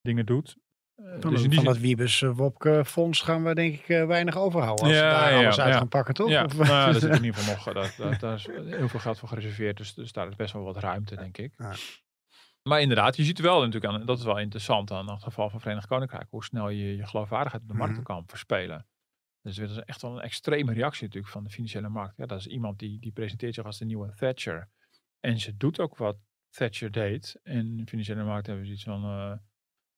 dingen 0.00 0.26
doet. 0.26 0.56
Eh, 0.94 1.04
Van, 1.20 1.30
dus 1.30 1.38
in 1.38 1.44
een- 1.44 1.50
die 1.50 1.54
van 1.54 1.64
zin- 1.64 1.64
dat 1.72 1.78
Wiebes 1.78 2.20
uh, 2.20 2.30
Wopke 2.36 2.82
fonds 2.84 3.20
gaan 3.20 3.44
we 3.44 3.54
denk 3.54 3.74
ik 3.74 3.88
uh, 3.88 4.06
weinig 4.06 4.36
overhouden. 4.36 4.84
Als 4.84 4.94
Ja, 4.94 5.08
we 5.08 5.14
daar 5.14 5.32
ja, 5.32 5.38
alles 5.42 5.60
uit 5.60 5.72
ja. 5.72 5.78
gaan 5.78 5.88
pakken, 5.88 6.14
toch? 6.14 6.28
Ja, 6.28 6.44
Of- 6.44 6.56
nou, 6.56 6.68
daar 6.68 6.94
zit 6.94 7.16
in 7.16 7.24
ieder 7.24 7.34
geval 7.40 7.54
nog, 7.54 7.64
dat, 7.74 7.94
dat, 8.10 8.20
daar 8.20 8.34
is 8.34 8.46
heel 8.46 8.88
veel 8.88 9.00
geld 9.00 9.18
voor 9.18 9.28
gereserveerd. 9.28 9.76
Dus, 9.76 9.94
dus 9.94 10.12
daar 10.12 10.28
is 10.28 10.36
best 10.36 10.52
wel 10.52 10.62
wat 10.62 10.76
ruimte, 10.76 11.16
denk 11.16 11.38
ik. 11.38 11.52
Maar 12.62 12.80
inderdaad, 12.80 13.16
je 13.16 13.24
ziet 13.24 13.38
wel 13.38 13.58
natuurlijk 13.64 13.92
aan, 13.92 14.06
dat 14.06 14.18
is 14.18 14.24
wel 14.24 14.38
interessant 14.38 14.90
aan 14.90 15.10
het 15.10 15.22
geval 15.22 15.50
van 15.50 15.60
Verenigd 15.60 15.86
Koninkrijk, 15.86 16.26
hoe 16.30 16.44
snel 16.44 16.68
je 16.68 16.96
je 16.96 17.06
geloofwaardigheid 17.06 17.62
op 17.62 17.68
de 17.68 17.74
markt 17.74 17.94
Mhm. 17.94 18.02
kan 18.02 18.22
verspelen. 18.26 18.86
Dus 19.42 19.56
dat 19.56 19.70
is 19.70 19.76
echt 19.78 20.02
wel 20.02 20.12
een 20.16 20.22
extreme 20.22 20.72
reactie 20.72 21.04
natuurlijk 21.04 21.32
van 21.32 21.44
de 21.44 21.50
financiële 21.50 21.88
markt. 21.88 22.16
Ja, 22.16 22.26
dat 22.26 22.38
is 22.38 22.46
iemand 22.46 22.78
die, 22.78 23.00
die 23.00 23.12
presenteert 23.12 23.54
zich 23.54 23.64
als 23.64 23.78
de 23.78 23.84
nieuwe 23.84 24.14
Thatcher. 24.14 24.68
En 25.20 25.38
ze 25.38 25.56
doet 25.56 25.80
ook 25.80 25.96
wat 25.96 26.16
Thatcher 26.50 26.90
deed. 26.90 27.40
En 27.42 27.76
de 27.76 27.86
financiële 27.86 28.24
markt 28.24 28.46
hebben 28.46 28.64
zoiets 28.64 28.84
van, 28.84 29.04
eh, 29.04 29.32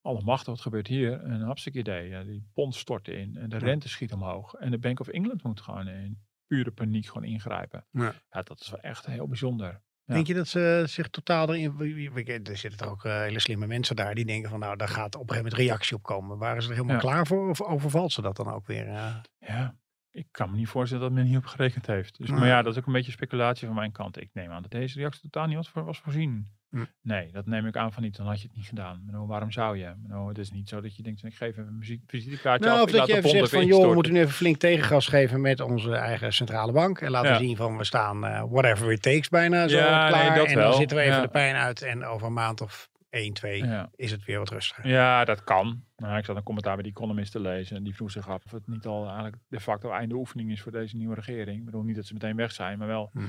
alle 0.01 0.23
macht, 0.23 0.47
wat 0.47 0.61
gebeurt 0.61 0.87
hier? 0.87 1.25
Een 1.25 1.41
hartstikke 1.43 1.79
idee. 1.79 2.09
Ja, 2.09 2.23
die 2.25 2.47
pond 2.55 2.75
stort 2.75 3.09
in 3.09 3.37
en 3.37 3.49
de 3.49 3.59
rente 3.59 3.89
schiet 3.89 4.13
omhoog. 4.13 4.55
En 4.55 4.71
de 4.71 4.79
Bank 4.79 5.01
of 5.01 5.09
England 5.09 5.43
moet 5.43 5.61
gewoon 5.61 5.89
in 5.89 6.23
pure 6.47 6.71
paniek 6.71 7.07
gewoon 7.07 7.25
ingrijpen. 7.25 7.87
Ja. 7.91 8.15
ja 8.31 8.43
dat 8.43 8.61
is 8.61 8.71
wel 8.71 8.81
echt 8.81 9.07
heel 9.07 9.27
bijzonder. 9.29 9.83
Ja. 10.07 10.15
Denk 10.15 10.27
je 10.27 10.35
dat 10.35 10.49
ze 10.49 10.85
zich 10.87 11.09
totaal 11.09 11.55
erin... 11.55 12.45
Er 12.45 12.57
zitten 12.57 12.91
ook 12.91 13.05
eh, 13.05 13.19
hele 13.21 13.39
slimme 13.41 13.67
mensen 13.67 13.97
daar 13.97 14.15
die 14.15 14.25
denken 14.25 14.51
van 14.51 14.59
nou, 14.61 14.77
daar 14.77 14.89
gaat 14.89 15.15
op 15.15 15.21
een 15.23 15.29
gegeven 15.29 15.51
moment 15.51 15.69
reactie 15.69 15.97
op 15.97 16.03
komen. 16.03 16.39
Waren 16.39 16.63
ze 16.63 16.69
er 16.69 16.75
helemaal 16.75 16.97
Ja. 16.97 17.01
klaar 17.01 17.27
voor 17.27 17.49
of 17.51 17.63
overvalt 17.63 18.13
ze 18.13 18.23
dat 18.23 18.37
dan 18.37 18.53
ook 18.53 18.67
weer? 18.67 18.87
eh? 18.89 19.15
Ja, 19.39 19.77
ik 20.11 20.27
kan 20.31 20.51
me 20.51 20.57
niet 20.57 20.69
voorstellen 20.69 21.05
dat 21.05 21.13
men 21.13 21.25
hierop 21.25 21.47
gerekend 21.47 21.87
heeft. 21.87 22.19
Dus. 22.19 22.31
Maar 22.31 22.47
ja, 22.47 22.63
dat 22.63 22.73
is 22.73 22.79
ook 22.79 22.87
een 22.87 22.93
beetje 22.93 23.13
speculatie 23.13 23.67
van 23.67 23.77
mijn 23.77 23.93
kant. 23.93 24.21
Ik 24.21 24.31
neem 24.33 24.51
aan 24.51 24.63
dat 24.63 24.71
deze 24.71 24.99
reactie 24.99 25.21
totaal 25.31 25.47
niet 25.47 25.57
was, 25.57 25.69
voor, 25.69 25.85
was 25.85 25.99
voorzien. 25.99 26.49
Hm. 26.75 26.85
Nee, 27.03 27.31
dat 27.33 27.47
neem 27.47 27.67
ik 27.67 27.77
aan 27.77 27.93
van 27.93 28.03
niet. 28.03 28.17
Dan 28.17 28.27
had 28.27 28.41
je 28.41 28.47
het 28.47 28.57
niet 28.57 28.67
gedaan. 28.67 29.27
Waarom 29.27 29.51
zou 29.51 29.79
je? 29.79 29.93
Bedoel, 29.97 30.29
het 30.29 30.39
is 30.39 30.51
niet 30.51 30.69
zo 30.69 30.81
dat 30.81 30.97
je 30.97 31.03
denkt, 31.03 31.25
ik 31.25 31.35
geef 31.35 31.49
even 31.49 31.67
een 31.67 31.79
muziek, 31.79 32.03
visitekaartje 32.07 32.67
Nou, 32.69 32.81
af. 32.81 32.85
of 32.85 32.91
dat 32.91 33.07
je 33.07 33.17
even 33.17 33.31
zegt 33.31 33.51
van 33.51 33.59
pond 33.59 33.71
joh, 33.73 33.89
we 33.89 33.95
moeten 33.95 34.13
nu 34.13 34.19
even 34.21 34.33
flink 34.33 34.57
tegengas 34.57 35.07
geven 35.09 35.41
met 35.41 35.61
onze 35.61 35.95
eigen 35.95 36.33
centrale 36.33 36.73
bank. 36.73 37.01
En 37.01 37.11
laten 37.11 37.31
Ja. 37.31 37.39
zien 37.39 37.57
van 37.57 37.77
we 37.77 37.85
staan 37.85 38.25
eh, 38.27 38.45
whatever 38.49 38.93
it 38.93 39.03
takes 39.03 39.29
bijna 39.29 39.69
zo 39.69 39.77
Ja, 39.77 40.01
nee, 40.03 40.09
klaar. 40.11 40.37
dat 40.37 40.47
en 40.47 40.55
dan 40.55 40.63
wel. 40.63 40.73
zitten 40.73 40.97
we 40.97 41.03
even 41.03 41.17
Ja. 41.17 41.23
de 41.23 41.29
pijn 41.29 41.55
uit 41.55 41.83
en 41.83 42.05
over 42.05 42.27
een 42.27 42.33
maand 42.33 42.61
of 42.61 42.89
1, 43.11 43.33
2 43.33 43.53
instorten. 43.53 43.79
Ja. 43.79 43.91
is 43.97 44.11
het 44.11 44.25
weer 44.25 44.39
wat 44.39 44.51
rustiger. 44.51 44.89
Ja, 44.89 45.25
dat 45.25 45.45
kan. 45.45 45.85
Nou, 45.97 46.19
ik 46.19 46.25
zat 46.25 46.37
een 46.37 46.43
commentaar 46.43 46.75
bij 46.75 46.83
die 46.83 46.93
Economist 46.93 47.33
te 47.33 47.41
lezen. 47.41 47.77
En 47.77 47.83
die 47.83 47.95
vroeg 47.95 48.11
zich 48.11 48.29
af 48.29 48.45
of 48.45 48.51
het 48.51 48.67
niet 48.67 48.87
al 48.87 49.05
eigenlijk 49.07 49.37
de 49.49 49.61
facto 49.61 49.91
einde 49.91 50.15
oefening 50.15 50.51
is 50.51 50.61
voor 50.63 50.73
deze 50.73 50.97
nieuwe 50.97 51.15
regering. 51.15 51.59
Ik 51.59 51.65
bedoel 51.65 51.83
niet 51.83 51.97
dat 51.97 52.07
ze 52.07 52.13
meteen 52.13 52.37
weg 52.37 52.53
zijn, 52.53 52.79
maar 52.79 52.87
wel. 52.89 53.11
Hm. 53.13 53.21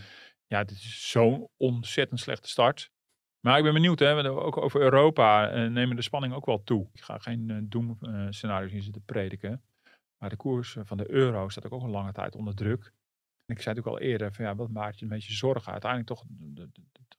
Ja, 0.48 0.64
dit 0.64 0.78
is 0.78 1.12
zo'n 1.12 1.50
ontzettend 1.58 2.20
slechte 2.20 2.50
start. 2.50 2.92
Maar 3.46 3.58
ik 3.58 3.64
ben 3.64 3.74
benieuwd, 3.74 4.00
hè, 4.00 4.30
ook 4.32 4.58
over 4.58 4.82
Europa 4.82 5.50
eh, 5.50 5.70
nemen 5.70 5.96
de 5.96 6.02
spanning 6.02 6.34
ook 6.34 6.46
wel 6.46 6.64
toe. 6.64 6.88
Ik 6.94 7.02
ga 7.02 7.18
geen 7.18 7.50
eh 7.50 7.58
doem-scenario's 7.62 8.72
hier 8.72 8.82
zitten 8.82 9.04
prediken. 9.06 9.64
Maar 10.18 10.30
de 10.30 10.36
koers 10.36 10.76
eh, 10.76 10.84
van 10.86 10.98
de 10.98 11.12
euro 11.12 11.50
staat 11.50 11.72
ook 11.72 11.82
al 11.82 11.88
lange 11.88 12.12
tijd 12.12 12.36
onder 12.36 12.56
druk. 12.56 12.94
En 13.46 13.56
ik 13.56 13.62
zei 13.62 13.76
het 13.76 13.86
ook 13.86 13.94
al 13.94 14.00
eerder, 14.00 14.34
van 14.34 14.46
ja, 14.46 14.56
wat 14.56 14.70
maakt 14.70 15.00
je 15.00 15.04
een 15.04 15.12
beetje 15.12 15.34
zorgen? 15.34 15.72
Uiteindelijk 15.72 16.10
toch, 16.10 16.24
de, 16.28 16.70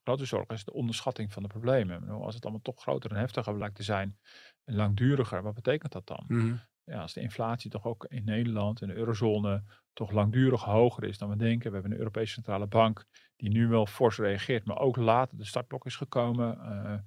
grote 0.03 0.25
zorg 0.25 0.49
is 0.49 0.65
de 0.65 0.73
onderschatting 0.73 1.33
van 1.33 1.43
de 1.43 1.49
problemen. 1.49 2.09
Als 2.09 2.35
het 2.35 2.43
allemaal 2.43 2.63
toch 2.63 2.81
groter 2.81 3.11
en 3.11 3.17
heftiger 3.17 3.55
blijkt 3.55 3.77
te 3.77 3.83
zijn, 3.83 4.19
en 4.65 4.75
langduriger, 4.75 5.43
wat 5.43 5.55
betekent 5.55 5.93
dat 5.93 6.07
dan? 6.07 6.25
Mhm. 6.29 6.55
Ja, 6.87 7.01
als 7.01 7.13
de 7.13 7.21
inflatie 7.21 7.71
toch 7.71 7.85
ook 7.85 8.05
in 8.09 8.25
Nederland 8.25 8.83
en 8.83 8.89
de 8.89 8.95
eurozone 8.95 9.63
toch 9.93 10.11
langdurig 10.11 10.63
hoger 10.63 11.05
is 11.05 11.19
dan 11.19 11.29
we 11.29 11.37
denken. 11.37 11.69
We 11.69 11.75
hebben 11.75 11.93
een 11.93 11.99
Europese 11.99 12.33
Centrale 12.33 12.67
Bank 12.67 13.05
die 13.37 13.51
nu 13.51 13.69
wel 13.69 13.87
fors 13.87 14.19
reageert, 14.19 14.65
maar 14.65 14.79
ook 14.79 14.97
later 14.97 15.39
de 15.39 15.45
startblok 15.45 15.87
is 15.87 15.97
gekomen. 15.97 16.59
eh, 16.61 16.99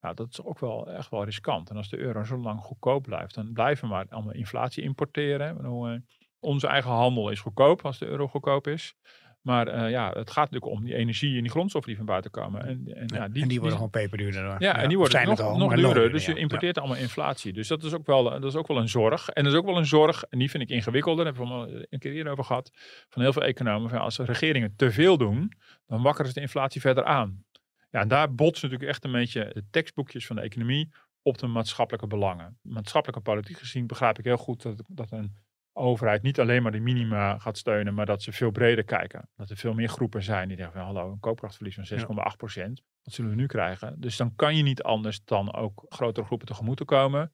ja, 0.00 0.14
dat 0.14 0.28
is 0.30 0.42
ook 0.42 0.58
wel 0.58 0.90
echt 0.90 1.10
wel 1.10 1.24
riskant. 1.24 1.70
En 1.70 1.76
als 1.76 1.88
de 1.88 1.98
euro 1.98 2.24
zo 2.24 2.38
lang 2.38 2.60
goedkoop 2.60 3.02
blijft, 3.02 3.34
dan 3.34 3.52
blijven 3.52 3.88
we 3.88 3.94
maar 3.94 4.06
allemaal 4.08 4.34
inflatie 4.34 4.82
importeren. 4.82 5.64
Eh, 5.64 5.94
onze 6.38 6.66
eigen 6.66 6.90
handel 6.90 7.30
is 7.30 7.40
goedkoop 7.40 7.84
als 7.84 7.98
de 7.98 8.06
euro 8.06 8.28
goedkoop 8.28 8.66
is. 8.66 8.94
Maar 9.40 9.68
eh, 9.68 9.90
ja, 9.90 10.08
het 10.08 10.30
gaat 10.30 10.50
natuurlijk 10.50 10.72
om 10.72 10.84
die 10.84 10.94
energie 10.94 11.36
en 11.36 11.42
die 11.42 11.50
grondstoffen 11.50 11.90
die 11.90 11.98
van 11.98 12.10
buiten 12.10 12.30
komen. 12.30 12.66
En, 12.66 12.82
en, 12.94 13.06
ja, 13.06 13.24
en 13.24 13.32
die 13.32 13.58
worden 13.58 13.72
gewoon 13.72 13.90
peperduurder. 13.90 14.42
door. 14.42 14.56
ja, 14.58 14.76
en 14.76 14.88
die 14.88 14.98
worden 14.98 15.26
nog, 15.26 15.40
al, 15.40 15.58
duurder. 15.58 15.78
duurder, 15.78 16.12
Dus 16.12 16.26
je 16.26 16.34
ja. 16.34 16.38
importeert 16.38 16.78
allemaal 16.78 16.96
inflatie. 16.96 17.52
Dus 17.52 17.68
dat 17.68 17.82
is, 17.82 17.92
ook 17.92 18.06
wel, 18.06 18.24
dat 18.24 18.44
is 18.44 18.54
ook 18.54 18.66
wel 18.66 18.76
een 18.76 18.88
zorg. 18.88 19.28
En 19.28 19.44
dat 19.44 19.52
is 19.52 19.58
ook 19.58 19.66
wel 19.66 19.76
een 19.76 19.86
zorg, 19.86 20.22
en 20.22 20.38
die 20.38 20.50
vind 20.50 20.62
ik 20.62 20.68
ingewikkelder. 20.68 21.24
Daar 21.24 21.34
hebben 21.34 21.56
we 21.56 21.62
het 21.62 21.72
al 21.72 21.86
een 21.88 21.98
keer 21.98 22.12
eerder 22.12 22.32
over 22.32 22.44
gehad. 22.44 22.70
Van 23.08 23.22
heel 23.22 23.32
veel 23.32 23.44
economen. 23.44 23.90
Van 23.90 23.98
als 23.98 24.18
regeringen 24.18 24.74
te 24.76 24.90
veel 24.90 25.16
doen, 25.16 25.52
dan 25.86 26.02
wakkeren 26.02 26.28
ze 26.28 26.34
de 26.34 26.40
inflatie 26.40 26.80
verder 26.80 27.04
aan. 27.04 27.44
Ja, 27.90 28.00
en 28.00 28.08
daar 28.08 28.34
botsen 28.34 28.68
natuurlijk 28.68 28.94
echt 28.94 29.04
een 29.04 29.12
beetje 29.12 29.50
de 29.52 29.64
tekstboekjes 29.70 30.26
van 30.26 30.36
de 30.36 30.42
economie 30.42 30.92
op 31.22 31.38
de 31.38 31.46
maatschappelijke 31.46 32.06
belangen. 32.06 32.58
Maatschappelijke 32.62 33.22
politiek 33.22 33.58
gezien 33.58 33.86
begrijp 33.86 34.18
ik 34.18 34.24
heel 34.24 34.36
goed 34.36 34.62
dat, 34.62 34.82
dat 34.88 35.10
een 35.10 35.36
overheid 35.80 36.22
niet 36.22 36.40
alleen 36.40 36.62
maar 36.62 36.72
de 36.72 36.80
minima 36.80 37.38
gaat 37.38 37.58
steunen, 37.58 37.94
maar 37.94 38.06
dat 38.06 38.22
ze 38.22 38.32
veel 38.32 38.50
breder 38.50 38.84
kijken. 38.84 39.28
Dat 39.36 39.50
er 39.50 39.56
veel 39.56 39.74
meer 39.74 39.88
groepen 39.88 40.22
zijn 40.22 40.48
die 40.48 40.56
zeggen 40.56 40.76
van 40.76 40.84
hallo, 40.84 41.12
een 41.12 41.20
koopkrachtverlies 41.20 41.74
van 41.74 41.98
6,8 42.32 42.36
procent. 42.36 42.82
Wat 43.02 43.14
zullen 43.14 43.30
we 43.30 43.36
nu 43.36 43.46
krijgen? 43.46 44.00
Dus 44.00 44.16
dan 44.16 44.34
kan 44.34 44.56
je 44.56 44.62
niet 44.62 44.82
anders 44.82 45.24
dan 45.24 45.54
ook 45.54 45.84
grotere 45.88 46.26
groepen 46.26 46.46
tegemoet 46.46 46.76
te 46.76 46.84
komen. 46.84 47.32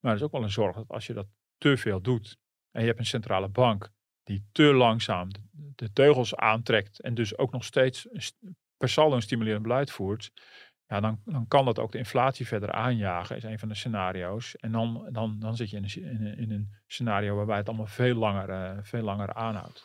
Maar 0.00 0.12
het 0.12 0.20
is 0.20 0.26
ook 0.26 0.32
wel 0.32 0.42
een 0.42 0.50
zorg 0.50 0.76
dat 0.76 0.88
als 0.88 1.06
je 1.06 1.12
dat 1.12 1.26
te 1.58 1.76
veel 1.76 2.00
doet 2.00 2.38
en 2.70 2.80
je 2.80 2.86
hebt 2.86 2.98
een 2.98 3.06
centrale 3.06 3.48
bank 3.48 3.90
die 4.22 4.44
te 4.52 4.62
langzaam 4.62 5.28
de, 5.50 5.92
teugels 5.92 6.36
aantrekt 6.36 7.00
en 7.00 7.14
dus 7.14 7.38
ook 7.38 7.52
nog 7.52 7.64
steeds 7.64 8.08
per 8.76 8.88
saldo 8.88 9.16
een 9.16 9.22
stimulerend 9.22 9.62
beleid 9.62 9.90
voert, 9.90 10.32
ja, 10.88 11.00
dan, 11.00 11.20
dan 11.24 11.48
kan 11.48 11.64
dat 11.64 11.78
ook 11.78 11.92
de 11.92 11.98
inflatie 11.98 12.46
verder 12.46 12.72
aanjagen, 12.72 13.36
is 13.36 13.42
een 13.42 13.58
van 13.58 13.68
de 13.68 13.74
scenario's. 13.74 14.56
En 14.56 14.72
dan, 14.72 15.08
dan, 15.12 15.36
dan 15.38 15.56
zit 15.56 15.70
je 15.70 15.76
in 15.76 15.84
een, 15.84 16.38
in, 16.38 16.50
een, 16.50 16.70
scenario 16.86 17.36
waarbij 17.36 17.56
het 17.56 17.68
allemaal 17.68 17.86
veel 17.86 18.14
langer, 18.14 18.48
eh, 18.48 18.78
veel 18.82 19.02
langer 19.02 19.34
aanhoudt. 19.34 19.84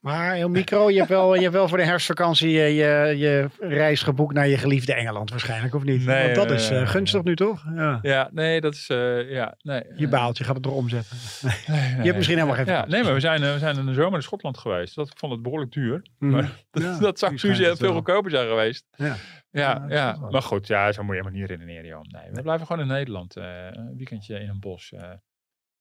Maar 0.00 0.34
heel 0.34 0.48
micro, 0.48 0.90
je 0.90 0.96
hebt 0.96 1.08
wel, 1.08 1.34
je 1.34 1.40
hebt 1.40 1.52
wel 1.52 1.68
voor 1.68 1.78
de 1.78 1.84
herfstvakantie 1.84 2.60
eh, 2.60 2.68
je, 2.76 3.18
je 3.18 3.48
reis 3.58 4.02
geboekt 4.02 4.34
naar 4.34 4.48
je 4.48 4.58
geliefde 4.58 4.94
Engeland 4.94 5.30
waarschijnlijk, 5.30 5.74
of 5.74 5.84
niet? 5.84 6.04
Nee, 6.04 6.22
Want 6.22 6.34
dat 6.34 6.50
is 6.50 6.70
eh, 6.70 6.88
gunstig 6.88 7.22
nu 7.22 7.36
toch? 7.36 7.64
Ja. 7.74 7.98
Ja, 8.02 8.28
nee, 8.32 8.60
dat 8.60 8.74
is, 8.74 8.88
eh, 8.88 9.30
ja, 9.30 9.54
nee. 9.62 9.82
Je 9.96 10.04
eh, 10.04 10.10
baalt, 10.10 10.38
je 10.38 10.44
gaat 10.44 10.56
het 10.56 10.66
erop 10.66 10.88
zetten. 10.88 11.16
nee, 11.42 11.78
Je 11.96 12.02
hebt 12.02 12.16
misschien 12.16 12.36
helemaal 12.38 12.56
geen 12.56 12.66
Ja, 12.74 12.86
nee, 12.86 13.02
maar 13.02 13.14
we 13.14 13.20
zijn, 13.20 13.42
eh, 13.42 13.52
we 13.52 13.58
zijn 13.58 13.76
in 13.78 13.86
de 13.86 13.94
zomer 13.94 14.14
in 14.14 14.22
Schotland 14.22 14.58
geweest. 14.58 14.94
Dat 14.94 15.06
ik 15.08 15.18
vond 15.18 15.32
het 15.32 15.42
behoorlijk 15.42 15.72
duur. 15.72 16.02
Maar 16.18 16.42
dat, 16.70 16.82
Ja, 16.82 16.98
dat 16.98 17.18
zou 17.18 17.38
veel 17.38 17.92
goedkoper 17.92 18.30
zijn 18.30 18.48
geweest. 18.48 18.86
Ja. 18.96 19.16
Ja, 19.50 19.84
Ja, 19.88 20.16
maar 20.30 20.42
goed, 20.42 20.66
ja, 20.66 20.92
zo 20.92 21.02
moet 21.02 21.14
je 21.14 21.20
helemaal 21.20 21.40
niet 21.40 21.50
redeneren, 21.50 21.86
joh. 21.86 22.00
Nee, 22.02 22.32
we 22.32 22.42
blijven 22.42 22.66
gewoon 22.66 22.82
in 22.82 22.88
Nederland. 22.88 23.36
eh, 23.36 23.44
een 23.70 23.94
weekendje 23.96 24.38
in 24.40 24.48
een 24.48 24.60
bos 24.60 24.92
eh, 24.92 25.10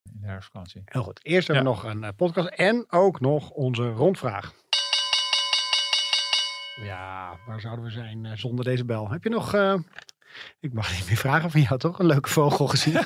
in 0.03 0.19
de 0.21 0.27
herfstvakantie. 0.27 0.81
Heel 0.85 1.03
goed. 1.03 1.19
Eerst 1.23 1.47
hebben 1.47 1.65
we 1.65 1.71
nog 1.71 1.83
een 1.83 2.03
eh, 2.03 2.09
podcast 2.15 2.47
en 2.47 2.85
ook 2.89 3.19
nog 3.19 3.49
onze 3.49 3.91
rondvraag. 3.91 4.53
Ja, 6.75 7.37
waar 7.45 7.61
zouden 7.61 7.85
we 7.85 7.91
zijn 7.91 8.25
eh, 8.25 8.35
zonder 8.35 8.65
deze 8.65 8.85
bel? 8.85 9.09
Heb 9.09 9.23
je 9.23 9.29
nog, 9.29 9.53
eh, 9.53 9.75
ik 10.59 10.73
mag 10.73 10.91
niet 10.91 11.07
meer 11.07 11.17
vragen 11.17 11.51
van 11.51 11.61
jou 11.61 11.79
toch, 11.79 11.99
een 11.99 12.05
leuke 12.05 12.29
vogel 12.29 12.67
gezien? 12.67 12.99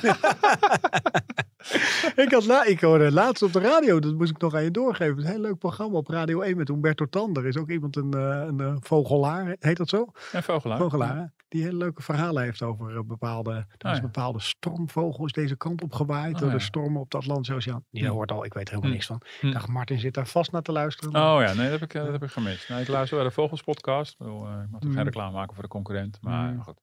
ik, 2.24 2.32
had 2.32 2.46
la 2.46 2.64
ik 2.64 2.80
hoorde 2.80 3.12
laatst 3.12 3.42
op 3.42 3.52
de 3.52 3.60
radio, 3.60 4.00
dat 4.00 4.14
moest 4.14 4.30
ik 4.30 4.38
nog 4.38 4.54
aan 4.54 4.62
je 4.62 4.70
doorgeven. 4.70 5.18
Een 5.18 5.24
heel 5.26 5.40
leuk 5.40 5.58
programma 5.58 5.96
op 5.96 6.08
Radio 6.08 6.40
1 6.40 6.56
met 6.56 6.68
Humberto 6.68 7.06
Tander. 7.06 7.46
Is 7.46 7.56
ook 7.56 7.70
iemand 7.70 7.96
een, 7.96 8.12
eh, 8.12 8.42
een 8.46 8.60
eh, 8.60 8.76
vogelaar, 8.80 9.56
heet 9.58 9.76
dat 9.76 9.88
zo? 9.88 10.06
En 10.32 10.42
vogelaar. 10.42 10.78
Vogelaar, 10.78 11.32
die 11.48 11.62
hele 11.62 11.76
leuke 11.76 12.02
verhalen 12.02 12.42
heeft 12.42 12.62
over 12.62 12.96
eh, 12.96 13.02
bepaalde, 13.04 13.50
is 13.52 13.56
Oh, 13.58 13.90
ja. 13.90 13.94
een 13.96 14.00
bepaalde 14.02 14.40
stormvogel 14.40 15.24
is 15.24 15.32
deze 15.32 15.56
kant 15.56 15.82
op 15.82 15.92
gewaaid 15.92 16.34
Oh, 16.34 16.40
door 16.40 16.50
de 16.50 16.58
stormen 16.60 17.00
op 17.00 17.10
de 17.10 17.16
Atlantische 17.16 17.54
Oceaan. 17.54 17.84
Die 17.90 18.04
Hm. 18.06 18.10
hoort 18.12 18.32
al, 18.32 18.44
ik 18.44 18.54
weet 18.54 18.68
er 18.68 18.74
helemaal 18.74 18.90
Hm. 18.90 18.96
niks 18.96 19.06
van. 19.06 19.20
Hm. 19.40 19.46
Ik 19.46 19.52
dacht, 19.52 19.68
Martin 19.68 19.98
zit 19.98 20.14
daar 20.14 20.26
vast 20.26 20.52
naar 20.52 20.62
te 20.62 20.72
luisteren. 20.72 21.10
Oh 21.14 21.40
ja, 21.40 21.52
nee, 21.52 21.70
dat 21.70 21.80
heb 21.80 21.82
ik, 21.82 21.92
dat 21.92 22.12
heb 22.12 22.22
ik 22.22 22.30
gemist. 22.30 22.68
Nou, 22.68 22.80
ik 22.80 22.88
luister 22.88 23.16
bij 23.18 23.26
de 23.26 23.32
Vogelspodcast. 23.32 24.16
Ik, 24.20 24.26
mag 24.70 24.80
toch 24.80 24.92
geen 24.92 25.04
reclame 25.04 25.32
maken 25.32 25.54
voor 25.54 25.62
de 25.62 25.68
concurrent. 25.68 26.18
Maar 26.20 26.56
goed. 26.62 26.80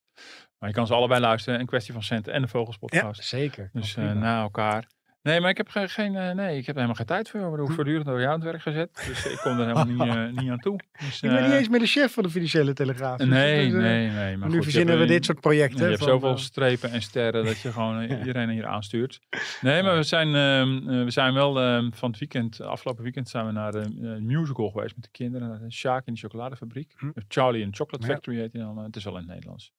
Maar 0.59 0.69
je 0.69 0.75
kan 0.75 0.87
ze 0.87 0.93
allebei 0.93 1.21
luisteren. 1.21 1.59
Een 1.59 1.65
kwestie 1.65 1.93
van 1.93 2.03
centen 2.03 2.33
en 2.33 2.41
de 2.41 2.47
ja, 2.47 2.53
Vogelspodcast. 2.53 3.23
zeker. 3.23 3.69
Dus 3.73 3.95
eh, 3.95 4.11
na 4.13 4.41
elkaar. 4.41 4.93
Nee, 5.21 5.39
maar 5.41 5.49
ik 5.49 5.57
heb 5.57 5.67
geen, 5.69 5.89
geen 5.89 6.15
eh, 6.15 6.31
nee, 6.35 6.57
ik 6.57 6.65
heb 6.65 6.75
helemaal 6.75 6.95
geen 6.95 7.05
tijd 7.05 7.29
voor. 7.29 7.39
Ik 7.41 7.45
word 7.47 7.67
Hm. 7.67 7.73
voortdurend 7.73 8.05
door 8.05 8.19
jou 8.19 8.27
aan 8.33 8.39
het 8.39 8.49
werk 8.49 8.61
gezet. 8.61 9.03
Dus 9.07 9.25
ik 9.25 9.37
kom 9.37 9.51
er 9.59 9.67
helemaal 9.67 9.85
niet, 9.85 9.99
eh, 10.35 10.41
niet 10.41 10.51
aan 10.51 10.59
toe. 10.59 10.79
Dus, 11.05 11.21
ik 11.21 11.29
ben 11.29 11.43
niet 11.43 11.51
eens 11.51 11.69
meer 11.69 11.79
de 11.79 11.85
chef 11.85 12.13
van 12.13 12.23
de 12.23 12.29
Financiële 12.29 12.73
Telegraaf. 12.73 13.17
Dus 13.17 13.27
Nee, 13.27 13.71
nee, 13.71 13.81
nee. 13.81 14.09
Maar 14.11 14.37
Maar 14.37 14.47
goed, 14.47 14.57
nu 14.57 14.63
verzinnen 14.63 14.95
we 14.95 15.01
een- 15.01 15.07
dit 15.07 15.25
soort 15.25 15.39
projecten. 15.39 15.79
je 15.79 15.85
hebt 15.85 15.97
van, 15.99 16.07
zoveel 16.07 16.37
strepen 16.37 16.91
en 16.91 17.01
sterren 17.01 17.45
dat 17.45 17.59
je 17.59 17.71
gewoon 17.71 18.01
iedereen 18.19 18.49
hier 18.49 18.65
aanstuurt. 18.65 19.19
Nee, 19.61 19.83
maar 19.83 19.95
we 19.95 20.03
zijn, 20.03 20.27
ehm, 20.35 20.89
eh, 20.89 21.03
we 21.03 21.11
zijn 21.11 21.33
wel 21.33 21.59
ehm, 21.61 21.91
van 21.91 22.09
het 22.09 22.19
weekend, 22.19 22.61
afgelopen 22.61 23.03
weekend 23.03 23.29
zijn 23.29 23.45
we 23.45 23.51
naar 23.51 23.71
de 23.71 23.79
eh, 23.79 24.21
musical 24.21 24.69
geweest 24.69 24.95
met 24.95 25.03
de 25.03 25.11
kinderen. 25.11 25.71
Sjaak 25.71 26.05
in 26.05 26.13
de 26.13 26.19
chocoladefabriek. 26.19 26.93
Hm. 26.97 27.09
Charlie 27.27 27.65
and 27.65 27.75
Chocolate 27.75 28.07
Ja. 28.07 28.13
Factory 28.13 28.37
heet 28.37 28.53
hij 28.53 28.61
dan. 28.61 28.77
het 28.77 28.95
is 28.95 29.03
wel 29.03 29.13
in 29.13 29.19
het 29.19 29.29
Nederlands. 29.29 29.71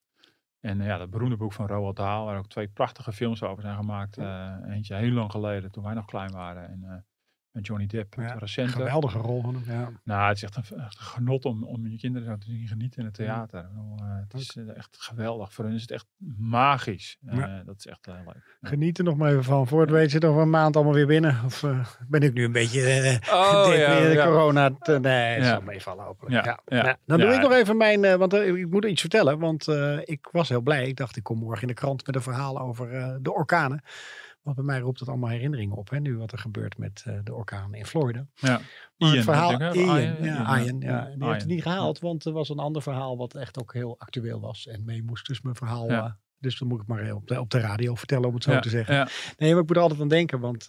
En 0.67 0.81
eh, 0.81 0.87
ja, 0.87 0.99
dat 0.99 1.11
beroemde 1.11 1.37
boek 1.37 1.53
van 1.53 1.67
Roald 1.67 1.97
Dahl, 1.97 2.25
waar 2.25 2.39
ook 2.39 2.49
twee 2.49 2.69
prachtige 2.69 3.13
films 3.13 3.43
over 3.43 3.63
zijn 3.63 3.77
gemaakt. 3.77 4.19
Eh, 4.19 4.55
eentje 4.69 4.95
heel 4.95 5.11
lang 5.11 5.31
geleden, 5.31 5.71
toen 5.71 5.85
wij 5.85 5.95
nog 5.95 6.05
klein 6.05 6.33
waren. 6.33 6.69
En 6.69 6.85
eh, 6.85 6.97
met 7.57 7.67
Johnny 7.67 7.87
Depp, 7.87 8.15
Ja, 8.15 8.23
het 8.23 8.39
recente. 8.41 8.73
geweldige 8.73 9.19
rol 9.19 9.43
van 9.43 9.55
hem. 9.55 9.79
Ja. 9.81 9.91
Nou, 10.05 10.29
het 10.29 10.37
is 10.37 10.43
echt 10.43 10.57
een, 10.57 10.63
echt 10.79 10.99
een 10.99 11.05
genot 11.05 11.45
om, 11.45 11.65
om 11.65 11.87
je 11.89 11.97
kinderen 11.99 12.39
te 12.39 12.47
zien 12.51 12.67
genieten 12.67 12.99
in 12.99 13.05
het 13.05 13.15
theater. 13.15 13.67
Bedoel, 13.69 13.97
eh, 13.99 14.05
het 14.29 14.35
is 14.41 14.57
eh, 14.57 14.77
echt 14.77 14.97
geweldig. 15.01 15.53
Voor 15.53 15.65
hen 15.65 15.75
is 15.75 15.81
het 15.81 15.91
echt 15.91 16.07
magisch. 16.39 17.19
Eh, 17.27 17.39
Ja. 17.39 17.63
Dat 17.67 17.75
is 17.79 17.87
echt 17.87 18.07
heel 18.07 18.15
leuk. 18.15 18.57
Ja. 18.61 18.69
Geniet 18.69 18.99
er 18.99 19.05
nog 19.05 19.17
maar 19.17 19.31
even 19.31 19.45
van. 19.45 19.67
Voor 19.67 19.81
het 19.81 19.91
weet 19.91 20.11
zit 20.11 20.25
over 20.25 20.43
een 20.43 20.51
maand 20.51 20.77
allemaal 20.77 20.95
weer 20.95 21.07
binnen. 21.07 21.41
Of 21.45 21.65
ben 22.09 22.21
ik 22.21 22.33
nu 22.33 22.45
een 22.45 22.53
beetje 22.53 22.81
Oh, 23.31 23.67
ja, 23.77 24.01
de 24.01 24.11
ja. 24.13 24.25
corona? 24.27 24.71
te- 24.79 24.99
nee, 25.01 25.35
het 25.35 25.45
Ja. 25.45 25.51
zal 25.51 25.61
meevallen 25.61 26.05
hopelijk. 26.05 26.35
Ja, 26.35 26.43
Ja, 26.45 26.77
ja. 26.77 26.83
Nou, 26.83 26.97
dan 27.07 27.19
Ja. 27.19 27.25
doe 27.25 27.35
ik 27.35 27.41
nog 27.41 27.53
even 27.53 27.77
mijn, 27.77 28.19
want 28.19 28.33
ik 28.33 28.71
moet 28.71 28.85
iets 28.85 29.01
vertellen. 29.01 29.39
Want 29.39 29.69
ik 30.05 30.29
was 30.33 30.49
heel 30.49 30.61
blij. 30.61 30.87
Ik 30.89 30.97
dacht, 30.97 31.17
ik 31.17 31.23
kom 31.23 31.39
morgen 31.39 31.63
in 31.63 31.69
de 31.69 31.75
krant 31.75 32.07
met 32.07 32.15
een 32.15 32.23
verhaal 32.23 32.59
over 32.61 33.19
de 33.23 33.33
orkanen. 33.33 33.83
Want 34.47 34.59
bij 34.59 34.67
mij 34.67 34.79
roept 34.81 35.01
het 35.01 35.09
allemaal 35.09 35.31
herinneringen 35.31 35.77
op. 35.77 35.91
Hè, 35.91 36.01
nu 36.01 36.17
wat 36.17 36.33
er 36.33 36.39
gebeurt 36.39 36.79
met 36.79 37.03
eh, 37.07 37.19
de 37.25 37.35
orkanen 37.35 37.79
in 37.79 37.87
Florida. 37.87 38.27
Ja. 38.35 38.61
Maar 38.97 39.09
Ian, 39.09 39.15
het 39.15 39.25
verhaal? 39.25 39.61
Ian, 39.61 39.75
Ian, 39.75 40.23
ja, 40.23 40.59
Ian, 40.59 40.81
ja. 40.81 41.05
Die 41.05 41.29
heeft 41.29 41.41
het 41.41 41.51
niet 41.51 41.63
gehaald, 41.63 41.99
want 41.99 42.25
er 42.25 42.33
was 42.33 42.49
een 42.49 42.59
ander 42.59 42.83
verhaal 42.83 43.17
wat 43.17 43.35
echt 43.35 43.59
ook 43.59 43.73
heel 43.73 43.99
actueel 43.99 44.41
was. 44.41 44.67
En 44.67 44.85
mee 44.85 45.03
moest 45.03 45.27
dus 45.27 45.41
mijn 45.41 45.57
verhaal... 45.57 45.91
Ja. 45.91 46.05
eh, 46.05 46.13
dus 46.39 46.59
dan 46.59 46.69
moet 46.69 46.81
ik 46.81 46.87
maar 46.87 47.13
op 47.13 47.29
de, 47.29 47.41
op 47.41 47.51
de 47.51 47.61
radio 47.61 47.95
vertellen, 47.95 48.29
om 48.29 48.35
het 48.35 48.43
zo 48.43 48.59
te 48.59 48.69
zeggen. 48.69 48.95
Nee, 49.37 49.53
maar 49.53 49.61
ik 49.61 49.67
moet 49.67 49.77
er 49.77 49.83
altijd 49.83 50.01
aan 50.01 50.09
denken, 50.09 50.41
want... 50.41 50.67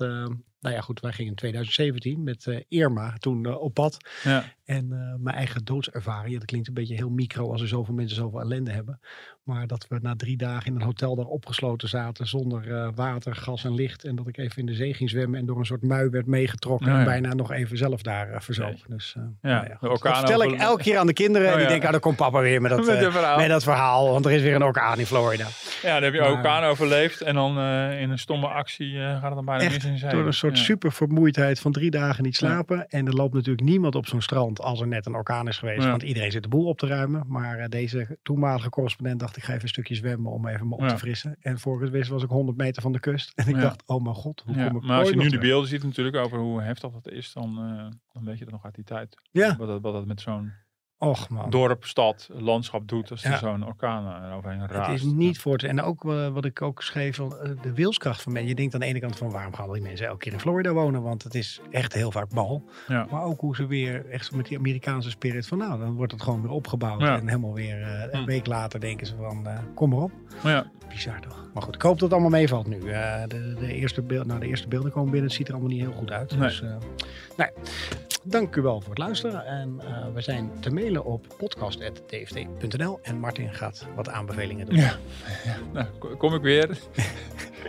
nou 0.60 0.76
ja, 0.76 0.82
goed, 0.82 1.00
wij 1.00 1.12
gingen 1.12 1.30
in 1.32 1.36
2017 1.38 2.24
met 2.24 2.46
eh, 2.48 2.62
Irma 2.68 3.14
toen 3.18 3.46
eh, 3.46 3.62
op 3.62 3.74
pad. 3.74 3.98
Ja. 4.24 4.44
En 4.66 4.92
eh, 4.92 5.24
mijn 5.24 5.36
eigen 5.36 5.66
doodservaring. 5.66 6.32
Ja, 6.34 6.38
dat 6.38 6.48
klinkt 6.48 6.68
een 6.68 6.74
beetje 6.74 6.96
heel 6.96 7.10
micro 7.10 7.52
als 7.52 7.62
er 7.62 7.68
zoveel 7.68 7.94
mensen 7.94 8.16
zoveel 8.16 8.40
ellende 8.42 8.72
hebben. 8.72 9.00
Maar 9.44 9.68
dat 9.68 9.86
we 9.90 10.00
na 10.02 10.16
drie 10.16 10.38
dagen 10.38 10.66
in 10.66 10.76
een 10.76 10.82
hotel 10.82 11.16
daar 11.16 11.26
opgesloten 11.26 11.90
zaten 11.90 12.28
zonder 12.28 12.92
water, 12.96 13.36
gas 13.36 13.64
en 13.64 13.74
licht. 13.74 14.04
En 14.04 14.16
dat 14.16 14.28
ik 14.28 14.38
even 14.38 14.58
in 14.58 14.66
de 14.66 14.74
zee 14.74 14.94
ging 14.94 15.10
zwemmen 15.10 15.40
en 15.40 15.46
door 15.46 15.60
een 15.60 15.66
soort 15.66 15.82
mui 15.84 16.10
werd 16.10 16.26
meegetrokken. 16.26 16.92
Ja, 16.92 17.00
En 17.00 17.06
bijna 17.06 17.34
nog 17.34 17.52
even 17.52 17.78
zelf 17.78 18.02
daar 18.02 18.44
verzoog. 18.44 18.70
Jeetje. 18.70 18.86
Dus, 18.88 19.16
Ja, 19.42 19.78
nou 19.82 19.98
dat 20.02 20.18
vertel 20.18 20.44
ik 20.44 20.60
elke 20.60 20.84
keer 20.84 20.98
aan 20.98 21.08
de 21.08 21.14
kinderen. 21.14 21.48
Oh, 21.48 21.54
en 21.54 21.58
die 21.58 21.64
ja. 21.66 21.70
denken, 21.72 21.86
ah, 21.88 21.92
dan 21.94 22.02
komt 22.02 22.16
papa 22.16 22.40
weer 22.42 22.62
met 22.62 22.72
dat, 22.72 22.86
Met 22.86 23.12
verhaal. 23.12 23.38
met 23.38 23.50
dat 23.50 23.64
verhaal. 23.64 24.12
Want 24.12 24.26
er 24.26 24.32
is 24.32 24.42
weer 24.42 24.56
een 24.56 24.64
orkaan 24.64 25.00
in 25.00 25.06
Florida. 25.06 25.48
Ja, 25.82 25.94
dan 25.94 26.04
heb 26.04 26.14
je 26.14 26.20
Maar- 26.20 26.32
orkaan 26.32 26.64
overleefd 26.64 27.22
en 27.22 27.36
dan 27.36 27.60
in 27.92 28.10
een 28.10 28.20
stomme 28.20 28.48
actie 28.48 28.98
gaat 29.00 29.22
het 29.24 29.34
dan 29.34 29.46
bijna 29.46 29.64
Echt, 29.64 29.74
mis 29.74 29.86
in 29.86 29.98
zee. 29.98 30.10
Soort 30.48 30.58
Ja. 30.60 30.64
super 30.66 30.92
vermoeidheid 30.92 31.60
van 31.60 31.72
drie 31.72 31.92
dagen 31.92 32.24
niet 32.24 32.36
slapen. 32.36 32.88
En 32.90 33.08
er 33.08 33.14
loopt 33.14 33.34
natuurlijk 33.34 33.68
niemand 33.68 33.96
op 33.96 34.06
zo'n 34.08 34.22
strand 34.22 34.62
als 34.62 34.82
er 34.82 34.88
net 34.88 35.06
een 35.06 35.16
orkaan 35.16 35.48
is 35.48 35.58
geweest. 35.58 35.84
Ja. 35.84 35.90
Want 35.90 36.04
iedereen 36.04 36.32
zit 36.32 36.44
de 36.44 36.50
boel 36.50 36.66
op 36.66 36.78
te 36.80 36.88
ruimen. 36.88 37.24
Maar 37.28 37.58
eh, 37.60 37.70
deze 37.70 38.18
toenmalige 38.24 38.70
correspondent 38.70 39.20
dacht 39.20 39.38
ik 39.38 39.44
ga 39.44 39.50
even 39.52 39.64
een 39.64 39.70
stukje 39.70 39.96
zwemmen 39.96 40.32
om 40.32 40.48
even 40.48 40.68
me 40.68 40.74
op 40.76 40.82
Ja. 40.82 40.88
te 40.88 40.98
frissen. 40.98 41.36
En 41.40 41.60
voor 41.60 41.82
het 41.82 41.90
wist 41.92 42.10
was 42.10 42.24
ik 42.24 42.30
100 42.30 42.58
meter 42.58 42.82
van 42.82 42.92
de 42.92 43.00
kust. 43.00 43.32
En 43.36 43.48
ik 43.48 43.56
Ja. 43.56 43.62
dacht, 43.62 43.84
oh 43.86 44.04
mijn 44.04 44.16
god, 44.16 44.44
hoe 44.46 44.56
Ja, 44.56 44.68
kom 44.68 44.78
ik 44.78 44.84
maar 44.84 45.00
als 45.00 45.10
je 45.10 45.16
nu 45.16 45.30
de 45.30 45.38
beelden 45.38 45.70
ziet 45.70 45.84
natuurlijk 45.84 46.16
over 46.16 46.38
hoe 46.38 46.62
heftig 46.62 46.92
dat 46.92 47.10
is, 47.10 47.34
dan, 47.34 47.58
eh, 47.58 47.86
dan 48.14 48.26
weet 48.26 48.38
je 48.38 48.44
dat 48.44 48.54
nog 48.54 48.66
uit 48.66 48.76
die 48.76 48.84
tijd. 48.84 49.16
Ja. 49.32 49.56
Wat 49.58 49.68
dat, 49.68 49.82
wat 49.82 49.94
dat 49.94 50.06
met 50.06 50.22
zo'n 50.22 50.52
Och 51.00 51.30
man. 51.30 51.50
dorp, 51.50 51.86
stad, 51.86 52.30
landschap 52.32 52.88
doet 52.88 53.12
als 53.12 53.24
er 53.24 53.32
Ja. 53.32 53.38
zo'n 53.38 53.66
orkaan 53.66 54.24
er 54.24 54.36
overheen 54.36 54.68
raast. 54.68 54.90
Het 54.92 54.98
is 55.00 55.04
niet 55.04 55.40
voor 55.40 55.58
te... 55.58 55.68
En 55.68 55.82
ook 55.82 56.06
eh, 56.06 56.28
wat 56.28 56.46
ik 56.46 56.62
ook 56.62 56.82
schreef, 56.82 57.20
eh, 57.20 57.26
de 57.62 57.74
wilskracht 57.74 58.22
van 58.22 58.32
mensen. 58.32 58.50
Je 58.50 58.56
denkt 58.56 58.74
aan 58.74 58.80
de 58.80 58.86
ene 58.86 59.00
kant 59.00 59.18
van 59.18 59.32
waarom 59.32 59.54
gaan 59.56 59.68
al 59.68 59.74
die 59.74 59.82
mensen 59.82 60.08
elke 60.08 60.20
keer 60.20 60.34
in 60.34 60.40
Florida 60.40 60.72
wonen? 60.74 61.02
Want 61.02 61.24
het 61.24 61.36
is 61.36 61.62
echt 61.72 61.94
heel 61.94 62.12
vaak 62.12 62.30
bal. 62.30 62.64
Ja. 62.88 63.08
Maar 63.12 63.24
ook 63.24 63.40
hoe 63.40 63.56
ze 63.56 63.66
weer 63.68 64.06
echt 64.10 64.32
met 64.32 64.46
die 64.46 64.58
Amerikaanse 64.58 65.10
spirit 65.10 65.48
van 65.48 65.58
nou, 65.58 65.80
dan 65.80 65.94
wordt 65.96 66.12
het 66.12 66.22
gewoon 66.22 66.42
weer 66.42 66.52
opgebouwd. 66.52 67.02
Ja. 67.02 67.18
En 67.18 67.28
helemaal 67.28 67.54
weer 67.54 67.82
eh, 67.82 68.02
een 68.12 68.20
Hm. 68.20 68.26
week 68.26 68.46
later 68.48 68.80
denken 68.80 69.08
ze 69.08 69.16
van 69.16 69.48
eh, 69.48 69.58
kom 69.76 69.90
maar 69.90 70.00
op. 70.00 70.12
Maar 70.44 70.52
ja, 70.52 70.72
Bizar 70.90 71.20
toch? 71.22 71.50
Maar 71.54 71.64
goed, 71.64 71.76
ik 71.76 71.82
hoop 71.82 71.94
dat 71.94 72.02
het 72.02 72.12
allemaal 72.12 72.30
meevalt 72.40 72.68
nu. 72.68 72.80
Eh, 72.92 73.22
de, 73.28 73.56
de, 73.60 73.74
eerste 73.74 74.02
beeld, 74.02 74.26
nou, 74.26 74.40
de 74.40 74.48
eerste 74.48 74.68
beelden 74.68 74.92
komen 74.92 75.12
binnen. 75.12 75.28
Het 75.30 75.38
ziet 75.38 75.48
er 75.48 75.54
allemaal 75.54 75.72
niet 75.72 75.82
heel 75.82 75.92
goed 75.94 76.12
uit. 76.12 76.32
Nee. 76.32 76.40
Dus, 76.40 76.62
eh, 76.62 76.70
nou. 77.38 77.50
Dank 78.30 78.56
u 78.56 78.62
wel 78.62 78.80
voor 78.82 78.90
het 78.90 78.98
luisteren. 78.98 79.46
En 79.46 79.80
eh, 79.80 80.14
we 80.14 80.22
zijn 80.22 80.52
te 80.60 80.70
mailen 80.70 81.06
op 81.06 81.26
podcast.dft.nl. 81.38 83.00
En 83.04 83.20
Martin 83.20 83.54
gaat 83.54 83.86
wat 83.96 84.10
aanbevelingen 84.10 84.66
doen. 84.66 84.76
Ja. 84.76 84.96
nou, 85.74 85.86
ko- 86.00 86.16
kom 86.18 86.34
ik 86.34 86.42
weer. 86.42 86.70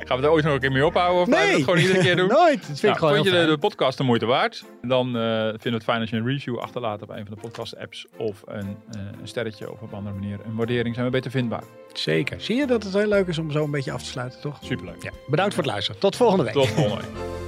Gaan 0.04 0.18
we 0.20 0.24
er 0.26 0.30
ooit 0.32 0.44
nog 0.44 0.52
een 0.54 0.60
keer 0.60 0.72
mee 0.72 0.86
ophouden? 0.86 1.20
Of 1.22 1.28
blijven 1.28 1.50
we 1.50 1.54
het 1.56 1.64
gewoon 1.64 1.78
iedere 1.80 1.98
keer 2.00 2.16
doen? 2.16 2.28
Nooit. 2.42 2.58
Dat 2.58 2.66
vind 2.66 2.82
Nou, 2.82 2.92
ik 2.92 2.98
gewoon 2.98 3.14
vond 3.14 3.26
je 3.28 3.46
de 3.46 3.58
podcast 3.58 3.98
de 3.98 4.04
moeite 4.04 4.26
waard? 4.26 4.64
Dan 4.82 5.06
eh, 5.16 5.42
vinden 5.42 5.58
we 5.62 5.70
het 5.70 5.84
fijn 5.84 6.00
als 6.00 6.10
je 6.10 6.16
een 6.16 6.26
review 6.26 6.58
achterlaat 6.58 7.02
op 7.02 7.08
een 7.10 7.26
van 7.26 7.34
de 7.34 7.40
podcast 7.40 7.76
apps. 7.76 8.06
Of 8.16 8.42
een, 8.46 8.76
eh, 8.92 9.00
een 9.20 9.28
sterretje 9.28 9.72
of 9.72 9.80
op 9.80 9.92
een 9.92 9.98
andere 9.98 10.14
manier 10.14 10.38
een 10.44 10.56
waardering. 10.56 10.94
Zijn 10.94 11.06
we 11.06 11.12
beter 11.12 11.30
vindbaar. 11.30 11.62
Zeker. 11.92 12.40
Zie 12.40 12.56
je 12.56 12.66
dat 12.66 12.82
het 12.82 12.92
heel 12.94 13.06
leuk 13.08 13.26
is 13.26 13.38
om 13.38 13.50
zo 13.50 13.64
een 13.64 13.70
beetje 13.70 13.92
af 13.92 14.02
te 14.02 14.08
sluiten, 14.08 14.40
toch? 14.40 14.58
Superleuk. 14.62 15.02
Ja. 15.02 15.10
Bedankt 15.28 15.54
voor 15.54 15.62
het 15.62 15.72
luisteren. 15.72 16.00
Tot 16.00 16.16
volgende 16.16 16.44
week. 16.44 16.52
Tot 16.52 16.68
volgende 16.68 16.96
week. 16.96 17.46